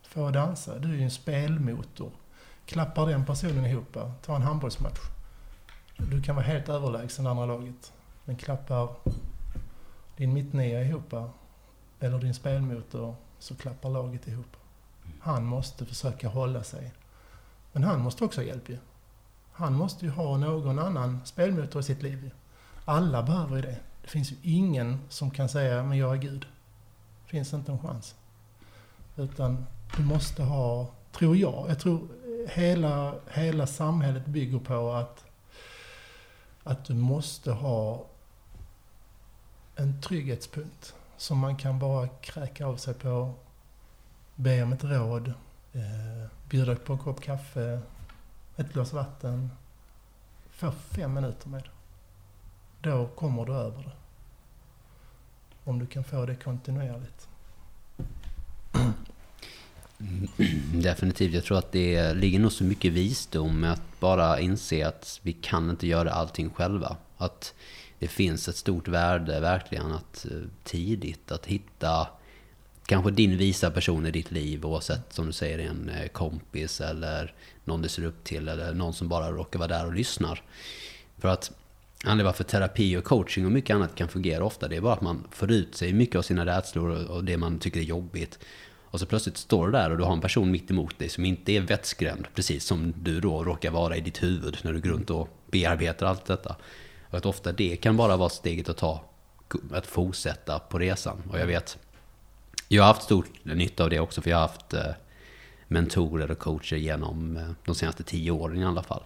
få 0.01 0.31
dansa. 0.31 0.79
Du 0.79 0.89
är 0.89 0.93
ju 0.93 1.03
en 1.03 1.11
spelmotor. 1.11 2.11
Klappar 2.65 3.07
den 3.07 3.25
personen 3.25 3.65
ihop, 3.65 3.97
ta 4.21 4.35
en 4.35 4.41
handbollsmatch. 4.41 4.99
Du 5.97 6.21
kan 6.21 6.35
vara 6.35 6.45
helt 6.45 6.69
överlägsen 6.69 7.27
andra 7.27 7.45
laget. 7.45 7.93
Men 8.25 8.35
klappar 8.35 8.95
din 10.17 10.33
mittnia 10.33 10.81
ihop, 10.81 11.13
eller 11.99 12.19
din 12.19 12.33
spelmotor, 12.33 13.15
så 13.39 13.55
klappar 13.55 13.89
laget 13.89 14.27
ihop. 14.27 14.57
Han 15.19 15.45
måste 15.45 15.85
försöka 15.85 16.27
hålla 16.27 16.63
sig. 16.63 16.93
Men 17.71 17.83
han 17.83 18.01
måste 18.01 18.23
också 18.23 18.41
ha 18.41 18.45
hjälp 18.45 18.69
ju. 18.69 18.77
Han 19.51 19.73
måste 19.73 20.05
ju 20.05 20.11
ha 20.11 20.37
någon 20.37 20.79
annan 20.79 21.25
spelmotor 21.25 21.79
i 21.79 21.83
sitt 21.83 22.03
liv. 22.03 22.31
Alla 22.85 23.23
behöver 23.23 23.55
ju 23.55 23.61
det. 23.61 23.77
Det 24.01 24.07
finns 24.07 24.31
ju 24.31 24.35
ingen 24.41 24.99
som 25.09 25.31
kan 25.31 25.49
säga, 25.49 25.83
men 25.83 25.97
jag 25.97 26.13
är 26.13 26.17
Gud. 26.17 26.41
Det 27.23 27.29
finns 27.29 27.53
inte 27.53 27.71
en 27.71 27.79
chans. 27.79 28.15
Utan 29.15 29.65
du 29.97 30.03
måste 30.03 30.43
ha, 30.43 30.91
tror 31.11 31.37
jag, 31.37 31.65
jag 31.69 31.79
tror 31.79 32.07
hela, 32.47 33.15
hela 33.31 33.67
samhället 33.67 34.25
bygger 34.25 34.59
på 34.59 34.91
att, 34.91 35.25
att 36.63 36.85
du 36.85 36.93
måste 36.93 37.51
ha 37.51 38.05
en 39.75 40.01
trygghetspunkt 40.01 40.95
som 41.17 41.39
man 41.39 41.55
kan 41.55 41.79
bara 41.79 42.07
kräka 42.07 42.65
av 42.65 42.77
sig 42.77 42.93
på, 42.93 43.33
be 44.35 44.63
om 44.63 44.73
ett 44.73 44.83
råd, 44.83 45.27
eh, 45.73 46.29
bjuda 46.49 46.75
på 46.75 46.93
en 46.93 46.99
kopp 46.99 47.21
kaffe, 47.21 47.81
ett 48.55 48.73
glas 48.73 48.93
vatten. 48.93 49.49
Få 50.49 50.71
fem 50.71 51.13
minuter 51.13 51.49
med. 51.49 51.63
Då 52.85 53.07
kommer 53.15 53.45
du 53.45 53.53
över 53.53 53.83
det. 53.83 53.91
Om 55.63 55.79
du 55.79 55.85
kan 55.85 56.03
få 56.03 56.25
det 56.25 56.35
kontinuerligt. 56.35 57.27
Definitivt. 60.73 61.33
Jag 61.33 61.43
tror 61.43 61.57
att 61.57 61.71
det 61.71 62.13
ligger 62.13 62.39
nog 62.39 62.51
så 62.51 62.63
mycket 62.63 62.93
visdom 62.93 63.59
med 63.59 63.71
att 63.71 63.99
bara 63.99 64.39
inse 64.39 64.87
att 64.87 65.19
vi 65.23 65.33
kan 65.33 65.69
inte 65.69 65.87
göra 65.87 66.11
allting 66.11 66.49
själva. 66.49 66.97
Att 67.17 67.53
det 67.99 68.07
finns 68.07 68.47
ett 68.47 68.55
stort 68.55 68.87
värde 68.87 69.39
verkligen 69.39 69.91
att 69.91 70.25
eh, 70.31 70.37
tidigt 70.63 71.31
att 71.31 71.45
hitta 71.45 72.07
kanske 72.85 73.11
din 73.11 73.37
visa 73.37 73.71
person 73.71 74.05
i 74.05 74.11
ditt 74.11 74.31
liv 74.31 74.65
oavsett 74.65 75.13
som 75.13 75.25
du 75.25 75.31
säger 75.31 75.59
en 75.59 75.89
eh, 75.89 76.07
kompis 76.07 76.81
eller 76.81 77.33
någon 77.63 77.81
du 77.81 77.89
ser 77.89 78.03
upp 78.05 78.23
till 78.23 78.47
eller 78.47 78.73
någon 78.73 78.93
som 78.93 79.07
bara 79.07 79.31
råkar 79.31 79.59
vara 79.59 79.67
där 79.67 79.85
och 79.85 79.93
lyssnar. 79.93 80.41
För 81.17 81.27
att 81.27 81.51
anledningen 82.05 82.25
varför 82.25 82.43
terapi 82.43 82.97
och 82.97 83.03
coaching 83.03 83.45
och 83.45 83.51
mycket 83.51 83.75
annat 83.75 83.95
kan 83.95 84.07
fungera 84.07 84.45
ofta 84.45 84.67
det 84.67 84.75
är 84.75 84.81
bara 84.81 84.93
att 84.93 85.01
man 85.01 85.27
får 85.31 85.51
ut 85.51 85.75
sig 85.75 85.93
mycket 85.93 86.15
av 86.15 86.21
sina 86.21 86.45
rädslor 86.45 87.11
och 87.11 87.23
det 87.23 87.37
man 87.37 87.59
tycker 87.59 87.79
är 87.79 87.83
jobbigt. 87.83 88.39
Och 88.95 88.99
så 88.99 89.05
plötsligt 89.05 89.37
står 89.37 89.65
du 89.65 89.71
där 89.71 89.91
och 89.91 89.97
du 89.97 90.03
har 90.03 90.13
en 90.13 90.21
person 90.21 90.51
mitt 90.51 90.71
emot 90.71 90.99
dig 90.99 91.09
som 91.09 91.25
inte 91.25 91.51
är 91.51 91.61
vettskrämd, 91.61 92.27
precis 92.35 92.65
som 92.65 92.93
du 92.97 93.19
då 93.19 93.43
råkar 93.43 93.71
vara 93.71 93.97
i 93.97 94.01
ditt 94.01 94.23
huvud 94.23 94.57
när 94.61 94.73
du 94.73 94.81
går 94.81 94.89
runt 94.89 95.09
och 95.09 95.29
bearbetar 95.51 96.05
allt 96.05 96.25
detta. 96.25 96.55
Och 97.09 97.17
att 97.17 97.25
ofta 97.25 97.51
det 97.51 97.75
kan 97.75 97.97
bara 97.97 98.17
vara 98.17 98.29
steget 98.29 98.69
att 98.69 98.77
ta, 98.77 99.03
att 99.71 99.87
fortsätta 99.87 100.59
på 100.59 100.79
resan. 100.79 101.23
Och 101.31 101.39
jag 101.39 101.47
vet, 101.47 101.77
jag 102.67 102.83
har 102.83 102.87
haft 102.87 103.03
stor 103.03 103.25
nytta 103.43 103.83
av 103.83 103.89
det 103.89 103.99
också, 103.99 104.21
för 104.21 104.29
jag 104.29 104.37
har 104.37 104.47
haft 104.47 104.73
eh, 104.73 104.91
mentorer 105.67 106.31
och 106.31 106.39
coacher 106.39 106.77
genom 106.77 107.37
eh, 107.37 107.49
de 107.65 107.75
senaste 107.75 108.03
tio 108.03 108.31
åren 108.31 108.61
i 108.61 108.65
alla 108.65 108.83
fall. 108.83 109.03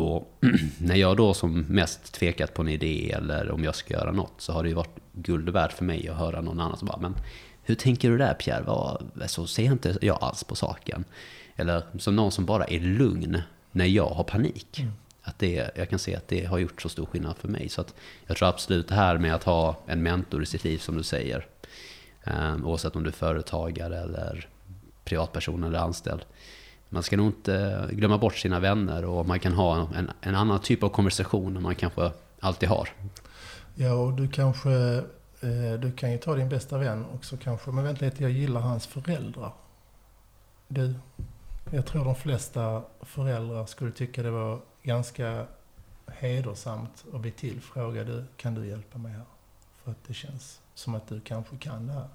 Och 0.00 0.38
när 0.78 0.96
jag 0.96 1.16
då 1.16 1.34
som 1.34 1.60
mest 1.60 2.12
tvekat 2.12 2.54
på 2.54 2.62
en 2.62 2.68
idé 2.68 3.12
eller 3.12 3.50
om 3.50 3.64
jag 3.64 3.74
ska 3.74 3.94
göra 3.94 4.12
något 4.12 4.32
så 4.38 4.52
har 4.52 4.62
det 4.62 4.68
ju 4.68 4.74
varit 4.74 4.98
guld 5.12 5.48
värt 5.48 5.72
för 5.72 5.84
mig 5.84 6.08
att 6.08 6.16
höra 6.16 6.40
någon 6.40 6.60
annan 6.60 6.76
som 6.76 6.88
bara, 6.88 6.98
men 6.98 7.14
hur 7.62 7.74
tänker 7.74 8.10
du 8.10 8.18
där 8.18 8.34
Pierre? 8.34 8.62
Vad, 8.66 9.10
så 9.26 9.46
ser 9.46 9.64
inte 9.64 9.98
jag 10.00 10.18
alls 10.20 10.44
på 10.44 10.54
saken. 10.54 11.04
Eller 11.56 11.82
som 11.98 12.16
någon 12.16 12.32
som 12.32 12.44
bara 12.46 12.64
är 12.64 12.80
lugn 12.80 13.42
när 13.72 13.86
jag 13.86 14.08
har 14.08 14.24
panik. 14.24 14.78
Mm. 14.78 14.92
Att 15.22 15.38
det, 15.38 15.70
jag 15.76 15.90
kan 15.90 15.98
se 15.98 16.16
att 16.16 16.28
det 16.28 16.44
har 16.44 16.58
gjort 16.58 16.82
så 16.82 16.88
stor 16.88 17.06
skillnad 17.06 17.36
för 17.36 17.48
mig. 17.48 17.68
Så 17.68 17.80
att 17.80 17.94
jag 18.26 18.36
tror 18.36 18.48
absolut 18.48 18.88
det 18.88 18.94
här 18.94 19.18
med 19.18 19.34
att 19.34 19.44
ha 19.44 19.82
en 19.86 20.02
mentor 20.02 20.42
i 20.42 20.46
sitt 20.46 20.64
liv 20.64 20.78
som 20.78 20.96
du 20.96 21.02
säger. 21.02 21.46
Um, 22.24 22.66
oavsett 22.66 22.96
om 22.96 23.02
du 23.02 23.08
är 23.08 23.14
företagare 23.14 23.98
eller 23.98 24.48
privatperson 25.04 25.64
eller 25.64 25.78
anställd. 25.78 26.24
Man 26.92 27.02
ska 27.02 27.16
nog 27.16 27.26
inte 27.26 27.88
glömma 27.92 28.18
bort 28.18 28.36
sina 28.36 28.60
vänner 28.60 29.04
och 29.04 29.26
man 29.26 29.40
kan 29.40 29.52
ha 29.52 29.88
en, 29.94 30.10
en 30.20 30.34
annan 30.34 30.60
typ 30.60 30.82
av 30.82 30.88
konversation 30.88 31.56
än 31.56 31.62
man 31.62 31.74
kanske 31.74 32.10
alltid 32.40 32.68
har. 32.68 32.88
Ja, 33.74 33.92
och 33.92 34.12
du 34.12 34.28
kanske 34.28 34.72
eh, 35.40 35.72
du 35.80 35.92
kan 35.92 36.12
ju 36.12 36.18
ta 36.18 36.34
din 36.34 36.48
bästa 36.48 36.78
vän 36.78 37.04
och 37.04 37.24
så 37.24 37.36
kanske, 37.36 37.70
men 37.70 37.84
vänta 37.84 38.04
lite, 38.04 38.22
jag 38.22 38.32
gillar 38.32 38.60
hans 38.60 38.86
föräldrar. 38.86 39.52
Du, 40.68 40.94
jag 41.72 41.86
tror 41.86 42.04
de 42.04 42.14
flesta 42.14 42.82
föräldrar 43.00 43.66
skulle 43.66 43.92
tycka 43.92 44.22
det 44.22 44.30
var 44.30 44.60
ganska 44.82 45.46
hedersamt 46.06 47.04
att 47.14 47.20
bli 47.20 47.30
tillfrågad, 47.30 48.24
kan 48.36 48.54
du 48.54 48.66
hjälpa 48.66 48.98
mig 48.98 49.12
här? 49.12 49.24
För 49.84 49.90
att 49.90 50.04
det 50.06 50.14
känns 50.14 50.60
som 50.74 50.94
att 50.94 51.08
du 51.08 51.20
kanske 51.20 51.56
kan 51.56 51.86
det 51.86 51.92
här. 51.92 52.08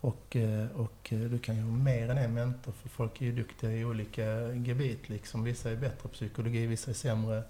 Och, 0.00 0.36
eh, 0.36 0.66
och 0.76 1.12
eh, 1.12 1.18
du 1.18 1.38
kan 1.38 1.56
ju 1.56 1.62
ha 1.62 1.70
mer 1.70 2.08
än 2.08 2.18
en 2.18 2.34
mentor, 2.34 2.72
för 2.72 2.88
folk 2.88 3.20
är 3.20 3.24
ju 3.24 3.32
duktiga 3.32 3.72
i 3.72 3.84
olika 3.84 4.52
gebit. 4.52 5.08
Liksom. 5.08 5.44
Vissa 5.44 5.70
är 5.70 5.76
bättre 5.76 5.96
på 6.02 6.08
psykologi, 6.08 6.66
vissa 6.66 6.90
är 6.90 6.94
sämre. 6.94 7.42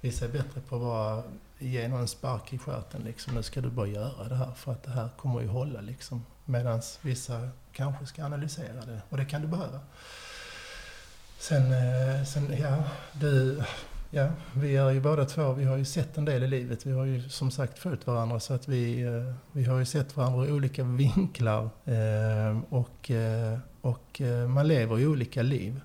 Vissa 0.00 0.24
är 0.24 0.28
bättre 0.28 0.60
på 0.60 0.76
att 0.76 0.82
bara 0.82 1.22
ge 1.58 1.88
någon 1.88 2.00
en 2.00 2.08
spark 2.08 2.52
i 2.52 2.58
stjärten 2.58 3.02
liksom. 3.02 3.34
Nu 3.34 3.42
ska 3.42 3.60
du 3.60 3.70
bara 3.70 3.86
göra 3.86 4.28
det 4.28 4.34
här 4.34 4.52
för 4.52 4.72
att 4.72 4.82
det 4.82 4.90
här 4.90 5.08
kommer 5.16 5.40
ju 5.40 5.48
hålla 5.48 5.80
liksom. 5.80 6.24
Medan 6.44 6.82
vissa 7.02 7.48
kanske 7.72 8.06
ska 8.06 8.24
analysera 8.24 8.86
det 8.86 9.02
och 9.08 9.16
det 9.16 9.24
kan 9.24 9.42
du 9.42 9.48
behöva. 9.48 9.80
Sen, 11.38 11.72
eh, 11.72 12.24
sen 12.24 12.56
ja, 12.60 12.84
du, 13.12 13.62
ja, 14.10 14.28
vi 14.54 14.76
är 14.76 14.90
ju 14.90 15.00
båda 15.00 15.24
två, 15.24 15.52
vi 15.52 15.64
har 15.64 15.76
ju 15.76 15.84
sett 15.84 16.18
en 16.18 16.24
del 16.24 16.42
i 16.42 16.46
livet. 16.48 16.86
Vi 16.86 16.92
har 16.92 17.04
ju 17.04 17.28
som 17.28 17.50
sagt 17.50 17.78
följt 17.78 18.06
varandra 18.06 18.40
så 18.40 18.54
att 18.54 18.68
vi, 18.68 19.02
eh, 19.02 19.34
vi 19.52 19.64
har 19.64 19.78
ju 19.78 19.84
sett 19.84 20.16
varandra 20.16 20.42
eh, 20.42 20.44
eh, 20.44 20.50
i 20.50 20.56
olika 20.56 20.84
vinklar. 20.84 21.70
Och, 22.68 23.10
och 23.80 24.20
man 24.48 24.68
lever 24.68 24.96
ju 24.96 25.08
olika 25.08 25.42
liv. 25.42 25.80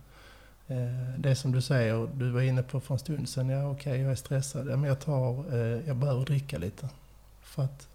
Det 1.17 1.35
som 1.35 1.51
du 1.51 1.61
säger, 1.61 2.09
du 2.13 2.29
var 2.29 2.41
inne 2.41 2.63
på 2.63 2.79
för 2.79 2.93
en 2.95 2.99
stund 2.99 3.29
sedan, 3.29 3.49
ja 3.49 3.71
okej 3.71 3.91
okay, 3.91 4.01
jag 4.01 4.11
är 4.11 4.15
stressad, 4.15 4.67
ja, 4.69 4.77
men 4.77 4.83
jag 4.83 4.99
tar, 4.99 5.55
jag 5.87 5.95
behöver 5.95 6.25
dricka 6.25 6.57
lite. 6.57 6.89
För 7.41 7.63
att 7.63 7.87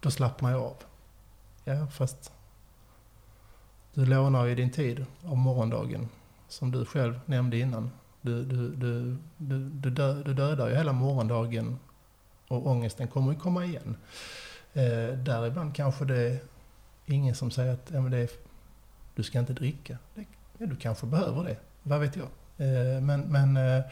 då 0.00 0.10
slappnar 0.10 0.50
jag 0.50 0.62
av. 0.62 0.76
Ja, 1.64 1.86
fast 1.86 2.32
du 3.94 4.06
lånar 4.06 4.46
ju 4.46 4.54
din 4.54 4.70
tid 4.70 5.06
av 5.24 5.36
morgondagen, 5.36 6.08
som 6.48 6.70
du 6.70 6.84
själv 6.84 7.20
nämnde 7.26 7.58
innan. 7.58 7.90
Du, 8.26 8.44
du, 8.44 8.76
du, 8.76 9.16
du, 9.36 9.58
du, 9.58 9.90
dö, 9.90 10.22
du 10.22 10.34
dödar 10.34 10.68
ju 10.68 10.74
hela 10.74 10.92
morgondagen 10.92 11.78
och 12.48 12.66
ångesten 12.66 13.08
kommer 13.08 13.32
ju 13.32 13.38
komma 13.38 13.64
igen. 13.64 13.96
Eh, 14.72 15.18
däribland 15.18 15.74
kanske 15.74 16.04
det 16.04 16.20
är 16.20 16.38
ingen 17.06 17.34
som 17.34 17.50
säger 17.50 17.72
att 17.72 17.90
ja, 17.92 18.00
men 18.00 18.10
det 18.10 18.18
är, 18.18 18.30
du 19.14 19.22
ska 19.22 19.38
inte 19.38 19.52
dricka. 19.52 19.98
Det, 20.14 20.24
ja, 20.58 20.66
du 20.66 20.76
kanske 20.76 21.06
behöver 21.06 21.44
det, 21.44 21.56
vad 21.82 22.00
vet 22.00 22.16
jag. 22.16 22.26
Eh, 22.56 23.00
men, 23.00 23.20
men, 23.20 23.56
eh, 23.56 23.84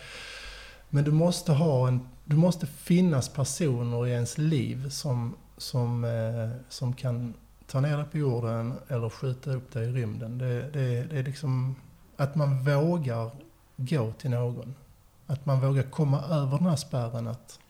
men 0.90 1.04
du 1.04 1.12
måste 1.12 1.52
ha 1.52 1.88
en, 1.88 2.08
du 2.24 2.36
måste 2.36 2.66
finnas 2.66 3.28
personer 3.28 4.06
i 4.06 4.10
ens 4.10 4.38
liv 4.38 4.88
som, 4.88 5.36
som, 5.56 6.04
eh, 6.04 6.50
som 6.68 6.92
kan 6.92 7.34
ta 7.66 7.80
ner 7.80 7.96
dig 7.96 8.06
på 8.06 8.18
jorden 8.18 8.74
eller 8.88 9.08
skjuta 9.08 9.50
upp 9.50 9.72
dig 9.72 9.88
i 9.88 9.92
rymden. 9.92 10.38
Det, 10.38 10.70
det, 10.70 11.04
det 11.04 11.18
är 11.18 11.22
liksom 11.22 11.76
att 12.16 12.34
man 12.34 12.64
vågar 12.64 13.30
gå 13.76 14.12
till 14.12 14.30
någon. 14.30 14.74
Att 15.26 15.46
man 15.46 15.60
vågar 15.60 15.82
komma 15.82 16.22
över 16.22 16.58
den 16.58 16.66
här 16.66 16.76
spärren 16.76 17.26
att 17.26 17.60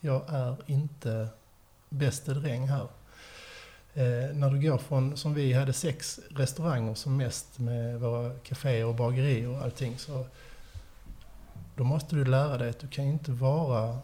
jag 0.00 0.22
är 0.28 0.56
inte 0.66 1.28
bäste 1.88 2.34
dräng 2.34 2.68
här. 2.68 2.88
Eh, 3.94 4.34
när 4.34 4.50
du 4.50 4.60
går 4.60 4.78
från, 4.78 5.16
som 5.16 5.34
vi 5.34 5.52
hade 5.52 5.72
sex 5.72 6.20
restauranger 6.30 6.94
som 6.94 7.16
mest 7.16 7.58
med 7.58 8.00
våra 8.00 8.38
kaféer 8.38 8.84
och 8.84 8.94
bagerier 8.94 9.48
och 9.48 9.62
allting. 9.62 9.98
Så 9.98 10.26
då 11.76 11.84
måste 11.84 12.16
du 12.16 12.24
lära 12.24 12.58
dig 12.58 12.70
att 12.70 12.78
du 12.78 12.88
kan 12.88 13.04
inte 13.04 13.32
vara 13.32 13.98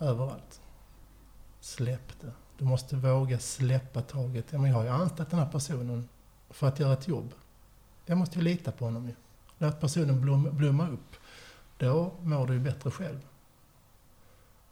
överallt. 0.00 0.60
Släpp 1.60 2.20
det. 2.20 2.32
Du 2.58 2.64
måste 2.64 2.96
våga 2.96 3.38
släppa 3.38 4.02
taget. 4.02 4.44
Ja, 4.50 4.58
men 4.58 4.70
jag 4.70 4.76
har 4.76 4.84
ju 4.84 4.90
anställt 4.90 5.30
den 5.30 5.38
här 5.38 5.50
personen 5.50 6.08
för 6.50 6.68
att 6.68 6.80
göra 6.80 6.92
ett 6.92 7.08
jobb. 7.08 7.34
Jag 8.06 8.18
måste 8.18 8.38
ju 8.38 8.44
lita 8.44 8.72
på 8.72 8.84
honom 8.84 9.08
ju. 9.08 9.14
Låt 9.62 9.80
personen 9.80 10.20
blom, 10.20 10.56
blomma 10.56 10.88
upp. 10.88 11.16
Då 11.76 12.12
mår 12.22 12.46
du 12.46 12.58
bättre 12.58 12.90
själv. 12.90 13.20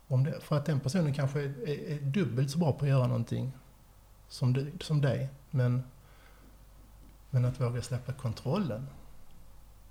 Om 0.07 0.25
det, 0.25 0.41
för 0.41 0.57
att 0.57 0.67
den 0.67 0.81
personen 0.81 1.15
kanske 1.15 1.41
är, 1.41 1.69
är, 1.69 1.91
är, 1.91 2.01
dubbelt 2.01 2.51
så 2.51 2.59
bra 2.59 2.73
på 2.73 2.85
att 2.85 2.89
göra 2.89 3.07
någonting 3.07 3.53
som, 4.29 4.53
du, 4.53 4.73
som 4.81 5.01
dig. 5.01 5.29
Men, 5.51 5.83
men 7.31 7.45
att 7.45 7.61
våga 7.61 7.83
släppa 7.83 8.13
kontrollen. 8.13 8.87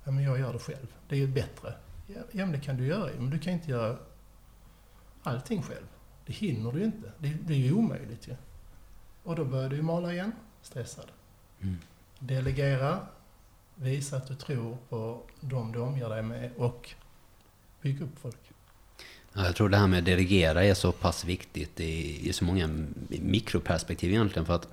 Ja, 0.04 0.10
men 0.10 0.24
jag 0.24 0.38
gör 0.38 0.52
det 0.52 0.58
själv. 0.58 0.94
Det 1.08 1.14
är 1.14 1.20
ju 1.20 1.28
bättre. 1.28 1.74
Ja, 2.06 2.22
men 2.32 2.52
det 2.52 2.60
kan 2.60 2.76
du 2.76 2.86
göra 2.86 3.10
Men 3.18 3.30
du 3.30 3.38
kan 3.38 3.52
inte 3.52 3.70
göra 3.70 3.96
allting 5.22 5.62
själv. 5.62 5.86
Det 6.26 6.32
hinner 6.32 6.72
du 6.72 6.84
inte. 6.84 7.12
Det, 7.18 7.28
det 7.28 7.54
är 7.54 7.58
ju 7.58 7.72
omöjligt 7.72 8.28
ju. 8.28 8.36
Och 9.22 9.36
då 9.36 9.44
börjar 9.44 9.68
du 9.68 9.76
ju 9.76 9.82
mala 9.82 10.12
igen, 10.12 10.32
stressad. 10.62 11.06
Mm. 11.60 11.76
Delegera, 12.18 13.06
visa 13.82 14.16
att 14.16 14.26
du 14.26 14.34
tror 14.34 14.76
på 14.88 15.22
dem 15.40 15.72
du 15.72 15.78
omger 15.78 16.08
dig 16.08 16.22
med 16.22 16.50
och 16.56 16.90
bygg 17.82 18.02
upp 18.02 18.18
folk. 18.22 18.36
Ja, 19.32 19.44
jag 19.44 19.56
tror 19.56 19.68
det 19.68 19.76
här 19.76 19.86
med 19.86 19.98
att 19.98 20.04
delegera 20.04 20.64
är 20.64 20.74
så 20.74 20.92
pass 20.92 21.24
viktigt 21.24 21.80
i, 21.80 22.28
i 22.28 22.32
så 22.32 22.44
många 22.44 22.68
mikroperspektiv 23.08 24.10
egentligen. 24.10 24.46
För 24.46 24.54
att 24.54 24.68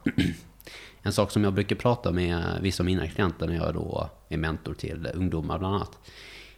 en 1.02 1.14
sak 1.14 1.32
som 1.32 1.44
jag 1.44 1.54
brukar 1.54 1.76
prata 1.76 2.12
med 2.12 2.60
vissa 2.62 2.84
av 2.84 2.86
mina 2.86 3.08
klienter 3.08 3.48
när 3.48 3.56
jag 3.56 3.74
då 3.74 4.10
är 4.30 4.38
mentor 4.38 4.74
till 4.74 5.10
ungdomar 5.14 5.60
bland 5.60 5.76
annat. 5.76 5.98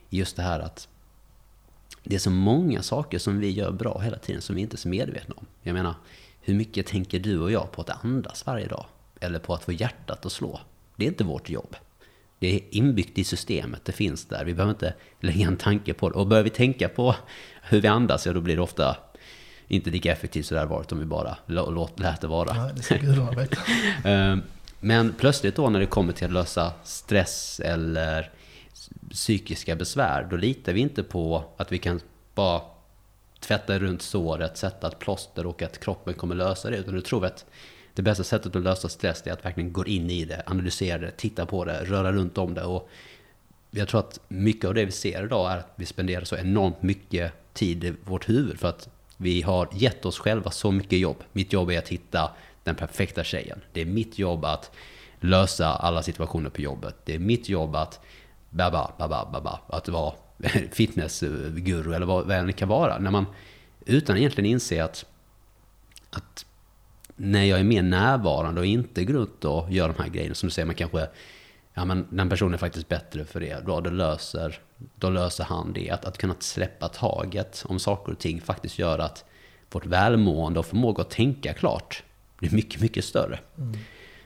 Just 0.10 0.36
det 0.36 0.42
här 0.42 0.60
att 0.60 0.88
det 2.04 2.16
är 2.16 2.20
så 2.20 2.32
många 2.32 2.82
saker 2.82 3.20
som 3.20 3.40
vi 3.40 3.50
gör 3.50 3.72
bra 3.72 4.00
hela 4.00 4.18
tiden 4.18 4.42
som 4.42 4.56
vi 4.56 4.62
inte 4.62 4.76
är 4.76 4.78
så 4.78 4.88
medvetna 4.88 5.36
om. 5.38 5.46
Jag 5.62 5.74
menar, 5.74 5.96
hur 6.42 6.56
mycket 6.56 6.88
tänker 6.88 7.20
du 7.20 7.40
och 7.40 7.52
jag 7.52 7.72
på 7.72 7.82
att 7.82 8.06
andas 8.06 8.46
varje 8.46 8.68
dag? 8.68 8.86
Eller 9.20 9.40
på 9.40 9.54
att 9.54 9.64
få 9.64 9.72
hjärtat 9.72 10.26
att 10.26 10.32
slå? 10.32 10.60
Det 10.96 11.06
är 11.06 11.08
inte 11.08 11.24
vårt 11.24 11.50
jobb. 11.50 11.76
Det 12.40 12.56
är 12.56 12.62
inbyggt 12.70 13.18
i 13.18 13.24
systemet, 13.24 13.86
det 13.86 13.92
finns 13.92 14.26
där. 14.26 14.46
Vi 14.46 14.54
behöver 14.54 14.72
inte 14.72 14.94
lägga 15.20 15.48
en 15.48 15.58
tanke 15.58 15.94
på 15.94 16.10
det. 16.10 16.16
Och 16.16 16.28
börjar 16.28 16.44
vi 16.44 16.50
tänka 16.50 16.90
på 16.90 17.16
hur 17.62 17.82
vi 17.82 17.88
andas, 17.88 18.26
ja 18.26 18.34
då 18.34 18.42
blir 18.42 18.56
det 18.56 18.62
ofta 18.62 18.98
inte 19.68 19.90
lika 19.90 20.12
effektivt 20.12 20.46
så 20.46 20.56
det 20.56 20.66
varit 20.66 20.92
om 20.92 21.00
vi 21.00 21.06
bara 21.06 21.38
lät 21.96 22.22
det 22.22 22.28
vara. 22.28 22.56
Ja, 22.56 22.72
det 22.76 22.82
ska 22.82 22.96
ehm, 24.10 24.42
Men 24.80 25.14
plötsligt 25.14 25.56
då 25.56 25.70
när 25.70 25.80
det 25.80 25.86
kommer 25.86 26.14
till 26.14 26.26
att 26.26 26.34
lösa 26.34 26.74
stress 26.84 27.60
eller 27.60 28.32
psykiska 29.10 29.76
besvär, 29.76 30.28
då 30.30 30.36
litar 30.36 30.74
vi 30.74 30.80
inte 30.80 31.04
på 31.04 31.44
att 31.58 31.72
vi 31.72 31.78
kan 31.78 32.02
bara 32.36 32.62
tvätta 33.40 33.80
runt 33.80 34.02
såret, 34.02 34.58
sätta 34.58 34.88
ett 34.88 35.00
plåster 35.00 35.46
och 35.46 35.62
att 35.62 35.80
kroppen 35.80 36.14
kommer 36.14 36.36
lösa 36.36 36.70
det. 36.70 36.78
Utan 36.78 36.96
då 36.96 37.02
tror 37.02 37.22
vi 37.22 37.28
att 37.28 37.46
det 37.94 38.02
bästa 38.02 38.24
sättet 38.24 38.56
att 38.56 38.64
lösa 38.64 38.90
stress 38.90 39.28
är 39.28 39.32
att 39.32 39.46
verkligen 39.46 39.74
gå 39.74 39.86
in 39.86 40.10
i 40.10 40.26
det, 40.26 40.44
analysera 40.46 40.98
det, 40.98 41.12
titta 41.12 41.46
på 41.46 41.66
det, 41.66 41.84
röra 41.84 42.12
runt 42.12 42.38
om 42.38 42.54
det. 42.54 42.64
Och 42.64 42.90
jag 43.72 43.88
tror 43.88 44.00
att 44.00 44.20
mycket 44.28 44.66
av 44.66 44.74
det 44.74 44.86
vi 44.86 44.92
ser 44.92 45.26
idag 45.26 45.52
är 45.52 45.58
att 45.58 45.74
vi 45.76 45.86
spenderar 45.86 46.24
så 46.24 46.36
enormt 46.36 46.84
mycket 46.84 47.34
tid 47.54 47.84
i 47.84 47.94
vårt 48.06 48.30
huvud 48.30 48.60
för 48.60 48.68
att 48.68 48.90
vi 49.18 49.42
har 49.42 49.68
gett 49.74 50.06
oss 50.06 50.20
själva 50.20 50.52
så 50.52 50.72
mycket 50.72 51.00
jobb. 51.00 51.24
Mitt 51.32 51.54
jobb 51.54 51.72
är 51.72 51.80
att 51.80 51.90
hitta 51.90 52.32
den 52.64 52.76
perfekta 52.76 53.24
tjejen. 53.24 53.62
Det 53.74 53.82
är 53.82 53.86
mitt 53.86 54.20
jobb 54.20 54.46
att 54.46 54.72
lösa 55.20 55.68
alla 55.68 56.04
situationer 56.04 56.50
på 56.50 56.62
jobbet. 56.62 56.96
Det 57.06 57.16
är 57.16 57.20
mitt 57.20 57.50
jobb 57.50 57.76
att 57.76 58.00
baba, 58.50 58.92
baba, 58.98 59.30
baba, 59.32 59.60
att 59.68 59.88
vara 59.90 60.14
fitnessguru 60.72 61.94
eller 61.94 62.06
vad, 62.06 62.28
det 62.28 62.42
det 62.42 62.54
kan 62.54 62.68
vara. 62.68 63.00
När 63.00 63.12
man 63.12 63.26
utan 63.86 64.18
egentligen 64.18 64.50
inse 64.52 64.84
att, 64.84 65.06
att 66.10 66.46
när 67.22 67.44
jag 67.44 67.60
är 67.60 67.64
mer 67.64 67.84
närvarande 67.84 68.62
och 68.62 68.68
inte 68.68 69.04
går 69.04 69.14
runt 69.14 69.46
och 69.46 69.72
gör 69.72 69.88
de 69.88 70.04
här 70.04 70.10
grejerna 70.10 70.36
som 70.36 70.48
du 70.48 70.52
säger, 70.52 70.66
man 70.66 70.76
kanske, 70.76 71.08
ja 71.74 71.86
men 71.86 72.08
den 72.10 72.30
personen 72.30 72.54
är 72.54 72.58
faktiskt 72.58 72.88
bättre 72.88 73.26
för 73.26 73.40
det, 73.40 73.66
då, 73.66 73.80
då, 73.80 73.90
löser, 73.90 74.60
då 74.96 75.10
löser 75.10 75.44
han 75.44 75.74
det. 75.74 75.90
Att, 75.90 76.06
att 76.06 76.18
kunna 76.18 76.36
släppa 76.40 76.88
taget 76.88 77.66
om 77.68 77.80
saker 77.80 78.12
och 78.12 78.20
ting 78.20 78.42
faktiskt 78.42 78.80
gör 78.80 79.00
att 79.00 79.26
vårt 79.72 79.86
välmående 79.86 80.60
och 80.60 80.66
förmåga 80.66 81.02
att 81.02 81.10
tänka 81.10 81.54
klart 81.54 82.04
blir 82.38 82.52
mycket, 82.52 82.82
mycket 82.82 83.06
större. 83.06 83.40
Mm. 83.58 83.78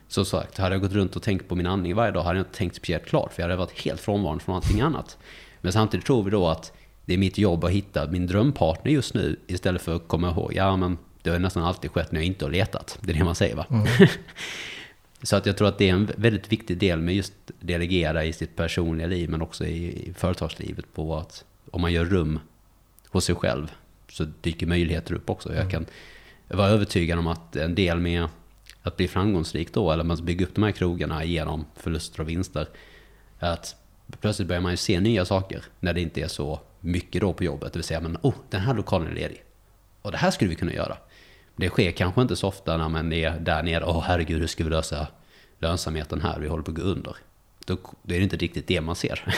Så 0.07 0.25
sagt, 0.25 0.57
hade 0.57 0.75
jag 0.75 0.81
gått 0.81 0.91
runt 0.91 1.15
och 1.15 1.23
tänkt 1.23 1.47
på 1.47 1.55
min 1.55 1.67
andning 1.67 1.95
varje 1.95 2.11
dag 2.11 2.23
hade 2.23 2.39
jag 2.39 2.45
inte 2.45 2.57
tänkt 2.57 2.75
speciellt 2.75 3.05
klart, 3.05 3.33
för 3.33 3.41
jag 3.41 3.49
hade 3.49 3.55
varit 3.55 3.79
helt 3.79 4.01
frånvarande 4.01 4.43
från 4.43 4.55
allting 4.55 4.81
annat. 4.81 5.17
Men 5.61 5.73
samtidigt 5.73 6.05
tror 6.05 6.23
vi 6.23 6.31
då 6.31 6.47
att 6.47 6.73
det 7.05 7.13
är 7.13 7.17
mitt 7.17 7.37
jobb 7.37 7.63
att 7.63 7.71
hitta 7.71 8.07
min 8.07 8.27
drömpartner 8.27 8.91
just 8.91 9.13
nu, 9.13 9.39
istället 9.47 9.81
för 9.81 9.95
att 9.95 10.07
komma 10.07 10.29
ihåg, 10.29 10.53
ja 10.55 10.75
men 10.75 10.97
det 11.23 11.29
har 11.29 11.39
nästan 11.39 11.63
alltid 11.63 11.91
skett 11.91 12.11
när 12.11 12.19
jag 12.19 12.27
inte 12.27 12.45
har 12.45 12.51
letat. 12.51 12.99
Det 13.01 13.11
är 13.11 13.17
det 13.17 13.23
man 13.23 13.35
säger 13.35 13.55
va? 13.55 13.65
Mm. 13.69 13.87
Så 15.23 15.35
att 15.35 15.45
jag 15.45 15.57
tror 15.57 15.67
att 15.67 15.77
det 15.77 15.89
är 15.89 15.93
en 15.93 16.11
väldigt 16.17 16.51
viktig 16.51 16.77
del 16.77 17.01
med 17.01 17.15
just 17.15 17.33
delegera 17.59 18.25
i 18.25 18.33
sitt 18.33 18.55
personliga 18.55 19.07
liv 19.07 19.29
men 19.29 19.41
också 19.41 19.65
i, 19.65 20.13
företagslivet 20.17 20.93
på 20.93 21.15
att 21.17 21.45
om 21.71 21.81
man 21.81 21.93
gör 21.93 22.05
rum 22.05 22.39
hos 23.09 23.25
sig 23.25 23.35
själv 23.35 23.71
så 24.09 24.25
dyker 24.41 24.67
möjligheter 24.67 25.13
upp 25.13 25.29
också. 25.29 25.49
Jag 25.49 25.57
mm. 25.57 25.71
kan 25.71 25.85
vara 26.47 26.67
övertygad 26.67 27.19
om 27.19 27.27
att 27.27 27.55
en 27.55 27.75
del 27.75 27.99
med 27.99 28.27
att 28.81 28.97
bli 28.97 29.07
framgångsrik 29.07 29.73
då, 29.73 29.91
eller 29.91 30.03
man 30.03 30.25
bygger 30.25 30.45
upp 30.45 30.55
de 30.55 30.63
här 30.63 30.71
krogarna 30.71 31.23
genom 31.23 31.65
förluster 31.75 32.21
och 32.21 32.29
vinster, 32.29 32.67
är 33.39 33.51
att 33.51 33.75
plötsligt 34.21 34.47
börjar 34.47 34.61
man 34.61 34.71
ju 34.71 34.77
se 34.77 34.99
nya 34.99 35.25
saker 35.25 35.63
när 35.79 35.93
det 35.93 36.01
inte 36.01 36.21
är 36.21 36.27
så 36.27 36.59
mycket 36.79 37.21
då 37.21 37.33
på 37.33 37.43
jobbet. 37.43 37.73
Det 37.73 37.79
vill 37.79 37.83
säga, 37.83 38.01
men 38.01 38.17
oh, 38.21 38.35
den 38.49 38.61
här 38.61 38.73
lokalen 38.73 39.07
är 39.07 39.15
ledig. 39.15 39.43
Och 40.01 40.11
det 40.11 40.17
här 40.17 40.31
skulle 40.31 40.49
vi 40.49 40.55
kunna 40.55 40.73
göra. 40.73 40.97
Det 41.55 41.69
sker 41.69 41.91
kanske 41.91 42.21
inte 42.21 42.35
så 42.35 42.47
ofta 42.47 42.77
när 42.77 42.89
man 42.89 43.13
är 43.13 43.39
där 43.39 43.63
nere. 43.63 43.85
Åh 43.85 43.97
oh, 43.97 44.01
herregud, 44.01 44.39
hur 44.39 44.47
ska 44.47 44.63
vi 44.63 44.69
lösa 44.69 45.07
lönsamheten 45.59 46.21
här? 46.21 46.39
Vi 46.39 46.47
håller 46.47 46.63
på 46.63 46.71
att 46.71 46.77
gå 46.77 46.83
under. 46.83 47.15
Då, 47.65 47.77
då 48.01 48.13
är 48.13 48.17
det 48.17 48.23
inte 48.23 48.37
riktigt 48.37 48.67
det 48.67 48.81
man 48.81 48.95
ser. 48.95 49.35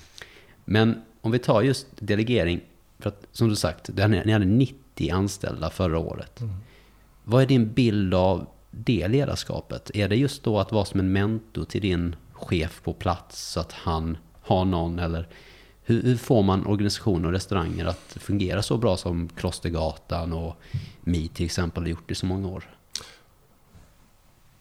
Men 0.64 1.02
om 1.20 1.32
vi 1.32 1.38
tar 1.38 1.62
just 1.62 1.86
delegering. 1.98 2.60
För 2.98 3.08
att 3.08 3.26
som 3.32 3.48
du 3.48 3.56
sagt, 3.56 3.90
ni 3.96 4.32
hade 4.32 4.44
90 4.44 5.10
anställda 5.12 5.70
förra 5.70 5.98
året. 5.98 6.40
Mm. 6.40 6.54
Vad 7.24 7.42
är 7.42 7.46
din 7.46 7.72
bild 7.72 8.14
av 8.14 8.46
det 8.70 9.08
ledarskapet? 9.08 9.90
Är 9.94 10.08
det 10.08 10.16
just 10.16 10.42
då 10.42 10.58
att 10.58 10.72
vara 10.72 10.84
som 10.84 11.00
en 11.00 11.12
mentor 11.12 11.64
till 11.64 11.80
din 11.80 12.16
chef 12.32 12.80
på 12.82 12.92
plats 12.92 13.52
så 13.52 13.60
att 13.60 13.72
han 13.72 14.18
har 14.42 14.64
någon 14.64 14.98
eller 14.98 15.28
hur, 15.90 16.02
hur 16.02 16.16
får 16.16 16.42
man 16.42 16.66
organisationer 16.66 17.26
och 17.28 17.32
restauranger 17.32 17.86
att 17.86 18.16
fungera 18.16 18.62
så 18.62 18.78
bra 18.78 18.96
som 18.96 19.28
Klostergatan 19.28 20.32
och 20.32 20.56
Mi 21.00 21.28
till 21.28 21.46
exempel 21.46 21.82
har 21.82 21.88
gjort 21.88 22.10
i 22.10 22.14
så 22.14 22.26
många 22.26 22.48
år? 22.48 22.64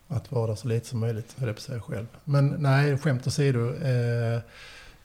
Att 0.07 0.31
vara 0.31 0.47
där 0.47 0.55
så 0.55 0.67
lite 0.67 0.87
som 0.87 0.99
möjligt, 0.99 1.35
höll 1.37 1.47
jag 1.47 1.55
på 1.55 1.59
att 1.59 1.63
säga 1.63 1.81
själv. 1.81 2.07
Men 2.23 2.47
nej, 2.59 2.97
skämt 2.97 3.27
åsido. 3.27 3.73
Eh, 3.75 4.41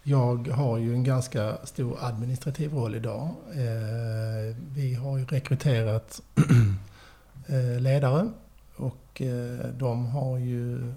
jag 0.02 0.48
har 0.48 0.78
ju 0.78 0.94
en 0.94 1.04
ganska 1.04 1.56
stor 1.64 1.98
administrativ 2.00 2.74
roll 2.74 2.94
idag. 2.94 3.34
Eh, 3.52 4.56
vi 4.74 4.94
har 4.94 5.18
ju 5.18 5.24
rekryterat 5.24 6.22
eh, 7.46 7.80
ledare 7.80 8.28
och 8.76 9.22
eh, 9.22 9.66
de 9.72 10.06
har 10.06 10.38
ju 10.38 10.92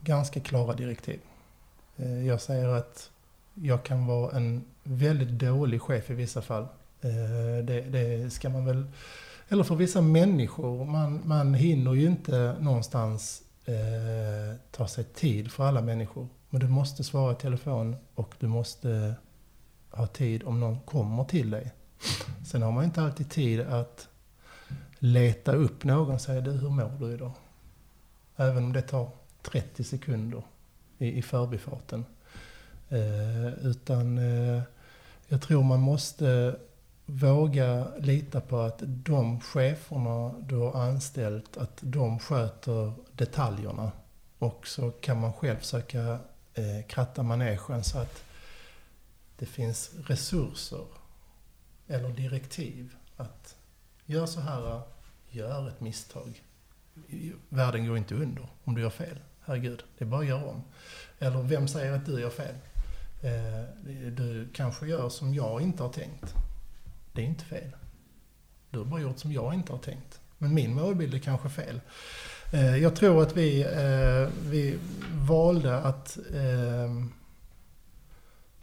ganska 0.00 0.40
klara 0.40 0.74
direktiv. 0.74 1.20
Eh, 1.96 2.26
jag 2.26 2.40
säger 2.40 2.68
att 2.68 3.10
jag 3.62 3.82
kan 3.84 4.06
vara 4.06 4.36
en 4.36 4.64
väldigt 4.82 5.28
dålig 5.28 5.82
chef 5.82 6.10
i 6.10 6.14
vissa 6.14 6.42
fall. 6.42 6.62
Eh, 7.00 7.64
det, 7.64 7.80
det 7.80 8.30
ska 8.32 8.48
man 8.48 8.64
väl... 8.64 8.86
Eller 9.48 9.64
för 9.64 9.74
vissa 9.74 10.00
människor, 10.00 10.84
man, 10.84 11.20
man 11.24 11.54
hinner 11.54 11.94
ju 11.94 12.06
inte 12.06 12.56
någonstans 12.60 13.42
eh, 13.64 14.56
ta 14.70 14.88
sig 14.88 15.04
tid 15.04 15.52
för 15.52 15.64
alla 15.64 15.82
människor. 15.82 16.28
Men 16.50 16.60
du 16.60 16.68
måste 16.68 17.04
svara 17.04 17.32
i 17.32 17.34
telefon 17.34 17.96
och 18.14 18.34
du 18.38 18.46
måste 18.46 19.14
ha 19.90 20.06
tid 20.06 20.44
om 20.44 20.60
någon 20.60 20.80
kommer 20.80 21.24
till 21.24 21.50
dig. 21.50 21.72
Sen 22.46 22.62
har 22.62 22.72
man 22.72 22.84
inte 22.84 23.02
alltid 23.02 23.30
tid 23.30 23.60
att 23.60 24.08
leta 24.98 25.52
upp 25.52 25.84
någon 25.84 26.14
och 26.14 26.20
säga 26.20 26.40
du, 26.40 26.50
hur 26.50 26.70
mår 26.70 26.92
du 27.00 27.14
idag? 27.14 27.32
Även 28.36 28.64
om 28.64 28.72
det 28.72 28.82
tar 28.82 29.10
30 29.42 29.84
sekunder 29.84 30.42
i, 30.98 31.18
i 31.18 31.22
förbifarten. 31.22 32.04
Eh, 32.88 33.66
utan 33.66 34.18
eh, 34.18 34.62
jag 35.28 35.42
tror 35.42 35.62
man 35.62 35.80
måste 35.80 36.56
våga 37.06 37.86
lita 37.98 38.40
på 38.40 38.60
att 38.60 38.82
de 38.84 39.40
cheferna 39.40 40.34
du 40.40 40.56
har 40.56 40.80
anställt, 40.82 41.56
att 41.56 41.78
de 41.80 42.18
sköter 42.18 42.92
detaljerna. 43.12 43.92
Och 44.38 44.66
så 44.66 44.90
kan 44.90 45.20
man 45.20 45.32
själv 45.32 45.56
försöka 45.56 46.18
eh, 46.54 46.86
kratta 46.88 47.22
manegen 47.22 47.84
så 47.84 47.98
att 47.98 48.24
det 49.38 49.46
finns 49.46 49.90
resurser 50.06 50.84
eller 51.86 52.08
direktiv 52.08 52.94
att 53.16 53.56
gör 54.06 54.26
så 54.26 54.40
här, 54.40 54.82
gör 55.30 55.68
ett 55.68 55.80
misstag. 55.80 56.42
Världen 57.48 57.86
går 57.86 57.98
inte 57.98 58.14
under 58.14 58.48
om 58.64 58.74
du 58.74 58.80
gör 58.80 58.90
fel. 58.90 59.18
Herregud, 59.40 59.82
det 59.98 60.04
är 60.04 60.08
bara 60.08 60.20
att 60.20 60.26
göra 60.26 60.44
om. 60.44 60.62
Eller 61.18 61.42
vem 61.42 61.68
säger 61.68 61.92
att 61.92 62.06
du 62.06 62.20
gör 62.20 62.30
fel? 62.30 62.54
Eh, 63.20 63.64
du 64.12 64.48
kanske 64.54 64.86
gör 64.86 65.08
som 65.08 65.34
jag 65.34 65.60
inte 65.60 65.82
har 65.82 65.92
tänkt. 65.92 66.34
Det 67.12 67.22
är 67.22 67.26
inte 67.26 67.44
fel. 67.44 67.76
Du 68.70 68.78
har 68.78 68.84
bara 68.84 69.00
gjort 69.00 69.18
som 69.18 69.32
jag 69.32 69.54
inte 69.54 69.72
har 69.72 69.78
tänkt. 69.78 70.20
Men 70.38 70.54
min 70.54 70.74
målbild 70.74 71.14
är 71.14 71.18
kanske 71.18 71.48
fel. 71.48 71.80
Eh, 72.52 72.76
jag 72.76 72.96
tror 72.96 73.22
att 73.22 73.36
vi, 73.36 73.62
eh, 73.62 74.48
vi 74.50 74.78
valde 75.28 75.78
att 75.78 76.18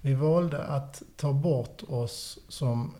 vi 0.02 0.14
valde 0.14 0.64
att 0.64 1.04
ta 1.16 1.34
bort 1.34 1.84
oss 1.88 2.40
som, 2.50 2.96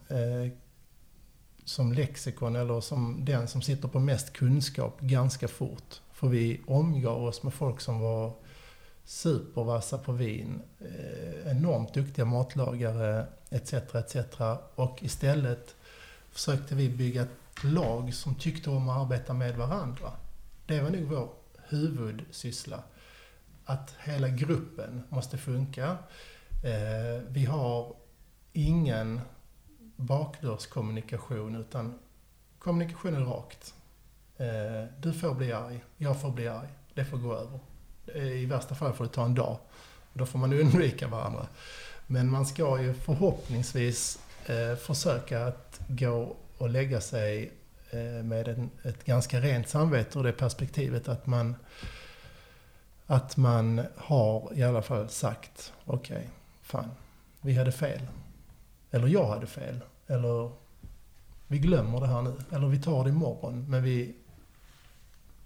som 1.66 1.94
lexikon 1.94 2.56
eller 2.56 2.82
som 2.82 3.26
den 3.26 3.48
som 3.48 3.62
sitter 3.62 3.88
på 3.88 4.00
mest 4.00 4.34
kunskap 4.34 5.00
ganska 5.00 5.48
fort. 5.48 6.02
För 6.14 6.28
vi 6.28 6.62
omgav 6.68 7.24
oss 7.24 7.44
med 7.44 7.54
folk 7.54 7.82
som 7.82 8.00
var 8.00 8.34
supervassa 9.06 9.98
på 9.98 10.12
vin, 10.12 10.62
eh, 10.80 11.52
enormt 11.52 11.94
duktiga 11.94 12.26
matlagare 12.26 13.26
etc. 13.50 13.74
etc. 13.74 14.16
Och 14.76 15.04
istället 15.04 15.76
försökte 16.32 16.76
vi 16.76 16.90
bygga 16.90 17.22
ett 17.22 17.64
lag 17.64 18.14
som 18.14 18.36
tyckte 18.36 18.70
om 18.70 18.90
att 18.90 19.02
arbeta 19.02 19.34
med 19.34 19.56
varandra. 19.58 20.12
Det 20.66 20.82
var 20.82 20.90
nog 20.90 21.04
vår 21.04 21.30
huvudsyssla. 21.56 22.84
Att 23.66 23.96
hela 24.00 24.30
gruppen 24.30 25.04
måste 25.10 25.38
funka. 25.38 25.98
Eh, 26.64 27.24
vi 27.28 27.46
har 27.46 27.96
ingen 28.54 29.22
bakdörrskommunikation 29.96 31.56
utan 31.56 32.00
kommunikation 32.60 33.16
är 33.16 33.26
rakt. 33.26 33.74
Eh, 34.38 34.92
du 35.02 35.14
får 35.14 35.34
bli 35.34 35.54
arg, 35.54 35.84
jag 35.98 36.22
får 36.22 36.32
bli 36.32 36.48
arg, 36.48 36.68
det 36.94 37.06
får 37.06 37.18
gå 37.18 37.34
över. 37.34 37.60
Eh, 38.16 38.24
I 38.24 38.46
värsta 38.46 38.76
fall 38.76 38.94
får 38.94 39.06
det 39.06 39.12
ta 39.12 39.26
en 39.26 39.36
dag. 39.36 39.58
Då 40.14 40.26
får 40.26 40.40
man 40.40 40.54
undvika 40.54 41.08
varandra. 41.08 41.48
Men 42.08 42.32
man 42.32 42.46
ska 42.46 42.82
ju 42.82 42.94
förhoppningsvis 42.94 44.20
eh, 44.46 44.76
försöka 44.76 45.46
att 45.46 45.80
gå 45.88 46.36
och 46.58 46.70
lägga 46.70 47.02
sig 47.02 47.52
eh, 47.90 48.24
med 48.24 48.48
en, 48.48 48.70
ett 48.84 49.06
ganska 49.06 49.42
rent 49.42 49.70
samvete 49.70 50.20
ur 50.20 50.24
det 50.24 50.32
perspektivet 50.32 51.08
att 51.08 51.28
man 51.28 51.56
att 53.08 53.38
man 53.38 53.82
har 53.96 54.52
i 54.56 54.64
alla 54.64 54.82
fall 54.82 55.10
sagt 55.10 55.74
okej, 55.86 56.18
okay, 56.18 56.28
fan, 56.62 56.92
vi 57.42 57.54
hade 57.54 57.72
fel. 57.72 58.02
Eller 58.92 59.08
jag 59.08 59.28
hade 59.28 59.48
fel. 59.48 59.80
Eller 60.08 60.52
vi 61.48 61.60
glömmer 61.60 62.00
det 62.00 62.08
här 62.08 62.22
nu. 62.22 62.34
Eller 62.52 62.68
vi 62.68 62.82
tar 62.82 63.04
det 63.04 63.10
imorgon. 63.10 63.66
Men 63.70 63.84
vi 63.84 64.16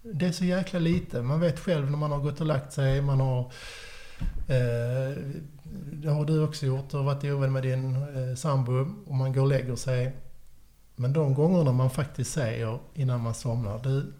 det 0.01 0.25
är 0.25 0.31
så 0.31 0.45
jäkla 0.45 0.79
lite. 0.79 1.21
Man 1.21 1.39
vet 1.39 1.59
själv 1.59 1.91
när 1.91 1.97
man 1.97 2.11
har 2.11 2.19
gått 2.19 2.41
och 2.41 2.47
lagt 2.47 2.73
sig. 2.73 3.01
Man 3.01 3.19
har... 3.19 3.39
Eh, 4.47 5.17
det 5.93 6.09
har 6.09 6.25
du 6.25 6.43
också 6.43 6.65
gjort. 6.65 6.89
Du 6.89 6.97
har 6.97 7.03
varit 7.03 7.23
ovän 7.23 7.51
med 7.51 7.63
din 7.63 7.95
eh, 7.95 8.35
sambo 8.35 8.87
och 9.05 9.15
man 9.15 9.33
går 9.33 9.41
och 9.41 9.47
lägger 9.47 9.75
sig. 9.75 10.15
Men 10.95 11.13
de 11.13 11.33
gångerna 11.33 11.71
man 11.71 11.89
faktiskt 11.89 12.31
säger 12.31 12.79
innan 12.93 13.21
man 13.21 13.33
somnar, 13.33 13.79
du, 13.83 14.13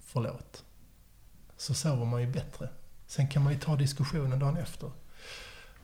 förlåt. 0.00 0.64
Så 1.56 1.74
sover 1.74 2.04
man 2.04 2.20
ju 2.20 2.26
bättre. 2.26 2.68
Sen 3.06 3.28
kan 3.28 3.44
man 3.44 3.52
ju 3.52 3.58
ta 3.58 3.76
diskussionen 3.76 4.38
dagen 4.38 4.56
efter. 4.56 4.90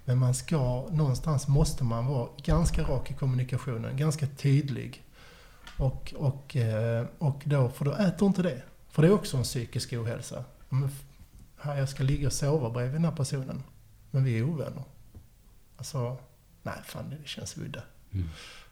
Men 0.04 0.18
man 0.18 0.34
ska, 0.34 0.86
någonstans 0.90 1.48
måste 1.48 1.84
man 1.84 2.06
vara 2.06 2.28
ganska 2.42 2.82
rak 2.82 3.10
i 3.10 3.14
kommunikationen, 3.14 3.96
ganska 3.96 4.26
tydlig. 4.26 5.04
Och, 5.78 6.14
och, 6.16 6.56
eh, 6.56 7.06
och 7.18 7.42
då, 7.44 7.68
för 7.68 7.84
då 7.84 7.92
äter 7.92 8.28
inte 8.28 8.42
det. 8.42 8.62
För 8.92 9.02
det 9.02 9.08
är 9.08 9.12
också 9.12 9.36
en 9.36 9.42
psykisk 9.42 9.92
ohälsa. 9.92 10.44
Men 10.68 10.90
här 11.56 11.78
jag 11.78 11.88
ska 11.88 12.02
ligga 12.02 12.26
och 12.26 12.32
sova 12.32 12.70
bredvid 12.70 12.94
den 12.94 13.04
här 13.04 13.16
personen. 13.16 13.62
Men 14.10 14.24
vi 14.24 14.38
är 14.38 14.42
ovänner. 14.42 14.84
Alltså, 15.76 16.16
nej 16.62 16.74
fan 16.84 17.10
det 17.10 17.28
känns 17.28 17.58
udda. 17.58 17.82
Mm. 18.10 18.28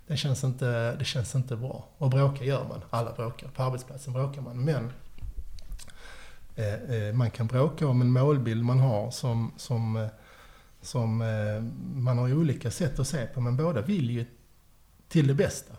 Det, 0.06 0.16
känns 0.16 0.44
inte, 0.44 0.96
det 0.96 1.04
känns 1.04 1.34
inte 1.34 1.56
bra. 1.56 1.88
Och 1.98 2.10
bråka 2.10 2.44
gör 2.44 2.68
man. 2.68 2.80
Alla 2.90 3.12
bråkar. 3.12 3.48
På 3.48 3.62
arbetsplatsen 3.62 4.12
bråkar 4.12 4.42
man. 4.42 4.64
Men 4.64 4.92
eh, 6.56 6.74
eh, 6.74 7.14
man 7.14 7.30
kan 7.30 7.46
bråka 7.46 7.86
om 7.86 8.00
en 8.00 8.10
målbild 8.10 8.64
man 8.64 8.78
har 8.78 9.10
som, 9.10 9.52
som, 9.56 9.96
eh, 9.96 10.08
som 10.80 11.22
eh, 11.22 11.62
man 12.00 12.18
har 12.18 12.34
olika 12.34 12.70
sätt 12.70 12.98
att 12.98 13.08
se 13.08 13.26
på. 13.26 13.40
Men 13.40 13.56
båda 13.56 13.80
vill 13.80 14.10
ju 14.10 14.26
till 15.08 15.26
det 15.26 15.34
bästa. 15.34 15.74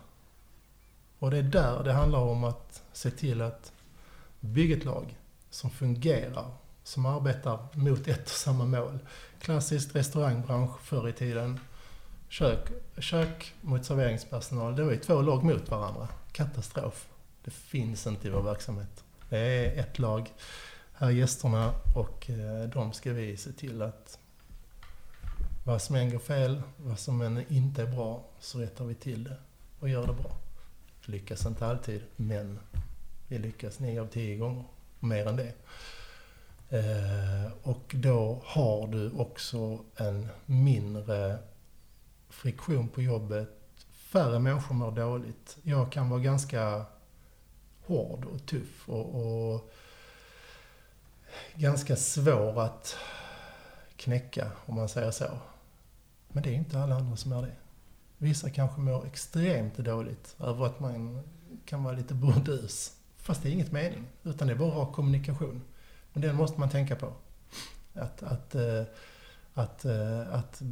Och 1.18 1.30
det 1.30 1.38
är 1.38 1.42
där 1.42 1.84
det 1.84 1.92
handlar 1.92 2.18
om 2.18 2.44
att 2.44 2.82
se 2.92 3.10
till 3.10 3.42
att 3.42 3.71
Bygg 4.44 4.72
ett 4.72 4.84
lag 4.84 5.18
som 5.50 5.70
fungerar, 5.70 6.50
som 6.82 7.06
arbetar 7.06 7.58
mot 7.72 8.08
ett 8.08 8.24
och 8.24 8.28
samma 8.28 8.66
mål. 8.66 8.98
Klassiskt 9.40 9.94
restaurangbransch 9.94 10.80
förr 10.80 11.08
i 11.08 11.12
tiden. 11.12 11.60
Kök, 12.28 12.68
kök 12.98 13.54
mot 13.60 13.84
serveringspersonal. 13.84 14.76
Det 14.76 14.84
var 14.84 14.92
ju 14.92 14.98
två 14.98 15.22
lag 15.22 15.44
mot 15.44 15.70
varandra. 15.70 16.08
Katastrof. 16.32 17.08
Det 17.44 17.50
finns 17.50 18.06
inte 18.06 18.28
i 18.28 18.30
vår 18.30 18.42
verksamhet. 18.42 19.04
Det 19.28 19.38
är 19.38 19.80
ett 19.80 19.98
lag. 19.98 20.32
Här 20.92 21.06
är 21.06 21.10
gästerna 21.10 21.74
och 21.94 22.30
eh, 22.30 22.68
de 22.68 22.92
ska 22.92 23.12
vi 23.12 23.36
se 23.36 23.52
till 23.52 23.82
att 23.82 24.18
vad 25.64 25.82
som 25.82 25.96
än 25.96 26.10
går 26.10 26.18
fel, 26.18 26.62
vad 26.76 26.98
som 26.98 27.20
än 27.20 27.52
inte 27.52 27.82
är 27.82 27.86
bra, 27.86 28.24
så 28.40 28.58
rättar 28.58 28.84
vi 28.84 28.94
till 28.94 29.24
det 29.24 29.36
och 29.80 29.88
gör 29.88 30.06
det 30.06 30.12
bra. 30.12 30.36
Lyckas 31.04 31.46
inte 31.46 31.66
alltid, 31.66 32.02
men 32.16 32.58
vi 33.32 33.38
lyckas 33.38 33.78
nio 33.78 34.00
av 34.00 34.06
tio 34.06 34.36
gånger, 34.36 34.64
mer 35.00 35.26
än 35.26 35.36
det. 35.36 35.52
Eh, 36.68 37.52
och 37.62 37.94
då 37.94 38.42
har 38.44 38.86
du 38.86 39.10
också 39.10 39.78
en 39.96 40.28
mindre 40.46 41.38
friktion 42.28 42.88
på 42.88 43.02
jobbet. 43.02 43.48
Färre 43.90 44.38
människor 44.38 44.74
mår 44.74 44.90
dåligt. 44.90 45.58
Jag 45.62 45.92
kan 45.92 46.10
vara 46.10 46.20
ganska 46.20 46.84
hård 47.86 48.24
och 48.24 48.46
tuff 48.46 48.88
och, 48.88 49.14
och 49.14 49.72
ganska 51.54 51.96
svår 51.96 52.62
att 52.62 52.96
knäcka, 53.96 54.50
om 54.66 54.74
man 54.74 54.88
säger 54.88 55.10
så. 55.10 55.38
Men 56.28 56.42
det 56.42 56.50
är 56.50 56.54
inte 56.54 56.78
alla 56.78 56.96
andra 56.96 57.16
som 57.16 57.32
är 57.32 57.42
det. 57.42 57.56
Vissa 58.18 58.50
kanske 58.50 58.80
mår 58.80 59.06
extremt 59.06 59.76
dåligt 59.76 60.36
över 60.40 60.66
att 60.66 60.80
man 60.80 61.22
kan 61.64 61.84
vara 61.84 61.96
lite 61.96 62.14
burdus. 62.14 62.96
Fast 63.22 63.42
det 63.42 63.48
är 63.48 63.52
inget 63.52 63.72
mening, 63.72 64.06
utan 64.22 64.48
det 64.48 64.54
är 64.54 64.58
bara 64.58 64.70
rak 64.70 64.94
kommunikation. 64.94 65.62
Men 66.12 66.22
den 66.22 66.36
måste 66.36 66.60
man 66.60 66.70
tänka 66.70 66.96
på. 66.96 67.12
Att, 67.94 68.22
att, 68.22 68.54
eh, 68.54 68.84
att, 69.54 69.84
eh, 69.84 70.34
att 70.34 70.62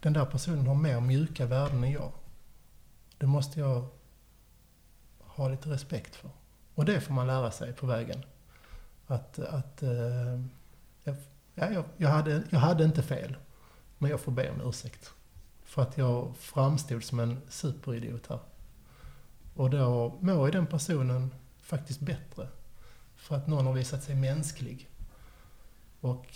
den 0.00 0.12
där 0.12 0.24
personen 0.24 0.66
har 0.66 0.74
mer 0.74 1.00
mjuka 1.00 1.46
värden 1.46 1.84
än 1.84 1.90
jag. 1.90 2.12
Det 3.18 3.26
måste 3.26 3.60
jag 3.60 3.88
ha 5.18 5.48
lite 5.48 5.70
respekt 5.70 6.16
för. 6.16 6.30
Och 6.74 6.84
det 6.84 7.00
får 7.00 7.14
man 7.14 7.26
lära 7.26 7.50
sig 7.50 7.72
på 7.72 7.86
vägen. 7.86 8.22
Att, 9.06 9.38
att 9.38 9.82
eh, 9.82 10.40
ja, 11.04 11.14
jag, 11.54 11.84
jag, 11.96 12.08
hade, 12.08 12.42
jag 12.50 12.58
hade 12.58 12.84
inte 12.84 13.02
fel. 13.02 13.36
Men 13.98 14.10
jag 14.10 14.20
får 14.20 14.32
be 14.32 14.50
om 14.50 14.68
ursäkt. 14.68 15.10
För 15.64 15.82
att 15.82 15.98
jag 15.98 16.36
framstod 16.36 17.04
som 17.04 17.20
en 17.20 17.40
superidiot 17.48 18.26
här. 18.26 18.38
Och 19.56 19.70
då 19.70 20.18
mår 20.20 20.46
ju 20.46 20.52
den 20.52 20.66
personen 20.66 21.34
faktiskt 21.60 22.00
bättre. 22.00 22.48
För 23.14 23.36
att 23.36 23.46
någon 23.46 23.66
har 23.66 23.72
visat 23.72 24.02
sig 24.02 24.14
mänsklig. 24.14 24.90
Och 26.00 26.26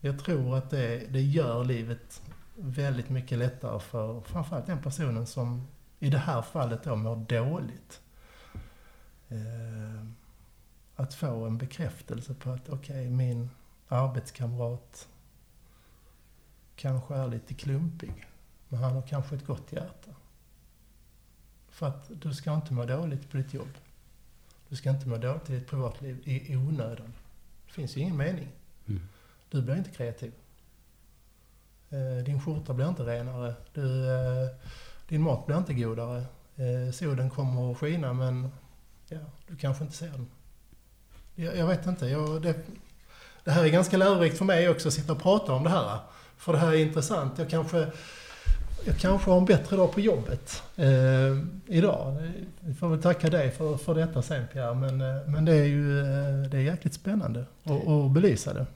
jag 0.00 0.18
tror 0.18 0.56
att 0.56 0.70
det, 0.70 1.06
det 1.10 1.22
gör 1.22 1.64
livet 1.64 2.22
väldigt 2.56 3.08
mycket 3.08 3.38
lättare 3.38 3.80
för 3.80 4.20
framförallt 4.20 4.66
den 4.66 4.82
personen 4.82 5.26
som 5.26 5.66
i 5.98 6.10
det 6.10 6.18
här 6.18 6.42
fallet 6.42 6.82
då 6.84 6.96
mår 6.96 7.16
dåligt. 7.16 8.00
Eh, 9.28 10.06
att 10.96 11.14
få 11.14 11.46
en 11.46 11.58
bekräftelse 11.58 12.34
på 12.34 12.50
att 12.50 12.68
okej, 12.68 13.00
okay, 13.00 13.10
min 13.10 13.50
arbetskamrat 13.88 15.08
kanske 16.76 17.14
är 17.14 17.28
lite 17.28 17.54
klumpig. 17.54 18.26
Men 18.68 18.80
han 18.80 18.92
har 18.92 19.02
kanske 19.02 19.36
ett 19.36 19.46
gott 19.46 19.72
hjärta. 19.72 20.10
För 21.76 21.86
att 21.86 22.10
du 22.22 22.34
ska 22.34 22.54
inte 22.54 22.72
må 22.72 22.84
dåligt 22.84 23.30
på 23.30 23.36
ditt 23.36 23.54
jobb. 23.54 23.68
Du 24.68 24.76
ska 24.76 24.90
inte 24.90 25.08
må 25.08 25.16
dåligt 25.16 25.50
i 25.50 25.52
ditt 25.52 25.66
privatliv 25.66 26.22
i 26.24 26.56
onödan. 26.56 27.12
Det 27.66 27.72
finns 27.72 27.96
ju 27.96 28.00
ingen 28.00 28.16
mening. 28.16 28.48
Mm. 28.86 29.08
Du 29.50 29.62
blir 29.62 29.76
inte 29.76 29.90
kreativ. 29.90 30.32
Eh, 31.90 32.24
din 32.24 32.40
skjorta 32.40 32.74
blir 32.74 32.88
inte 32.88 33.02
renare. 33.02 33.54
Du, 33.72 34.10
eh, 34.10 34.48
din 35.08 35.22
mat 35.22 35.46
blir 35.46 35.56
inte 35.56 35.74
godare. 35.74 36.24
Eh, 36.56 36.92
solen 36.92 37.30
kommer 37.30 37.72
att 37.72 37.78
skina 37.78 38.12
men 38.12 38.50
ja, 39.08 39.18
du 39.48 39.56
kanske 39.56 39.84
inte 39.84 39.96
ser 39.96 40.10
den. 40.10 40.28
Jag, 41.34 41.56
jag 41.56 41.66
vet 41.66 41.86
inte. 41.86 42.06
Jag, 42.06 42.42
det, 42.42 42.54
det 43.44 43.50
här 43.50 43.64
är 43.64 43.68
ganska 43.68 43.96
lärorikt 43.96 44.38
för 44.38 44.44
mig 44.44 44.68
också 44.68 44.88
att 44.88 44.94
sitta 44.94 45.12
och 45.12 45.22
prata 45.22 45.52
om 45.52 45.64
det 45.64 45.70
här. 45.70 45.98
För 46.36 46.52
det 46.52 46.58
här 46.58 46.72
är 46.72 46.76
intressant. 46.76 47.38
Jag 47.38 47.50
kanske, 47.50 47.92
jag 48.86 48.98
kanske 48.98 49.30
har 49.30 49.38
en 49.38 49.44
bättre 49.44 49.76
dag 49.76 49.92
på 49.92 50.00
jobbet 50.00 50.62
eh, 50.76 50.86
idag. 51.66 52.32
Vi 52.60 52.74
får 52.74 52.88
väl 52.88 53.02
tacka 53.02 53.30
dig 53.30 53.50
för, 53.50 53.76
för 53.76 53.94
detta 53.94 54.22
sen 54.22 54.46
Pierre. 54.52 54.74
Men, 54.74 55.00
eh, 55.00 55.28
men 55.28 55.44
det 55.44 55.54
är 55.54 55.64
ju 55.64 56.00
eh, 56.00 56.50
det 56.50 56.56
är 56.56 56.62
jäkligt 56.62 56.94
spännande 56.94 57.44
att, 57.64 58.10
belysa 58.10 58.54
det. 58.54 58.66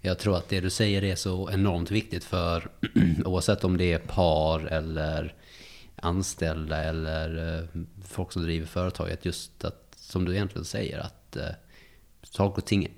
Jag 0.00 0.18
tror 0.18 0.36
att 0.36 0.48
det 0.48 0.60
du 0.60 0.70
säger 0.70 1.04
är 1.04 1.14
så 1.14 1.50
enormt 1.50 1.90
viktigt 1.90 2.24
för 2.24 2.68
oavsett 3.24 3.64
om 3.64 3.76
det 3.76 3.92
är 3.92 3.98
par 3.98 4.66
eller 4.66 5.34
anställda 5.96 6.84
eller 6.84 7.58
eh, 7.58 7.82
folk 8.04 8.32
som 8.32 8.42
driver 8.42 8.66
företaget. 8.66 9.24
Just 9.24 9.64
att, 9.64 9.94
som 9.96 10.24
du 10.24 10.32
egentligen 10.32 10.64
säger, 10.64 10.98
att 10.98 11.36
eh, 11.36 11.48
saker 12.22 12.62
och 12.62 12.66
ting 12.66 12.88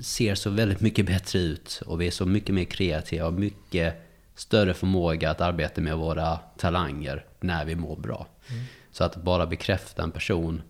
ser 0.00 0.34
så 0.34 0.50
väldigt 0.50 0.80
mycket 0.80 1.06
bättre 1.06 1.38
ut 1.38 1.82
och 1.86 2.00
vi 2.00 2.06
är 2.06 2.10
så 2.10 2.26
mycket 2.26 2.54
mer 2.54 2.64
kreativa 2.64 3.26
och 3.26 3.32
mycket 3.32 4.09
större 4.40 4.74
förmåga 4.74 5.30
att 5.30 5.40
arbeta 5.40 5.80
med 5.80 5.96
våra 5.96 6.36
talanger 6.36 7.26
när 7.40 7.64
vi 7.64 7.76
mår 7.76 7.96
bra. 7.96 8.26
Mm. 8.50 8.64
Så 8.90 9.04
att 9.04 9.16
bara 9.16 9.46
bekräfta 9.46 10.02
en 10.02 10.10
person 10.10 10.62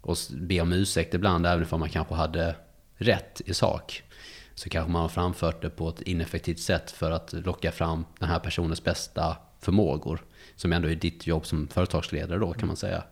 och 0.00 0.16
be 0.32 0.60
om 0.60 0.72
ursäkt 0.72 1.14
ibland, 1.14 1.46
även 1.46 1.66
om 1.70 1.80
man 1.80 1.88
kanske 1.88 2.14
hade 2.14 2.56
rätt 2.96 3.40
i 3.46 3.54
sak, 3.54 4.02
så 4.54 4.68
kanske 4.70 4.92
man 4.92 5.02
har 5.02 5.08
framfört 5.08 5.62
det 5.62 5.70
på 5.70 5.88
ett 5.88 6.02
ineffektivt 6.02 6.60
sätt 6.60 6.90
för 6.90 7.10
att 7.10 7.32
locka 7.32 7.72
fram 7.72 8.04
den 8.18 8.28
här 8.28 8.38
personens 8.38 8.84
bästa 8.84 9.36
förmågor. 9.60 10.24
Som 10.56 10.72
ändå 10.72 10.88
är 10.88 10.94
ditt 10.94 11.26
jobb 11.26 11.46
som 11.46 11.68
företagsledare 11.68 12.38
då 12.38 12.52
kan 12.52 12.66
man 12.66 12.76
säga. 12.76 13.04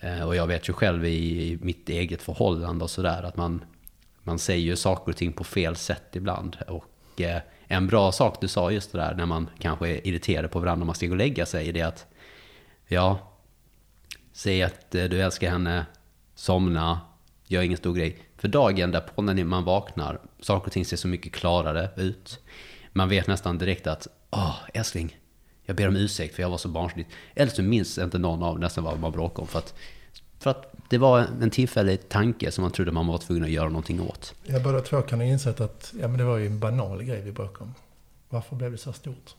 Eh, 0.00 0.22
och 0.22 0.36
jag 0.36 0.46
vet 0.46 0.68
ju 0.68 0.72
själv 0.72 1.04
i 1.04 1.58
mitt 1.62 1.88
eget 1.88 2.22
förhållande 2.22 2.84
och 2.84 2.90
sådär 2.90 3.22
att 3.22 3.36
man, 3.36 3.64
man 4.22 4.38
säger 4.38 4.76
saker 4.76 5.12
och 5.12 5.16
ting 5.16 5.32
på 5.32 5.44
fel 5.44 5.76
sätt 5.76 6.16
ibland. 6.16 6.56
Och 6.68 7.20
eh, 7.20 7.42
en 7.72 7.86
bra 7.86 8.12
sak 8.12 8.40
du 8.40 8.48
sa 8.48 8.70
just 8.70 8.92
det 8.92 8.98
där 8.98 9.14
när 9.14 9.26
man 9.26 9.50
kanske 9.58 9.88
är 9.88 10.06
irriterad 10.06 10.50
på 10.50 10.58
varandra 10.58 10.78
när 10.78 10.86
man 10.86 10.94
ska 10.94 11.06
gå 11.06 11.12
och 11.12 11.16
lägga 11.16 11.46
sig. 11.46 11.72
Det 11.72 11.80
är 11.80 11.86
att, 11.86 12.06
ja, 12.86 13.18
säg 14.32 14.62
att 14.62 14.94
eh, 14.94 15.04
du 15.04 15.22
älskar 15.22 15.50
henne, 15.50 15.86
somna, 16.34 17.00
gör 17.46 17.62
ingen 17.62 17.78
stor 17.78 17.94
grej. 17.94 18.18
För 18.36 18.48
dagen 18.48 18.90
därpå 18.90 19.22
när 19.22 19.44
man 19.44 19.64
vaknar, 19.64 20.20
saker 20.40 20.66
och 20.66 20.72
ting 20.72 20.84
ser 20.84 20.96
så 20.96 21.08
mycket 21.08 21.32
klarare 21.32 21.90
ut. 21.96 22.40
Man 22.92 23.08
vet 23.08 23.26
nästan 23.26 23.58
direkt 23.58 23.86
att, 23.86 24.08
åh, 24.30 24.56
älskling, 24.74 25.16
jag 25.64 25.76
ber 25.76 25.88
om 25.88 25.96
ursäkt 25.96 26.34
för 26.34 26.42
jag 26.42 26.50
var 26.50 26.58
så 26.58 26.68
barnslig. 26.68 27.08
Eller 27.34 27.52
så 27.52 27.62
minns 27.62 27.98
inte 27.98 28.18
någon 28.18 28.42
av 28.42 28.60
nästan 28.60 28.84
vad 28.84 29.00
man 29.00 29.12
bråkade 29.12 29.40
om. 29.40 29.46
För 29.46 29.58
att, 29.58 29.74
för 30.38 30.50
att 30.50 30.74
det 30.92 30.98
var 30.98 31.26
en 31.42 31.50
tillfällig 31.50 32.08
tanke 32.08 32.50
som 32.50 32.62
man 32.62 32.70
trodde 32.70 32.92
man 32.92 33.06
var 33.06 33.18
tvungen 33.18 33.44
att 33.44 33.50
göra 33.50 33.68
någonting 33.68 34.00
åt. 34.00 34.34
Jag 34.44 34.62
båda 34.62 34.80
två 34.80 35.02
kan 35.02 35.20
ha 35.20 35.26
insett 35.26 35.60
att 35.60 35.92
ja, 36.00 36.08
men 36.08 36.18
det 36.18 36.24
var 36.24 36.36
ju 36.36 36.46
en 36.46 36.58
banal 36.58 37.02
grej 37.02 37.20
vi 37.20 37.32
bråkade 37.32 37.64
om. 37.64 37.74
Varför 38.28 38.56
blev 38.56 38.72
det 38.72 38.78
så 38.78 38.92
stort? 38.92 39.34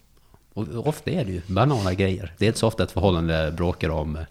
Och 0.54 0.88
ofta 0.88 1.12
är 1.12 1.26
det 1.26 1.32
ju 1.32 1.42
banala 1.48 1.94
grejer. 1.94 2.34
Det 2.38 2.46
är 2.46 2.48
inte 2.48 2.60
så 2.60 2.68
ofta 2.68 2.84
ett 2.84 2.92
förhållande 2.92 3.54
bråkar 3.58 3.90
om 3.90 4.16
eh, 4.16 4.24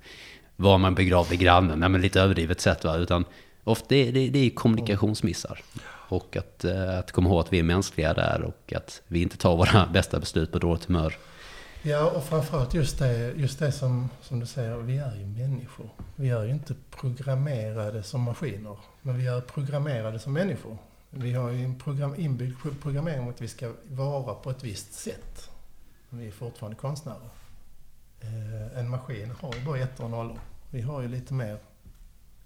var 0.56 0.78
man 0.78 0.94
begravde 0.94 1.36
grannen, 1.36 1.80
nej, 1.80 1.88
men 1.88 2.00
lite 2.00 2.20
överdrivet 2.20 2.60
sätt 2.60 2.84
va. 2.84 2.96
Utan 2.96 3.24
ofta 3.64 3.86
det, 3.88 4.10
det, 4.10 4.28
det 4.28 4.46
är 4.46 4.50
kommunikationsmissar. 4.50 5.60
Och 6.08 6.36
att, 6.36 6.64
eh, 6.64 6.98
att 6.98 7.12
komma 7.12 7.28
ihåg 7.28 7.40
att 7.40 7.52
vi 7.52 7.58
är 7.58 7.62
mänskliga 7.62 8.14
där 8.14 8.42
och 8.42 8.72
att 8.76 9.02
vi 9.06 9.22
inte 9.22 9.36
tar 9.36 9.56
våra 9.56 9.86
bästa 9.92 10.18
beslut 10.18 10.52
på 10.52 10.58
dåligt 10.58 10.84
humör. 10.84 11.14
Ja, 11.84 12.10
och 12.10 12.24
framförallt 12.24 12.74
just 12.74 12.98
det, 12.98 13.32
just 13.36 13.58
det 13.58 13.72
som, 13.72 14.10
som 14.20 14.40
du 14.40 14.46
säger, 14.46 14.76
vi 14.76 14.98
är 14.98 15.14
ju 15.14 15.26
människor. 15.26 15.90
Vi 16.16 16.30
är 16.30 16.42
ju 16.44 16.50
inte 16.50 16.74
programmerade 16.90 18.02
som 18.02 18.20
maskiner, 18.20 18.76
men 19.02 19.18
vi 19.18 19.26
är 19.26 19.40
programmerade 19.40 20.18
som 20.18 20.32
människor. 20.32 20.78
Vi 21.10 21.32
har 21.32 21.50
ju 21.50 21.64
en 21.64 21.78
program, 21.78 22.14
inbyggd 22.18 22.56
programmering 22.82 23.20
om 23.20 23.28
att 23.28 23.40
vi 23.40 23.48
ska 23.48 23.72
vara 23.84 24.34
på 24.34 24.50
ett 24.50 24.64
visst 24.64 24.92
sätt. 24.92 25.50
Men 26.08 26.20
vi 26.20 26.26
är 26.26 26.32
fortfarande 26.32 26.78
konstnärer. 26.78 27.30
Eh, 28.20 28.78
en 28.78 28.88
maskin 28.88 29.30
har 29.40 29.54
ju 29.54 29.64
bara 29.64 29.78
ettor 29.78 30.04
och 30.04 30.10
nollor. 30.10 30.38
Vi 30.70 30.80
har 30.80 31.02
ju 31.02 31.08
lite 31.08 31.34
mer, 31.34 31.58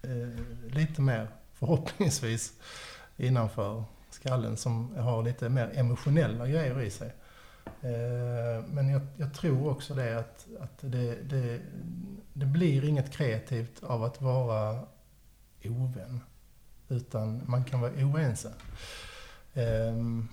eh, 0.02 0.74
lite 0.74 1.00
mer 1.00 1.28
förhoppningsvis 1.54 2.52
innanför 3.16 3.84
skallen 4.10 4.56
som 4.56 4.96
har 4.96 5.22
lite 5.22 5.48
mer 5.48 5.70
emotionella 5.74 6.46
grejer 6.46 6.82
i 6.82 6.90
sig. 6.90 7.12
Eh, 7.66 8.64
men 8.68 8.88
jag, 8.88 9.02
jag, 9.16 9.34
tror 9.34 9.70
också 9.70 9.94
det 9.94 10.18
att, 10.18 10.46
att 10.60 10.78
det, 10.80 11.14
det, 11.22 11.60
det, 12.32 12.46
blir 12.46 12.84
inget 12.84 13.12
kreativt 13.12 13.82
av 13.82 14.04
att 14.04 14.20
vara 14.22 14.80
ovän. 15.64 16.20
Utan 16.88 17.42
man 17.46 17.64
kan 17.64 17.80
vara 17.80 17.92
oense. 17.92 18.52
Ehm, 19.54 20.28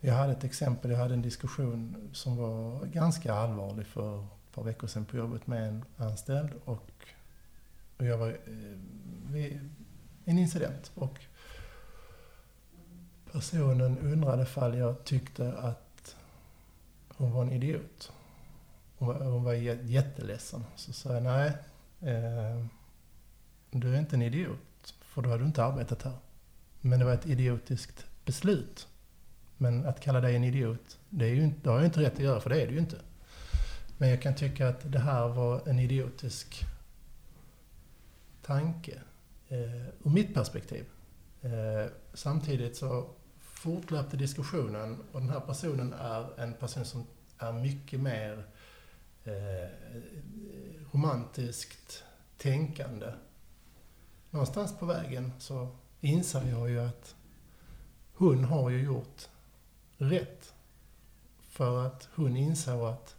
jag 0.00 0.14
hade 0.14 0.32
ett 0.32 0.44
exempel, 0.44 0.90
jag 0.90 0.98
hade 0.98 1.14
en 1.14 1.22
diskussion 1.22 2.10
som 2.12 2.36
var 2.36 2.86
ganska 2.86 3.34
allvarlig 3.34 3.86
för 3.86 4.22
ett 4.22 4.54
par 4.54 4.62
veckor 4.62 4.86
sedan 4.86 5.04
på 5.04 5.16
jobbet 5.16 5.46
med 5.46 5.68
en 5.68 5.84
anställd. 5.96 6.50
Och, 6.64 6.90
och 7.96 8.06
jag 8.06 8.18
var 8.18 8.28
eh, 8.28 8.78
vid 9.30 9.70
en 10.24 10.38
incident. 10.38 10.92
Och 10.94 11.18
personen 13.32 13.98
undrade 13.98 14.42
ifall 14.42 14.78
jag 14.78 15.04
tyckte 15.04 15.52
att 15.52 15.87
hon 17.18 17.32
var 17.32 17.42
en 17.42 17.52
idiot. 17.52 18.12
Hon 18.98 19.08
var, 19.08 19.14
hon 19.14 19.44
var 19.44 19.52
jätteledsen. 19.52 20.64
Så 20.76 20.92
sa 20.92 21.14
jag, 21.14 21.22
nej, 21.22 21.52
eh, 22.00 22.64
du 23.70 23.94
är 23.94 23.98
inte 23.98 24.16
en 24.16 24.22
idiot, 24.22 24.94
för 25.00 25.22
då 25.22 25.30
har 25.30 25.38
du 25.38 25.44
inte 25.44 25.64
arbetat 25.64 26.02
här. 26.02 26.18
Men 26.80 26.98
det 26.98 27.04
var 27.04 27.12
ett 27.12 27.26
idiotiskt 27.26 28.06
beslut. 28.24 28.88
Men 29.56 29.86
att 29.86 30.00
kalla 30.00 30.20
dig 30.20 30.36
en 30.36 30.44
idiot, 30.44 30.98
det, 31.10 31.24
är 31.24 31.34
ju 31.34 31.42
inte, 31.42 31.60
det 31.62 31.70
har 31.70 31.76
jag 31.76 31.86
inte 31.86 32.00
rätt 32.00 32.12
att 32.12 32.18
göra, 32.18 32.40
för 32.40 32.50
det 32.50 32.62
är 32.62 32.66
du 32.66 32.72
ju 32.72 32.78
inte. 32.78 32.96
Men 33.98 34.08
jag 34.08 34.22
kan 34.22 34.34
tycka 34.34 34.68
att 34.68 34.92
det 34.92 34.98
här 34.98 35.28
var 35.28 35.68
en 35.68 35.78
idiotisk 35.78 36.64
tanke, 38.42 39.00
eh, 39.48 39.86
ur 40.04 40.10
mitt 40.10 40.34
perspektiv. 40.34 40.84
Eh, 41.42 41.90
samtidigt 42.14 42.76
så 42.76 43.10
fortlöpte 43.58 44.16
diskussionen 44.16 44.98
och 45.12 45.20
den 45.20 45.30
här 45.30 45.40
personen 45.40 45.92
är 45.92 46.40
en 46.40 46.54
person 46.54 46.84
som 46.84 47.06
är 47.38 47.52
mycket 47.52 48.00
mer 48.00 48.46
eh, 49.24 49.70
romantiskt 50.92 52.04
tänkande. 52.36 53.12
Någonstans 54.30 54.78
på 54.78 54.86
vägen 54.86 55.32
så 55.38 55.76
inser 56.00 56.48
jag 56.48 56.70
ju 56.70 56.80
att 56.80 57.16
hon 58.12 58.44
har 58.44 58.70
ju 58.70 58.84
gjort 58.84 59.28
rätt. 59.96 60.54
För 61.48 61.86
att 61.86 62.08
hon 62.14 62.36
insåg 62.36 62.88
att 62.88 63.16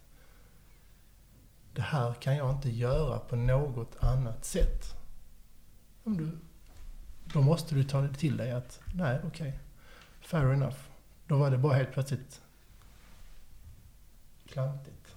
det 1.74 1.82
här 1.82 2.14
kan 2.14 2.36
jag 2.36 2.50
inte 2.50 2.70
göra 2.70 3.18
på 3.18 3.36
något 3.36 3.96
annat 4.00 4.44
sätt. 4.44 4.84
Om 6.04 6.16
du, 6.16 6.38
då 7.32 7.40
måste 7.40 7.74
du 7.74 7.84
ta 7.84 8.00
det 8.00 8.14
till 8.14 8.36
dig 8.36 8.50
att, 8.50 8.80
nej 8.94 9.20
okej, 9.24 9.48
okay, 9.48 9.69
fair 10.30 10.52
enough. 10.52 10.76
Då 11.26 11.38
var 11.38 11.50
det 11.50 11.58
bara 11.58 11.74
helt 11.74 11.92
plötsligt 11.92 12.40
klantigt. 14.46 15.16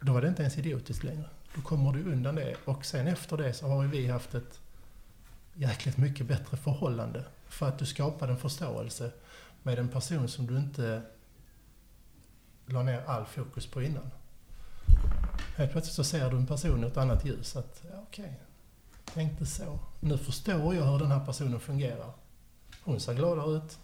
Då 0.00 0.12
var 0.12 0.22
det 0.22 0.28
inte 0.28 0.42
ens 0.42 0.58
idiotiskt 0.58 1.04
längre. 1.04 1.28
Då 1.54 1.62
kommer 1.62 1.92
du 1.92 2.12
undan 2.12 2.34
det. 2.34 2.56
Och 2.64 2.84
sen 2.84 3.06
efter 3.06 3.36
det 3.36 3.52
så 3.52 3.66
har 3.66 3.82
ju 3.82 3.88
vi 3.88 4.06
haft 4.06 4.34
ett 4.34 4.60
jäkligt 5.54 5.96
mycket 5.96 6.26
bättre 6.26 6.56
förhållande. 6.56 7.24
För 7.48 7.68
att 7.68 7.78
du 7.78 7.86
skapade 7.86 8.32
en 8.32 8.38
förståelse 8.38 9.12
med 9.62 9.78
en 9.78 9.88
person 9.88 10.28
som 10.28 10.46
du 10.46 10.56
inte 10.56 11.02
la 12.66 12.82
ner 12.82 13.02
all 13.06 13.24
fokus 13.24 13.66
på 13.66 13.82
innan. 13.82 14.10
Helt 15.56 15.72
plötsligt 15.72 15.94
så 15.94 16.04
ser 16.04 16.30
du 16.30 16.36
en 16.36 16.46
person 16.46 16.84
i 16.84 16.86
ett 16.86 16.96
annat 16.96 17.24
ljus. 17.24 17.56
Att, 17.56 17.82
ja, 17.90 17.98
okej, 18.02 18.24
okay, 18.24 19.14
tänkte 19.14 19.46
så. 19.46 19.78
Nu 20.00 20.18
förstår 20.18 20.74
jag 20.74 20.84
hur 20.84 20.98
den 20.98 21.10
här 21.10 21.26
personen 21.26 21.60
fungerar. 21.60 22.23
Hon 22.84 23.00
ser 23.00 23.14
gladare 23.14 23.56
ut. 23.56 23.78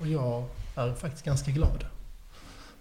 Och 0.00 0.06
jag 0.06 0.44
är 0.74 0.94
faktiskt 0.94 1.24
ganska 1.24 1.50
glad. 1.50 1.84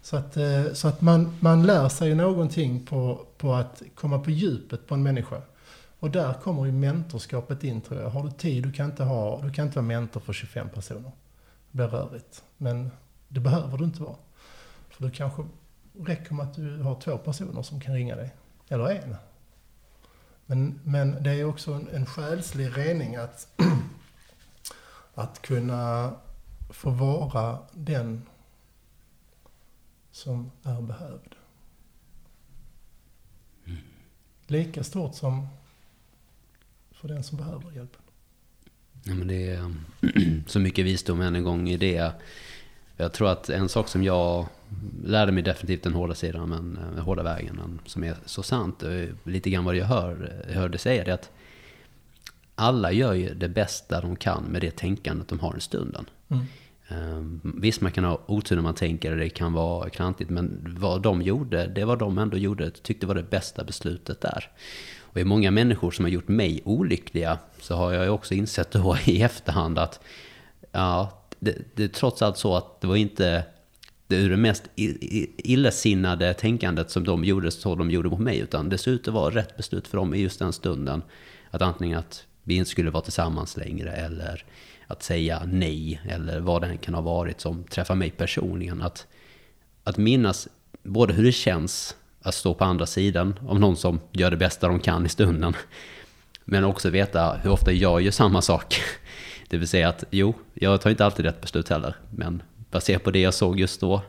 Så 0.01 0.18
att, 0.18 0.38
eh, 0.38 0.74
så 0.74 0.88
att 0.88 1.01
man, 1.01 1.38
man 1.39 1.66
lär 1.66 1.89
sig 1.89 2.16
någonting 2.16 2.86
på, 2.86 3.26
på 3.38 3.53
att 3.53 3.82
komma 3.95 4.20
på 4.20 4.32
djupet 4.32 4.88
på 4.88 4.93
en 4.93 5.03
människa. 5.03 5.41
Och 5.99 6.11
där 6.11 6.34
kommer 6.34 6.66
ju 6.66 6.72
mentorskapet 6.72 7.63
in 7.63 7.82
tror 7.82 8.01
jag. 8.01 8.09
Har 8.09 8.24
du 8.24 8.32
tid, 8.32 8.63
du 8.63 8.72
kan 8.72 8.86
inte, 8.86 9.03
ha, 9.03 9.41
du 9.41 9.51
kan 9.51 9.66
inte 9.66 9.78
vara 9.78 9.88
mentor 9.88 10.20
för 10.20 10.34
25 10.34 10.70
personer. 10.70 11.11
Det 11.72 11.78
blir 11.78 11.88
rörigt. 11.88 12.43
Men 12.57 12.91
det 13.28 13.39
behöver 13.39 13.78
du 13.78 13.84
inte 13.84 14.01
vara. 14.01 14.16
För 14.89 15.05
det 15.05 15.11
kanske 15.11 15.43
räcker 15.99 16.34
med 16.34 16.45
att 16.45 16.53
du 16.53 16.78
har 16.78 17.01
två 17.01 17.18
personer 17.18 17.61
som 17.61 17.82
kan 17.82 17.93
ringa 17.93 18.16
dig. 18.16 18.34
Eller 18.68 18.89
en. 18.89 19.16
Men, 20.45 20.80
men 20.84 21.24
det 21.24 21.32
är 21.32 21.45
också 21.45 21.74
en, 21.74 21.88
en 21.88 22.05
själslig 22.05 22.78
rening 22.78 23.16
att, 23.16 23.47
att 25.16 25.41
kunna 25.41 26.13
få 26.70 26.89
vara 26.89 27.59
den 27.74 28.22
som 30.11 30.51
är 30.63 30.82
behövd. 30.82 31.36
Mm. 33.66 33.78
Lika 34.47 34.84
stort 34.84 35.16
som 35.16 35.47
för 36.91 37.07
den 37.07 37.24
som 37.24 37.38
behöver 37.38 37.72
hjälpen. 37.72 38.01
Ja, 39.03 39.13
men 39.13 39.28
det 39.28 39.49
är 39.49 39.74
så 40.47 40.59
mycket 40.59 40.86
visdom 40.86 41.22
än 41.22 41.36
en 41.36 41.43
gång 41.43 41.70
i 41.70 41.78
det. 41.78 42.11
Jag 42.97 43.13
tror 43.13 43.30
att 43.30 43.49
en 43.49 43.70
sak 43.70 43.88
som 43.88 44.03
jag 44.03 44.47
lärde 45.03 45.32
mig 45.32 45.43
definitivt 45.43 45.84
den 45.84 45.93
hårda 45.93 46.16
sidan, 46.16 46.49
men 46.49 46.74
den 46.74 46.99
hårda 46.99 47.24
vägen, 47.24 47.55
men 47.55 47.80
som 47.86 48.03
är 48.03 48.16
så 48.26 48.43
sant, 48.43 48.84
lite 49.24 49.49
grann 49.49 49.66
vad 49.66 49.76
jag 49.76 49.86
hör, 49.86 50.45
hörde 50.53 50.78
säga, 50.78 51.03
det 51.03 51.11
är 51.11 51.16
att 51.16 51.32
alla 52.55 52.91
gör 52.91 53.13
ju 53.13 53.33
det 53.33 53.49
bästa 53.49 54.01
de 54.01 54.15
kan 54.15 54.43
med 54.43 54.61
det 54.61 54.75
tänkandet 54.75 55.27
de 55.27 55.39
har 55.39 55.57
i 55.57 55.61
stunden. 55.61 56.09
Mm. 56.29 56.45
Um, 56.89 57.41
visst, 57.61 57.81
man 57.81 57.91
kan 57.91 58.03
ha 58.03 58.21
otur 58.25 58.55
när 58.55 58.63
man 58.63 58.75
tänker, 58.75 59.15
det 59.15 59.29
kan 59.29 59.53
vara 59.53 59.89
klantigt, 59.89 60.29
men 60.29 60.75
vad 60.79 61.01
de 61.01 61.21
gjorde, 61.21 61.67
det 61.67 61.85
var 61.85 61.97
de 61.97 62.17
ändå 62.17 62.37
gjorde, 62.37 62.71
tyckte 62.71 63.07
var 63.07 63.15
det 63.15 63.23
bästa 63.23 63.63
beslutet 63.63 64.21
där. 64.21 64.51
Och 64.99 65.17
i 65.17 65.23
många 65.23 65.51
människor 65.51 65.91
som 65.91 66.05
har 66.05 66.09
gjort 66.09 66.27
mig 66.27 66.61
olyckliga, 66.65 67.37
så 67.61 67.75
har 67.75 67.93
jag 67.93 68.13
också 68.13 68.33
insett 68.33 68.71
då 68.71 68.97
i 69.05 69.21
efterhand 69.21 69.79
att, 69.79 69.99
ja, 70.71 71.21
det, 71.39 71.57
det 71.75 71.83
är 71.83 71.87
trots 71.87 72.21
allt 72.21 72.37
så 72.37 72.55
att 72.55 72.81
det 72.81 72.87
var 72.87 72.95
inte 72.95 73.43
det 74.07 74.15
ur 74.15 74.29
det 74.29 74.37
mest 74.37 74.63
illasinnade 75.37 76.33
tänkandet 76.33 76.91
som 76.91 77.03
de 77.03 77.23
gjorde 77.23 77.51
så 77.51 77.75
de 77.75 77.91
gjorde 77.91 78.09
mot 78.09 78.19
mig, 78.19 78.39
utan 78.39 78.69
det 78.69 78.77
såg 78.77 78.93
ut 78.93 79.07
att 79.07 79.13
vara 79.13 79.35
rätt 79.35 79.57
beslut 79.57 79.87
för 79.87 79.97
dem 79.97 80.13
i 80.13 80.21
just 80.21 80.39
den 80.39 80.53
stunden. 80.53 81.01
Att 81.51 81.61
antingen 81.61 81.99
att 81.99 82.25
vi 82.45 82.55
inte 82.55 82.69
skulle 82.69 82.89
vara 82.89 83.03
tillsammans 83.03 83.57
längre, 83.57 83.91
eller 83.91 84.45
att 84.87 85.03
säga 85.03 85.41
nej, 85.45 86.01
eller 86.09 86.39
vad 86.39 86.61
det 86.61 86.67
än 86.67 86.77
kan 86.77 86.93
ha 86.93 87.01
varit 87.01 87.41
som 87.41 87.63
träffar 87.63 87.95
mig 87.95 88.09
personligen. 88.09 88.81
Att, 88.81 89.07
att 89.83 89.97
minnas 89.97 90.47
både 90.83 91.13
hur 91.13 91.23
det 91.23 91.31
känns 91.31 91.95
att 92.21 92.35
stå 92.35 92.53
på 92.53 92.63
andra 92.63 92.85
sidan 92.85 93.39
av 93.47 93.59
någon 93.59 93.77
som 93.77 93.99
gör 94.11 94.31
det 94.31 94.37
bästa 94.37 94.67
de 94.67 94.79
kan 94.79 95.05
i 95.05 95.09
stunden, 95.09 95.53
men 96.45 96.63
också 96.63 96.89
veta 96.89 97.37
hur 97.43 97.49
ofta 97.49 97.71
jag 97.71 98.01
gör 98.01 98.11
samma 98.11 98.41
sak. 98.41 98.75
Det 99.49 99.57
vill 99.57 99.67
säga 99.67 99.89
att 99.89 100.03
jo, 100.09 100.33
jag 100.53 100.81
tar 100.81 100.89
inte 100.89 101.05
alltid 101.05 101.25
rätt 101.25 101.41
beslut 101.41 101.69
heller, 101.69 101.95
men 102.09 102.43
baserat 102.71 103.03
på 103.03 103.11
det 103.11 103.19
jag 103.19 103.33
såg 103.33 103.59
just 103.59 103.81
då 103.81 104.01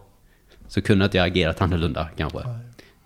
så 0.68 0.82
kunde 0.82 1.05
inte 1.05 1.16
jag 1.16 1.26
agerat 1.26 1.61
annorlunda 1.61 2.09
kanske. 2.16 2.39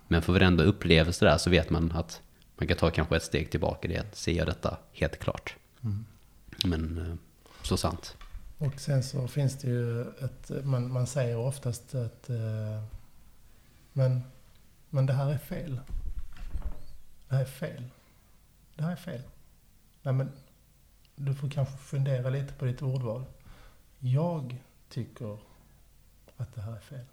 Men 0.09 0.22
för 0.22 0.33
varenda 0.33 0.64
upplevelse 0.64 1.24
där 1.24 1.39
så 1.39 1.51
vet 1.51 1.70
man 1.70 1.93
att 1.93 2.20
man 2.61 2.67
kan 2.67 2.77
ta 2.77 2.91
kanske 2.91 3.17
ett 3.17 3.23
steg 3.23 3.51
tillbaka 3.51 3.89
i 3.89 3.93
det. 3.93 4.07
Ser 4.13 4.33
jag 4.33 4.47
detta 4.47 4.79
helt 4.93 5.19
klart. 5.19 5.57
Mm. 5.85 6.05
Men 6.65 6.99
eh, 6.99 7.15
så 7.63 7.77
sant. 7.77 8.17
Och 8.59 8.81
sen 8.81 9.03
så 9.03 9.29
finns 9.29 9.59
det 9.59 9.69
ju 9.69 10.01
ett, 10.01 10.51
man, 10.65 10.93
man 10.93 11.07
säger 11.07 11.37
oftast 11.37 11.95
att 11.95 12.31
eh, 12.31 12.85
men, 13.93 14.23
men 14.91 15.07
det 15.07 15.13
här 15.13 15.31
är 15.31 15.39
fel. 15.39 15.81
Det 17.29 17.35
här 17.35 17.43
är 17.43 17.47
fel. 17.47 17.85
Det 18.77 18.83
här 18.83 18.93
är 18.93 18.97
fel. 18.97 19.23
Nej 20.03 20.15
men, 20.15 20.33
du 21.17 21.35
får 21.35 21.51
kanske 21.51 21.77
fundera 21.77 22.31
lite 22.31 22.53
på 22.53 22.65
ditt 22.65 22.83
ordval. 22.83 23.25
Jag 23.99 24.57
tycker 24.89 25.39
att 26.37 26.55
det 26.55 26.61
här 26.61 26.73
är 26.73 26.81
fel. 26.81 27.05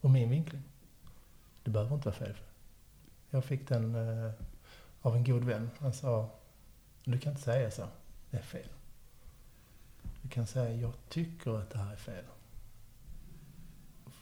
Och 0.00 0.10
min 0.10 0.30
vinkling. 0.30 0.62
Det 1.62 1.70
behöver 1.70 1.94
inte 1.94 2.08
vara 2.08 2.18
fel. 2.18 2.36
Jag 3.30 3.44
fick 3.44 3.68
den 3.68 3.94
eh, 3.94 4.32
av 5.02 5.16
en 5.16 5.24
god 5.24 5.44
vän. 5.44 5.70
Han 5.78 5.92
sa, 5.92 6.30
du 7.04 7.18
kan 7.18 7.32
inte 7.32 7.44
säga 7.44 7.70
så. 7.70 7.88
Det 8.30 8.36
är 8.36 8.42
fel. 8.42 8.68
Du 10.22 10.28
kan 10.28 10.46
säga, 10.46 10.72
jag 10.80 10.92
tycker 11.08 11.58
att 11.58 11.70
det 11.70 11.78
här 11.78 11.92
är 11.92 11.96
fel. 11.96 12.24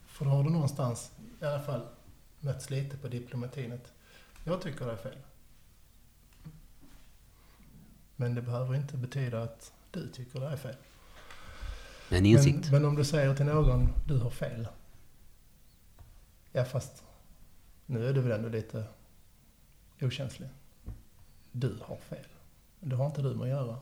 För 0.07 0.25
då 0.25 0.31
har 0.31 0.45
du 0.45 0.51
någonstans, 0.51 1.12
i 1.41 1.45
alla 1.45 1.62
fall, 1.62 1.87
mötts 2.41 2.70
lite 2.70 2.97
på 2.97 3.09
diplomatinet. 3.09 3.93
Jag 4.45 4.62
tycker 4.62 4.87
det 4.87 4.93
är 4.93 4.97
fel. 4.97 5.18
Men 8.16 8.35
det 8.35 8.43
behöver 8.43 8.75
inte 8.75 8.97
betyda 8.97 9.43
att 9.43 9.72
du 9.91 10.09
tycker 10.09 10.41
det 10.41 10.47
är 10.47 10.57
fel. 10.57 10.77
En 12.09 12.27
insikt. 12.27 12.62
Men, 12.62 12.70
men 12.70 12.85
om 12.85 12.95
du 12.95 13.05
säger 13.05 13.37
till 13.37 13.47
någon, 13.47 13.93
du 14.07 14.18
har 14.18 14.31
fel. 14.31 14.68
Ja, 16.53 16.64
fast 16.64 17.05
nu 17.87 18.09
är 18.09 18.12
du 18.12 18.20
väl 18.20 18.33
ändå 18.33 18.49
lite 18.49 18.85
okänslig. 20.01 20.49
Du 21.57 21.78
har 21.82 21.96
fel. 21.96 22.26
Det 22.80 22.96
har 22.96 23.07
inte 23.07 23.22
du 23.22 23.34
med 23.34 23.42
att 23.42 23.48
göra. 23.48 23.76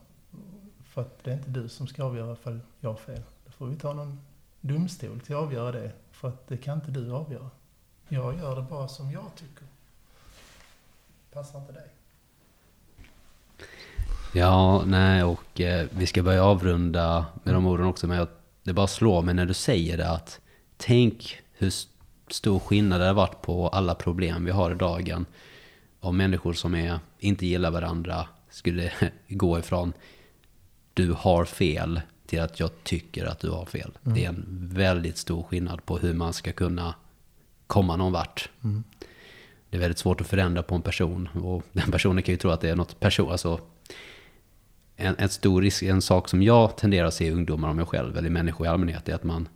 För 0.84 1.00
att 1.00 1.24
det 1.24 1.30
är 1.30 1.34
inte 1.34 1.50
du 1.50 1.68
som 1.68 1.86
ska 1.86 2.04
avgöra 2.04 2.32
ifall 2.32 2.60
jag 2.80 2.90
har 2.90 2.96
fel. 2.96 3.22
Då 3.46 3.52
får 3.52 3.66
vi 3.66 3.76
ta 3.76 3.92
någon 3.92 4.20
domstol 4.60 5.20
till 5.20 5.34
att 5.34 5.42
avgöra 5.42 5.72
det. 5.72 5.92
För 6.10 6.28
att 6.28 6.48
det 6.48 6.56
kan 6.56 6.74
inte 6.74 6.90
du 6.90 7.12
avgöra. 7.12 7.50
Jag 8.08 8.38
gör 8.38 8.56
det 8.56 8.62
bara 8.62 8.88
som 8.88 9.10
jag 9.10 9.26
tycker. 9.36 9.66
Passar 11.32 11.58
inte 11.58 11.72
dig. 11.72 11.88
Ja, 14.34 14.82
nej, 14.86 15.24
och 15.24 15.60
eh, 15.60 15.86
vi 15.90 16.06
ska 16.06 16.22
börja 16.22 16.44
avrunda 16.44 17.26
med 17.42 17.54
de 17.54 17.66
orden 17.66 17.86
också. 17.86 18.06
Men 18.06 18.26
det 18.62 18.72
bara 18.72 18.86
slår 18.86 19.22
mig 19.22 19.34
när 19.34 19.46
du 19.46 19.54
säger 19.54 19.96
det 19.96 20.10
att 20.10 20.40
tänk 20.76 21.40
hur 21.52 21.72
stor 22.28 22.58
skillnad 22.58 23.00
det 23.00 23.06
har 23.06 23.14
varit 23.14 23.42
på 23.42 23.68
alla 23.68 23.94
problem 23.94 24.44
vi 24.44 24.50
har 24.50 24.70
i 24.70 24.74
dagen. 24.74 25.26
Om 26.02 26.16
människor 26.16 26.52
som 26.52 26.74
är, 26.74 26.98
inte 27.18 27.46
gillar 27.46 27.70
varandra 27.70 28.28
skulle 28.50 28.92
gå 29.28 29.58
ifrån 29.58 29.92
du 30.94 31.12
har 31.12 31.44
fel 31.44 32.00
till 32.26 32.40
att 32.40 32.60
jag 32.60 32.70
tycker 32.84 33.26
att 33.26 33.38
du 33.38 33.50
har 33.50 33.64
fel. 33.64 33.98
Mm. 34.04 34.14
Det 34.14 34.24
är 34.24 34.28
en 34.28 34.68
väldigt 34.72 35.16
stor 35.16 35.42
skillnad 35.42 35.84
på 35.86 35.98
hur 35.98 36.14
man 36.14 36.32
ska 36.32 36.52
kunna 36.52 36.94
komma 37.66 37.96
någon 37.96 38.12
vart. 38.12 38.50
Mm. 38.64 38.84
Det 39.70 39.76
är 39.76 39.80
väldigt 39.80 39.98
svårt 39.98 40.20
att 40.20 40.26
förändra 40.26 40.62
på 40.62 40.74
en 40.74 40.82
person 40.82 41.28
och 41.34 41.62
den 41.72 41.90
personen 41.90 42.22
kan 42.22 42.32
ju 42.32 42.38
tro 42.38 42.50
att 42.50 42.60
det 42.60 42.70
är 42.70 42.76
något 42.76 43.00
person, 43.00 43.30
alltså 43.30 43.60
en, 44.96 45.14
en 45.18 45.28
stor 45.28 45.62
risk, 45.62 45.82
en 45.82 46.02
sak 46.02 46.28
som 46.28 46.42
jag 46.42 46.76
tenderar 46.76 47.06
att 47.06 47.14
se 47.14 47.26
i 47.26 47.30
ungdomar 47.30 47.68
om 47.68 47.76
mig 47.76 47.86
själv, 47.86 48.16
eller 48.16 48.30
människor 48.30 48.66
i 48.66 48.70
allmänhet, 48.70 49.08
är 49.08 49.14
att 49.14 49.24
man 49.24 49.48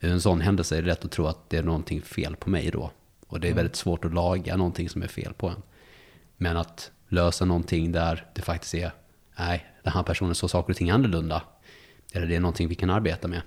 i 0.00 0.06
en 0.06 0.20
sån 0.20 0.40
händelse 0.40 0.76
är 0.78 0.82
det 0.82 0.88
lätt 0.88 1.04
att 1.04 1.10
tro 1.10 1.26
att 1.26 1.50
det 1.50 1.56
är 1.56 1.62
någonting 1.62 2.02
fel 2.02 2.36
på 2.36 2.50
mig 2.50 2.70
då. 2.70 2.90
Och 3.26 3.40
det 3.40 3.46
är 3.46 3.50
mm. 3.50 3.56
väldigt 3.56 3.76
svårt 3.76 4.04
att 4.04 4.14
laga 4.14 4.56
någonting 4.56 4.88
som 4.88 5.02
är 5.02 5.06
fel 5.06 5.34
på 5.34 5.48
en. 5.48 5.62
Men 6.38 6.56
att 6.56 6.90
lösa 7.08 7.44
någonting 7.44 7.92
där 7.92 8.26
det 8.34 8.42
faktiskt 8.42 8.74
är, 8.74 8.92
nej, 9.38 9.66
den 9.82 9.92
här 9.92 10.02
personen 10.02 10.34
såg 10.34 10.50
saker 10.50 10.72
och 10.72 10.76
ting 10.76 10.90
annorlunda. 10.90 11.42
Eller 12.12 12.26
det 12.26 12.36
är 12.36 12.40
någonting 12.40 12.68
vi 12.68 12.74
kan 12.74 12.90
arbeta 12.90 13.28
med. 13.28 13.42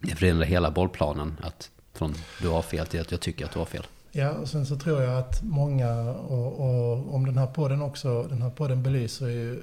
Det 0.00 0.14
förändrar 0.14 0.46
hela 0.46 0.70
bollplanen, 0.70 1.36
att 1.42 1.70
från 1.92 2.14
du 2.40 2.48
har 2.48 2.62
fel 2.62 2.86
till 2.86 3.00
att 3.00 3.10
jag 3.10 3.20
tycker 3.20 3.44
att 3.44 3.52
du 3.52 3.58
har 3.58 3.66
fel. 3.66 3.86
Ja, 4.12 4.30
och 4.30 4.48
sen 4.48 4.66
så 4.66 4.76
tror 4.76 5.02
jag 5.02 5.18
att 5.18 5.42
många, 5.42 5.90
och, 6.10 6.60
och 6.60 7.14
om 7.14 7.26
den 7.26 7.38
här 7.38 7.46
podden 7.46 7.82
också, 7.82 8.22
den 8.22 8.42
här 8.42 8.50
podden 8.50 8.82
belyser 8.82 9.28
ju 9.28 9.62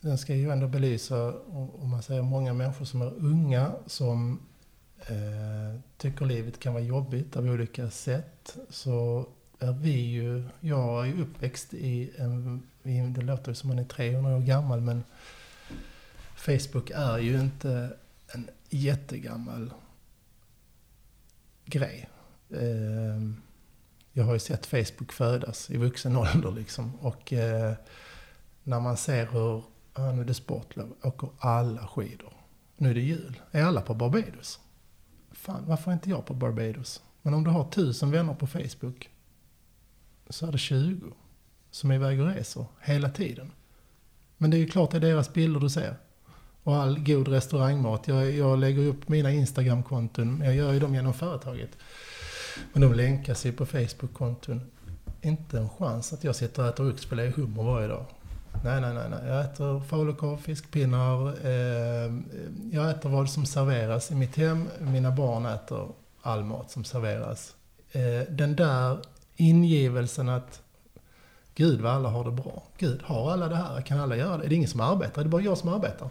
den 0.00 0.18
ska 0.18 0.34
ju 0.34 0.50
ändå 0.50 0.68
belysa, 0.68 1.34
om 1.52 1.90
man 1.90 2.02
säger 2.02 2.22
många 2.22 2.52
människor 2.52 2.84
som 2.84 3.02
är 3.02 3.12
unga, 3.18 3.72
som 3.86 4.40
eh, 4.98 5.80
tycker 5.96 6.24
livet 6.26 6.60
kan 6.60 6.72
vara 6.72 6.82
jobbigt 6.82 7.36
av 7.36 7.44
olika 7.44 7.90
sätt. 7.90 8.56
Så 8.70 9.26
är 9.60 9.72
vi 9.72 10.00
ju, 10.00 10.42
jag 10.60 11.06
är 11.06 11.14
ju 11.14 11.22
uppväxt 11.22 11.74
i 11.74 12.10
en, 12.16 12.62
det 12.82 13.22
låter 13.22 13.54
som 13.54 13.68
man 13.68 13.78
är 13.78 13.84
300 13.84 14.36
år 14.36 14.40
gammal, 14.40 14.80
men 14.80 15.04
Facebook 16.36 16.90
är 16.94 17.18
ju 17.18 17.40
inte 17.40 17.96
en 18.26 18.48
jättegammal 18.68 19.72
grej. 21.64 22.08
Ehm, 22.50 23.36
jag 24.12 24.24
har 24.24 24.32
ju 24.32 24.38
sett 24.38 24.66
Facebook 24.66 25.12
födas 25.12 25.70
i 25.70 25.76
vuxen 25.76 26.16
ålder 26.16 26.50
liksom. 26.50 26.94
Och 26.94 27.32
eh, 27.32 27.74
när 28.62 28.80
man 28.80 28.96
ser 28.96 29.26
hur, 29.26 29.64
ja, 29.94 30.12
nu 30.12 30.20
är 30.20 30.24
det 30.24 30.34
sportlov, 30.34 30.96
åker 31.02 31.28
alla 31.38 31.86
skidor. 31.86 32.32
Nu 32.76 32.90
är 32.90 32.94
det 32.94 33.00
jul. 33.00 33.40
Är 33.50 33.62
alla 33.62 33.80
på 33.80 33.94
Barbados? 33.94 34.60
Fan, 35.32 35.64
varför 35.66 35.90
är 35.90 35.94
inte 35.94 36.10
jag 36.10 36.26
på 36.26 36.34
Barbados? 36.34 37.02
Men 37.22 37.34
om 37.34 37.44
du 37.44 37.50
har 37.50 37.70
tusen 37.70 38.10
vänner 38.10 38.34
på 38.34 38.46
Facebook 38.46 39.10
så 40.30 40.46
är 40.46 40.52
det 40.52 40.58
20 40.58 41.12
som 41.70 41.90
är 41.90 41.94
iväg 41.94 42.20
och 42.20 42.26
reser 42.26 42.64
hela 42.80 43.10
tiden. 43.10 43.50
Men 44.36 44.50
det 44.50 44.56
är 44.56 44.58
ju 44.58 44.66
klart 44.66 44.90
det 44.90 44.96
är 44.96 45.00
deras 45.00 45.32
bilder 45.32 45.60
du 45.60 45.70
ser. 45.70 45.96
Och 46.62 46.76
all 46.76 46.98
god 46.98 47.28
restaurangmat. 47.28 48.08
Jag, 48.08 48.30
jag 48.30 48.58
lägger 48.58 48.86
upp 48.86 49.08
mina 49.08 49.32
Instagram-konton. 49.32 50.42
Jag 50.44 50.54
gör 50.54 50.72
ju 50.72 50.80
dem 50.80 50.94
genom 50.94 51.14
företaget. 51.14 51.70
Men 52.72 52.82
de 52.82 52.94
länkas 52.94 53.46
ju 53.46 53.52
på 53.52 53.66
Facebook-konton. 53.66 54.60
Inte 55.22 55.58
en 55.58 55.68
chans 55.68 56.12
att 56.12 56.24
jag 56.24 56.36
sitter 56.36 56.62
och 56.62 56.68
äter 56.68 56.90
oxfilé 56.90 57.28
och 57.28 57.34
hummer 57.34 57.62
varje 57.62 57.88
dag. 57.88 58.06
Nej, 58.64 58.80
nej, 58.80 58.94
nej, 58.94 59.10
nej. 59.10 59.26
Jag 59.26 59.40
äter 59.40 59.80
falukorv, 59.80 60.36
fiskpinnar. 60.36 61.46
Eh, 61.46 62.12
jag 62.72 62.90
äter 62.90 63.08
vad 63.08 63.30
som 63.30 63.46
serveras 63.46 64.10
i 64.10 64.14
mitt 64.14 64.36
hem. 64.36 64.68
Mina 64.78 65.10
barn 65.10 65.46
äter 65.46 65.88
all 66.22 66.44
mat 66.44 66.70
som 66.70 66.84
serveras. 66.84 67.54
Eh, 67.92 68.32
den 68.34 68.56
där 68.56 68.98
ingivelsen 69.36 70.28
att 70.28 70.62
Gud 71.54 71.80
vad 71.80 71.92
alla 71.92 72.08
har 72.08 72.24
det 72.24 72.30
bra. 72.30 72.62
Gud, 72.78 73.02
har 73.02 73.32
alla 73.32 73.48
det 73.48 73.56
här? 73.56 73.80
Kan 73.82 74.00
alla 74.00 74.16
göra 74.16 74.36
det? 74.36 74.44
Är 74.44 74.48
det 74.48 74.54
ingen 74.54 74.68
som 74.68 74.80
arbetar? 74.80 75.20
Är 75.20 75.24
det 75.24 75.30
bara 75.30 75.42
jag 75.42 75.58
som 75.58 75.68
arbetar? 75.68 76.08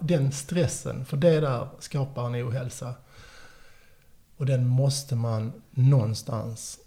Den 0.00 0.32
stressen, 0.32 1.04
för 1.04 1.16
det 1.16 1.40
där 1.40 1.68
skapar 1.78 2.26
en 2.26 2.48
ohälsa. 2.48 2.94
Och 4.36 4.46
den 4.46 4.66
måste 4.66 5.16
man 5.16 5.52
någonstans 5.70 6.78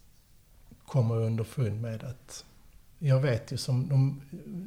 komma 0.86 1.16
underfund 1.16 1.82
med 1.82 2.04
att 2.04 2.46
jag 3.00 3.20
vet 3.20 3.52
ju 3.52 3.58
som, 3.58 3.90
de, 3.90 4.22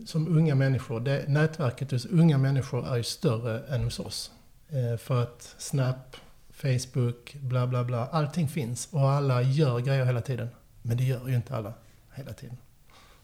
som 0.06 0.28
unga 0.28 0.54
människor, 0.54 1.00
det, 1.00 1.24
nätverket 1.28 1.90
hos 1.90 2.06
unga 2.06 2.38
människor 2.38 2.86
är 2.86 2.96
ju 2.96 3.02
större 3.02 3.74
än 3.74 3.84
hos 3.84 4.00
oss. 4.00 4.30
Eh, 4.68 4.96
för 4.98 5.22
att 5.22 5.54
Snap, 5.58 6.16
Facebook, 6.56 7.34
bla 7.40 7.66
bla 7.66 7.84
bla, 7.84 8.06
allting 8.06 8.48
finns 8.48 8.88
och 8.92 9.10
alla 9.10 9.42
gör 9.42 9.80
grejer 9.80 10.04
hela 10.04 10.20
tiden. 10.20 10.48
Men 10.82 10.96
det 10.96 11.04
gör 11.04 11.28
ju 11.28 11.36
inte 11.36 11.56
alla 11.56 11.72
hela 12.14 12.32
tiden. 12.32 12.56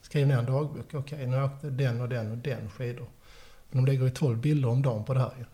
Skriv 0.02 0.26
ner 0.26 0.38
en 0.38 0.46
dagbok, 0.46 0.86
okej 0.86 0.98
okay, 0.98 1.26
nu 1.26 1.42
åkte 1.42 1.70
den 1.70 2.00
och 2.00 2.08
den 2.08 2.30
och 2.30 2.38
den 2.38 2.70
skidor. 2.70 3.06
Men 3.70 3.84
de 3.84 3.90
lägger 3.90 4.04
ju 4.04 4.10
12 4.10 4.38
bilder 4.38 4.68
om 4.68 4.82
dagen 4.82 5.04
på 5.04 5.14
det 5.14 5.20
här 5.20 5.32
ju. 5.38 5.44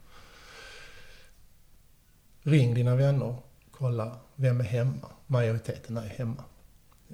Ring 2.50 2.74
dina 2.74 2.96
vänner, 2.96 3.36
kolla 3.70 4.16
vem 4.34 4.60
är 4.60 4.64
hemma. 4.64 5.08
Majoriteten 5.26 5.96
är 5.96 6.08
hemma. 6.08 6.44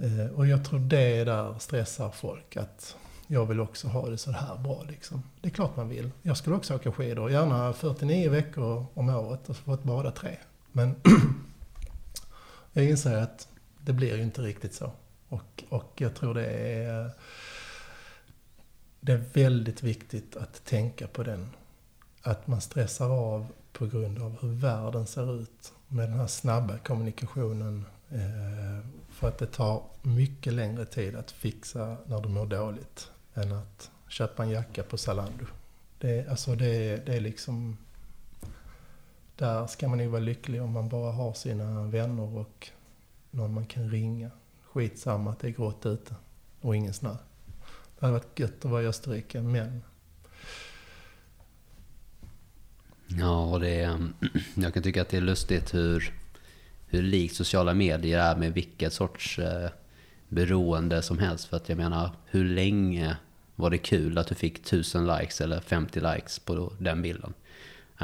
Eh, 0.03 0.27
och 0.35 0.47
jag 0.47 0.65
tror 0.65 0.79
det 0.79 1.25
där 1.25 1.59
stressar 1.59 2.11
folk. 2.11 2.57
Att 2.57 2.97
jag 3.27 3.47
vill 3.47 3.61
också 3.61 3.89
ha 3.89 4.09
det 4.11 4.19
så 4.19 4.31
här 4.31 4.57
bra 4.57 4.83
liksom. 4.89 5.23
Det 5.41 5.49
är 5.49 5.51
klart 5.51 5.77
man 5.77 5.89
vill. 5.89 6.11
Jag 6.23 6.37
skulle 6.37 6.57
också 6.57 6.75
åka 6.75 6.93
skidor. 6.93 7.31
Gärna 7.31 7.73
49 7.73 8.31
veckor 8.31 8.87
om 8.95 9.09
året 9.09 9.49
och 9.49 9.57
fått 9.57 9.83
bada 9.83 10.11
tre. 10.11 10.37
Men 10.77 10.95
jag 12.73 12.85
inser 12.85 13.17
att 13.17 13.49
det 13.81 13.93
blir 13.93 14.17
ju 14.17 14.23
inte 14.23 14.43
riktigt 14.43 14.75
så. 14.75 14.93
Och, 15.29 15.65
och 15.69 15.93
jag 15.97 16.15
tror 16.15 16.35
det 16.35 16.47
är, 16.47 17.11
det 19.01 19.13
är 19.13 19.25
väldigt 19.33 19.83
viktigt 19.83 20.37
att 20.37 20.65
tänka 20.65 21.07
på 21.07 21.23
den. 21.23 21.51
Att 22.23 22.47
man 22.47 22.61
stressar 22.61 23.11
av 23.11 23.47
på 23.73 23.87
grund 23.87 24.19
av 24.19 24.37
hur 24.41 24.49
världen 24.49 25.07
ser 25.07 25.41
ut 25.41 25.73
med 25.89 26.09
den 26.09 26.19
här 26.19 26.27
snabba 26.27 26.79
kommunikationen. 26.79 27.85
Eh, 28.11 28.87
för 29.11 29.29
att 29.29 29.39
det 29.39 29.47
tar 29.47 29.83
mycket 30.03 30.53
längre 30.53 30.85
tid 30.85 31.17
att 31.17 31.31
fixa 31.31 31.97
när 32.07 32.21
du 32.21 32.29
mår 32.29 32.47
dåligt 32.47 33.11
än 33.35 33.53
att 33.53 33.91
köpa 34.09 34.43
en 34.43 34.51
jacka 34.51 34.83
på 34.83 34.99
Zalando. 34.99 35.47
Det, 35.99 36.29
alltså 36.29 36.55
det, 36.55 37.07
det 37.07 37.15
är 37.17 37.21
liksom... 37.21 37.77
Där 39.37 39.67
ska 39.67 39.89
man 39.89 39.99
nog 39.99 40.09
vara 40.09 40.21
lycklig 40.21 40.63
om 40.63 40.73
man 40.73 40.89
bara 40.89 41.13
har 41.13 41.33
sina 41.33 41.83
vänner 41.83 42.37
och 42.37 42.71
någon 43.31 43.55
man 43.55 43.67
kan 43.67 43.91
ringa. 43.91 44.31
Skitsamma 44.63 45.31
att 45.31 45.39
det 45.39 45.49
är 45.49 45.53
grått 45.53 45.87
ute 45.87 46.15
och 46.61 46.77
ingen 46.77 46.95
snö. 46.95 47.17
Det 47.99 48.07
hade 48.07 48.13
varit 48.13 48.39
gött 48.39 48.65
att 48.65 48.71
vara 48.71 48.83
i 48.83 48.87
Österrike, 48.87 49.43
men... 49.43 49.83
Ja, 53.07 53.59
det 53.61 53.81
är, 53.81 54.09
jag 54.55 54.75
kan 54.75 54.83
tycka 54.83 55.03
att 55.03 55.09
det 55.09 55.17
är 55.17 55.21
lustigt 55.21 55.75
hur, 55.75 56.15
hur 56.87 57.03
likt 57.03 57.35
sociala 57.35 57.75
medier 57.75 58.19
är 58.19 58.37
med 58.37 58.53
vilket 58.53 58.93
sorts 58.93 59.39
eh, 59.39 59.71
beroende 60.29 61.03
som 61.03 61.19
helst. 61.19 61.45
För 61.45 61.57
att 61.57 61.69
jag 61.69 61.79
menar, 61.79 62.11
hur 62.27 62.45
länge 62.45 63.17
var 63.57 63.71
det 63.71 63.79
kul 63.79 64.19
att 64.19 64.27
du 64.27 64.35
fick 64.35 64.59
1000 64.59 65.07
likes 65.07 65.41
eller 65.41 65.61
50 65.61 66.01
likes 66.01 66.39
på 66.39 66.73
den 66.79 67.03
bilden? 67.03 67.35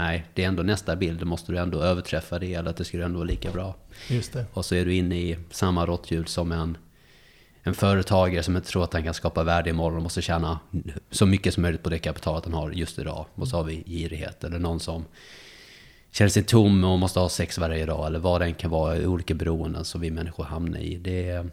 Nej, 0.01 0.24
det 0.34 0.44
är 0.44 0.48
ändå 0.48 0.62
nästa 0.62 0.96
bild, 0.96 1.20
då 1.20 1.26
måste 1.26 1.53
du 1.53 1.59
ändå 1.59 1.82
överträffa 1.82 2.38
det 2.38 2.55
eller 2.55 2.70
att 2.70 2.76
det 2.76 2.84
skulle 2.84 3.05
ändå 3.05 3.18
vara 3.18 3.26
lika 3.26 3.51
bra. 3.51 3.74
Just 4.09 4.32
det. 4.32 4.46
Och 4.53 4.64
så 4.64 4.74
är 4.74 4.84
du 4.84 4.94
inne 4.94 5.16
i 5.16 5.38
samma 5.51 5.86
råtthjul 5.86 6.26
som 6.26 6.53
en, 6.53 6.78
en 7.62 7.74
företagare 7.74 8.42
som 8.42 8.57
inte 8.57 8.68
tror 8.68 8.84
att 8.84 8.92
han 8.92 9.05
kan 9.05 9.14
skapa 9.14 9.44
värde 9.44 9.70
imorgon 9.70 9.96
och 9.96 10.03
måste 10.03 10.22
tjäna 10.22 10.61
så 11.11 11.26
mycket 11.26 11.55
som 11.55 11.62
möjligt 11.62 11.82
på 11.82 11.90
det 11.90 11.98
kapitalet 11.98 12.44
han 12.44 12.55
har 12.55 12.70
just 12.70 12.98
idag. 12.98 13.26
Och 13.34 13.48
så 13.48 13.57
har 13.57 13.64
vi 13.64 13.84
girighet 13.86 14.44
eller 14.44 14.59
någon 14.59 14.80
som 14.80 15.05
känner 16.11 16.28
sig 16.28 16.42
tom 16.42 16.84
och 16.84 16.98
måste 16.98 17.20
ha 17.20 17.28
sex 17.28 17.59
varje 17.59 17.86
dag 17.86 18.07
eller 18.07 18.18
vad 18.18 18.40
det 18.40 18.44
än 18.44 18.55
kan 18.55 18.70
vara 18.70 18.96
i 18.96 19.07
olika 19.07 19.34
beroenden 19.34 19.84
som 19.84 20.01
vi 20.01 20.11
människor 20.11 20.44
hamnar 20.44 20.80
i. 20.80 20.96
Det 20.96 21.28
är, 21.28 21.51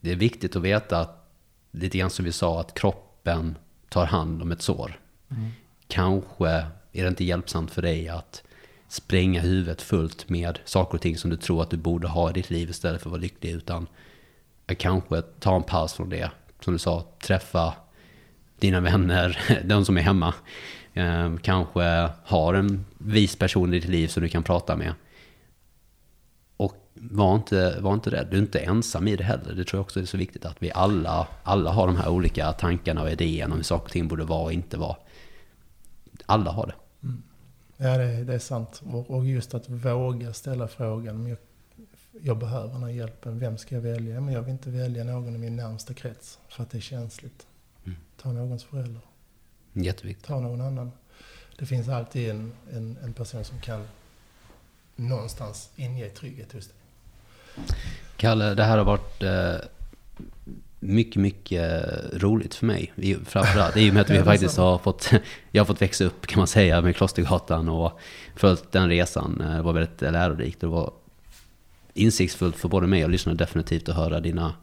det 0.00 0.12
är 0.12 0.16
viktigt 0.16 0.56
att 0.56 0.62
veta 0.62 0.98
att, 1.00 1.30
lite 1.70 1.98
grann 1.98 2.10
som 2.10 2.24
vi 2.24 2.32
sa, 2.32 2.60
att 2.60 2.74
kroppen 2.74 3.56
tar 3.88 4.06
hand 4.06 4.42
om 4.42 4.52
ett 4.52 4.62
sår. 4.62 5.00
Mm. 5.30 5.50
Kanske 5.86 6.64
är 6.92 7.02
det 7.02 7.08
inte 7.08 7.24
hjälpsamt 7.24 7.70
för 7.70 7.82
dig 7.82 8.08
att 8.08 8.42
spränga 8.88 9.40
huvudet 9.40 9.82
fullt 9.82 10.28
med 10.28 10.58
saker 10.64 10.94
och 10.94 11.02
ting 11.02 11.18
som 11.18 11.30
du 11.30 11.36
tror 11.36 11.62
att 11.62 11.70
du 11.70 11.76
borde 11.76 12.08
ha 12.08 12.30
i 12.30 12.32
ditt 12.32 12.50
liv 12.50 12.70
istället 12.70 13.02
för 13.02 13.08
att 13.08 13.12
vara 13.12 13.20
lycklig. 13.20 13.50
Utan 13.50 13.86
kanske 14.78 15.22
ta 15.22 15.56
en 15.56 15.62
paus 15.62 15.92
från 15.92 16.08
det. 16.08 16.30
Som 16.60 16.72
du 16.72 16.78
sa, 16.78 17.06
träffa 17.22 17.74
dina 18.58 18.80
vänner, 18.80 19.38
de 19.64 19.84
som 19.84 19.96
är 19.96 20.02
hemma. 20.02 20.34
Ehm, 20.94 21.38
kanske 21.38 22.10
har 22.24 22.54
en 22.54 22.84
vis 22.98 23.36
person 23.36 23.74
i 23.74 23.80
ditt 23.80 23.88
liv 23.88 24.08
som 24.08 24.22
du 24.22 24.28
kan 24.28 24.42
prata 24.42 24.76
med. 24.76 24.92
Och 26.56 26.76
var 26.94 27.34
inte, 27.34 27.80
var 27.80 27.94
inte 27.94 28.10
rädd, 28.10 28.26
du 28.30 28.36
är 28.36 28.40
inte 28.40 28.58
ensam 28.58 29.08
i 29.08 29.16
det 29.16 29.24
heller. 29.24 29.52
Det 29.54 29.64
tror 29.64 29.78
jag 29.78 29.84
också 29.84 30.00
är 30.00 30.04
så 30.04 30.16
viktigt 30.16 30.44
att 30.44 30.56
vi 30.58 30.70
alla, 30.74 31.26
alla 31.42 31.70
har 31.70 31.86
de 31.86 31.96
här 31.96 32.08
olika 32.08 32.52
tankarna 32.52 33.02
och 33.02 33.10
idéerna 33.10 33.52
om 33.52 33.58
hur 33.58 33.64
saker 33.64 33.84
och 33.84 33.92
ting 33.92 34.08
borde 34.08 34.24
vara 34.24 34.42
och 34.42 34.52
inte 34.52 34.76
vara. 34.76 34.96
Alla 36.28 36.50
har 36.50 36.66
det. 36.66 37.06
Mm. 37.06 37.22
Ja, 37.76 37.98
det, 37.98 38.24
det, 38.24 38.34
är 38.34 38.38
sant. 38.38 38.82
Och, 38.92 39.10
och, 39.10 39.26
just 39.26 39.54
att 39.54 39.68
våga 39.68 40.32
ställa 40.32 40.68
frågan. 40.68 41.26
Jag, 41.26 41.38
jag 42.22 42.38
behöver 42.38 42.72
den 42.72 42.82
här 42.82 42.90
hjälpen. 42.90 43.38
Vem 43.38 43.58
ska 43.58 43.74
jag 43.74 43.82
välja? 43.82 44.20
Men 44.20 44.34
jag 44.34 44.42
vill 44.42 44.52
inte 44.52 44.70
välja 44.70 45.04
någon 45.04 45.34
i 45.34 45.38
min 45.38 45.56
närmsta 45.56 45.94
krets. 45.94 46.38
För 46.48 46.62
att 46.62 46.70
det 46.70 46.78
är 46.78 46.82
känsligt. 46.82 47.46
Mm. 47.84 47.98
Ta 48.22 48.32
någons 48.32 48.64
förälder. 48.64 49.00
Jätteviktigt. 49.72 50.26
Ta 50.26 50.40
någon 50.40 50.60
annan. 50.60 50.92
Det 51.58 51.66
finns 51.66 51.88
alltid 51.88 52.30
en, 52.30 52.52
en, 52.72 52.98
en 53.02 53.12
person 53.12 53.44
som 53.44 53.60
kan 53.60 53.86
någonstans 54.96 55.70
inge 55.76 56.08
trygghet 56.08 56.52
hos 56.52 56.66
dig. 56.66 56.76
Kalle, 58.16 58.54
det 58.54 58.64
här 58.64 58.78
har 58.78 58.84
varit 58.84 59.22
eh, 59.22 59.54
mycket, 60.80 61.22
mycket 61.22 61.84
roligt 62.12 62.54
för 62.54 62.66
mig. 62.66 62.92
Framförallt 63.24 63.76
i 63.76 63.90
och 63.90 63.94
med 63.94 64.00
att 64.00 64.10
vi 64.10 64.22
faktiskt 64.22 64.56
har 64.56 64.78
fått, 64.78 65.10
jag 65.50 65.60
har 65.60 65.66
fått 65.66 65.82
växa 65.82 66.04
upp 66.04 66.26
kan 66.26 66.38
man 66.38 66.46
säga 66.46 66.80
med 66.80 66.96
Klostergatan 66.96 67.68
och 67.68 68.00
följt 68.36 68.72
den 68.72 68.88
resan. 68.88 69.38
Det 69.38 69.62
var 69.62 69.72
väldigt 69.72 70.00
lärorikt. 70.00 70.60
Det 70.60 70.66
var 70.66 70.92
insiktsfullt 71.94 72.56
för 72.56 72.68
både 72.68 72.86
mig 72.86 73.04
och 73.04 73.10
lyssnarna 73.10 73.36
definitivt 73.36 73.88
att 73.88 73.96
höra 73.96 74.20
dina, 74.20 74.54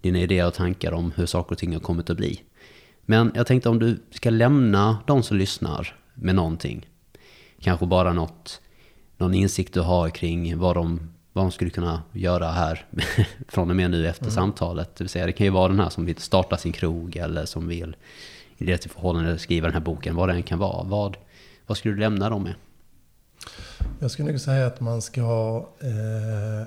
dina 0.00 0.18
idéer 0.18 0.46
och 0.46 0.54
tankar 0.54 0.92
om 0.92 1.12
hur 1.16 1.26
saker 1.26 1.52
och 1.52 1.58
ting 1.58 1.72
har 1.72 1.80
kommit 1.80 2.10
att 2.10 2.16
bli. 2.16 2.40
Men 3.06 3.32
jag 3.34 3.46
tänkte 3.46 3.68
om 3.68 3.78
du 3.78 4.02
ska 4.10 4.30
lämna 4.30 4.98
de 5.06 5.22
som 5.22 5.36
lyssnar 5.36 5.96
med 6.14 6.34
någonting. 6.34 6.86
Kanske 7.60 7.86
bara 7.86 8.12
något, 8.12 8.60
någon 9.16 9.34
insikt 9.34 9.74
du 9.74 9.80
har 9.80 10.10
kring 10.10 10.58
vad 10.58 10.76
de 10.76 11.13
vad 11.34 11.44
de 11.44 11.50
skulle 11.50 11.70
kunna 11.70 12.02
göra 12.12 12.48
här 12.48 12.86
från 13.48 13.70
och 13.70 13.76
med 13.76 13.90
nu 13.90 14.08
efter 14.08 14.24
mm. 14.24 14.34
samtalet. 14.34 14.96
Det 14.96 15.04
vill 15.04 15.08
säga 15.08 15.26
det 15.26 15.32
kan 15.32 15.44
ju 15.46 15.50
vara 15.50 15.68
den 15.68 15.80
här 15.80 15.88
som 15.88 16.06
vill 16.06 16.18
starta 16.18 16.56
sin 16.56 16.72
krog 16.72 17.16
eller 17.16 17.44
som 17.44 17.68
vill 17.68 17.96
i 18.56 18.64
det 18.64 18.92
förhållande 18.92 19.38
skriva 19.38 19.66
den 19.66 19.74
här 19.74 19.80
boken, 19.80 20.16
vad 20.16 20.28
det 20.28 20.34
än 20.34 20.42
kan 20.42 20.58
vara. 20.58 20.84
Vad, 20.84 21.16
vad 21.66 21.76
skulle 21.76 21.94
du 21.94 22.00
lämna 22.00 22.30
dem 22.30 22.42
med? 22.42 22.54
Jag 23.98 24.10
skulle 24.10 24.30
nog 24.30 24.40
säga 24.40 24.66
att 24.66 24.80
man 24.80 25.02
ska 25.02 25.22
ha 25.22 25.58
eh, 25.80 26.66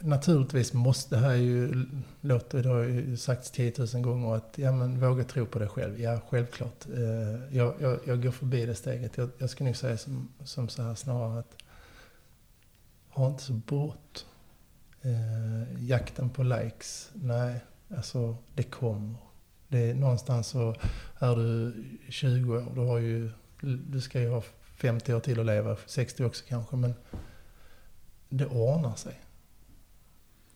Naturligtvis 0.00 0.72
måste, 0.72 1.14
det 1.14 1.20
här 1.20 1.30
är 1.30 1.34
ju, 1.34 1.86
låter, 2.20 2.62
det 2.62 2.68
har 2.68 2.82
ju 2.82 3.16
sagts 3.16 3.50
10 3.50 3.72
000 3.94 4.02
gånger 4.02 4.34
att 4.34 4.54
ja, 4.56 4.72
men 4.72 5.00
våga 5.00 5.24
tro 5.24 5.46
på 5.46 5.58
dig 5.58 5.68
själv. 5.68 6.00
Ja, 6.00 6.20
självklart. 6.30 6.86
Eh, 6.94 7.56
jag, 7.56 7.74
jag, 7.80 7.98
jag 8.06 8.22
går 8.22 8.30
förbi 8.30 8.66
det 8.66 8.74
steget. 8.74 9.16
Jag, 9.16 9.30
jag 9.38 9.50
skulle 9.50 9.68
nog 9.68 9.76
säga 9.76 9.98
som, 9.98 10.28
som 10.44 10.68
så 10.68 10.82
här 10.82 10.94
snarare 10.94 11.38
att 11.38 11.56
ha 13.14 13.26
inte 13.26 13.42
så 13.42 13.52
brått. 13.52 14.26
Eh, 15.02 15.84
jakten 15.84 16.30
på 16.30 16.42
likes, 16.42 17.10
nej, 17.14 17.60
alltså 17.96 18.36
det 18.54 18.62
kommer. 18.62 19.16
Det 19.68 19.90
är, 19.90 19.94
någonstans 19.94 20.46
så 20.46 20.74
är 21.18 21.36
du 21.36 21.84
20 22.08 22.56
år, 22.56 22.72
du, 22.74 22.80
har 22.80 22.98
ju, 22.98 23.30
du 23.90 24.00
ska 24.00 24.20
ju 24.20 24.30
ha 24.30 24.42
50 24.76 25.14
år 25.14 25.20
till 25.20 25.40
att 25.40 25.46
leva, 25.46 25.76
60 25.86 26.24
också 26.24 26.44
kanske, 26.48 26.76
men 26.76 26.94
det 28.28 28.46
ordnar 28.46 28.94
sig. 28.94 29.20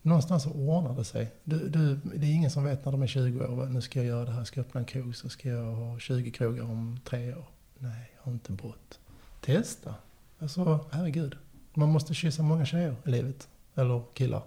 Någonstans 0.02 0.42
så 0.42 0.50
ordnar 0.50 0.94
det 0.94 1.04
sig. 1.04 1.32
Du, 1.44 1.68
du, 1.68 1.94
det 1.94 2.26
är 2.26 2.34
ingen 2.34 2.50
som 2.50 2.64
vet 2.64 2.84
när 2.84 2.92
de 2.92 3.02
är 3.02 3.06
20 3.06 3.46
år, 3.46 3.66
nu 3.66 3.80
ska 3.80 3.98
jag 3.98 4.06
göra 4.06 4.24
det 4.24 4.32
här, 4.32 4.44
ska 4.44 4.60
jag 4.60 4.66
öppna 4.66 4.80
en 4.80 4.86
krog, 4.86 5.16
så 5.16 5.28
ska 5.28 5.48
jag 5.48 5.74
ha 5.74 5.98
20 5.98 6.30
krogar 6.30 6.62
om 6.62 7.00
tre 7.04 7.34
år. 7.34 7.48
Nej, 7.78 8.10
jag 8.16 8.22
har 8.22 8.32
inte 8.32 8.52
brått. 8.52 8.98
Testa. 9.40 9.94
Alltså, 10.38 10.86
herregud. 10.90 11.36
Man 11.78 11.88
måste 11.88 12.14
kyssa 12.14 12.42
många 12.42 12.66
tjejer 12.66 12.96
i 13.04 13.10
livet. 13.10 13.48
Eller 13.74 14.02
killar. 14.14 14.42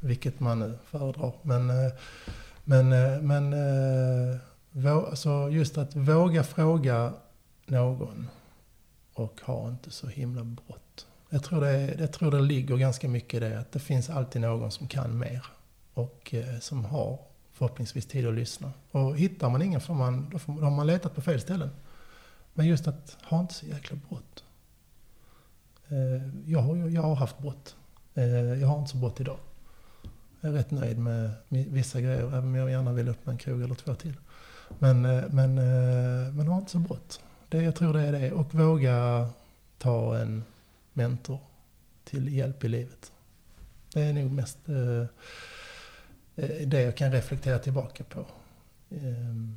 Vilket 0.00 0.40
man 0.40 0.58
nu 0.58 0.78
föredrar. 0.84 1.32
Men, 1.42 1.70
eh, 1.70 1.92
men, 2.64 2.92
eh, 2.92 3.20
men 3.20 3.52
eh, 3.52 4.96
alltså 5.08 5.50
just 5.50 5.78
att 5.78 5.96
våga 5.96 6.44
fråga 6.44 7.12
någon 7.66 8.28
och 9.14 9.40
ha 9.44 9.68
inte 9.68 9.90
så 9.90 10.06
himla 10.06 10.44
brått. 10.44 11.06
Jag 11.30 11.44
tror, 11.44 11.60
det, 11.60 11.94
jag 11.98 12.12
tror 12.12 12.30
det 12.30 12.40
ligger 12.40 12.76
ganska 12.76 13.08
mycket 13.08 13.34
i 13.34 13.40
det, 13.40 13.60
att 13.60 13.72
det 13.72 13.78
finns 13.78 14.10
alltid 14.10 14.42
någon 14.42 14.70
som 14.70 14.88
kan 14.88 15.18
mer. 15.18 15.46
Och 15.94 16.34
som 16.60 16.84
har 16.84 17.18
förhoppningsvis 17.52 18.06
tid 18.06 18.26
att 18.26 18.34
lyssna. 18.34 18.72
Och 18.90 19.16
hittar 19.16 19.50
man 19.50 19.62
ingen 19.62 19.80
får 19.80 19.94
man, 19.94 20.30
då, 20.30 20.38
får, 20.38 20.52
då 20.52 20.60
har 20.60 20.70
man 20.70 20.86
letat 20.86 21.14
på 21.14 21.20
fel 21.20 21.40
ställen. 21.40 21.70
Men 22.54 22.66
just 22.66 22.88
att 22.88 23.16
ha 23.22 23.40
inte 23.40 23.54
så 23.54 23.66
jäkla 23.66 23.96
brått. 24.08 24.44
Eh, 25.88 26.22
jag 26.46 26.58
har, 26.58 26.76
jag 26.76 27.02
har 27.02 27.14
haft 27.14 27.38
brott. 27.38 27.76
Eh, 28.14 28.24
jag 28.34 28.68
har 28.68 28.78
inte 28.78 28.90
så 28.90 28.96
brått 28.96 29.20
idag. 29.20 29.38
Jag 30.40 30.50
är 30.50 30.56
rätt 30.56 30.70
nöjd 30.70 30.98
med 30.98 31.30
vissa 31.48 32.00
grejer, 32.00 32.26
även 32.26 32.44
om 32.44 32.54
jag 32.54 32.70
gärna 32.70 32.92
vill 32.92 33.08
öppna 33.08 33.32
en 33.32 33.38
krog 33.38 33.62
eller 33.62 33.74
två 33.74 33.94
till. 33.94 34.16
Men, 34.78 35.04
eh, 35.04 35.24
men, 35.30 35.54
men 36.36 36.48
har 36.48 36.58
inte 36.58 36.70
så 36.70 36.78
brått. 36.78 37.20
Det, 37.48 37.62
jag 37.62 37.76
tror 37.76 37.92
det 37.92 38.00
är 38.00 38.12
det. 38.12 38.32
Och 38.32 38.54
våga 38.54 39.28
ta 39.78 40.18
en 40.18 40.44
mentor 40.92 41.38
till 42.04 42.28
hjälp 42.28 42.64
i 42.64 42.68
livet. 42.68 43.12
Det 43.92 44.02
är 44.02 44.12
nog 44.12 44.30
mest 44.32 44.58
det 46.66 46.82
jag 46.82 46.96
kan 46.96 47.12
reflektera 47.12 47.58
tillbaka 47.58 48.04
på. 48.04 48.26
Ehm, 48.90 49.56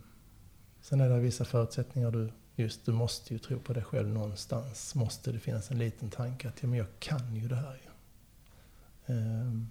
sen 0.82 1.01
är 1.01 1.09
det 1.09 1.19
vissa 1.19 1.45
förutsättningar 1.45 2.11
du 2.11 2.32
just, 2.58 2.86
du 2.86 2.91
måste 2.91 3.34
ju 3.34 3.39
tro 3.39 3.60
på 3.60 3.74
dig 3.74 3.84
själv 3.84 4.08
någonstans. 4.08 4.95
Måste 4.95 5.32
det 5.32 5.39
finnas 5.39 5.72
en 5.72 5.78
liten 5.78 6.10
tanke 6.10 6.47
att 6.47 6.62
ja, 6.62 6.68
men 6.68 6.78
jag 6.78 6.88
kan 6.99 7.36
ju 7.36 7.47
det 7.47 7.55
här. 7.55 7.80
Ehm, 9.05 9.68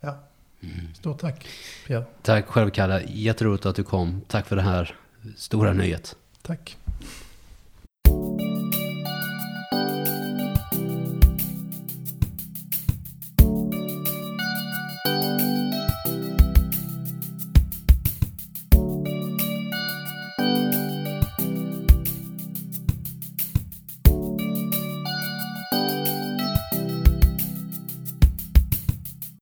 ja. 0.00 0.18
Mm. 0.60 0.94
Stort 0.94 1.20
tack 1.20 1.46
Pierre. 1.86 2.04
Tack 2.22 2.46
själv 2.46 2.70
Kalle. 2.70 3.04
Jätteroligt 3.08 3.66
att 3.66 3.76
du 3.76 3.84
kom. 3.84 4.20
Tack 4.26 4.46
för 4.46 4.56
det 4.56 4.62
här 4.62 4.96
stora 5.36 5.72
nöjet. 5.72 6.16
Tack. 6.42 6.76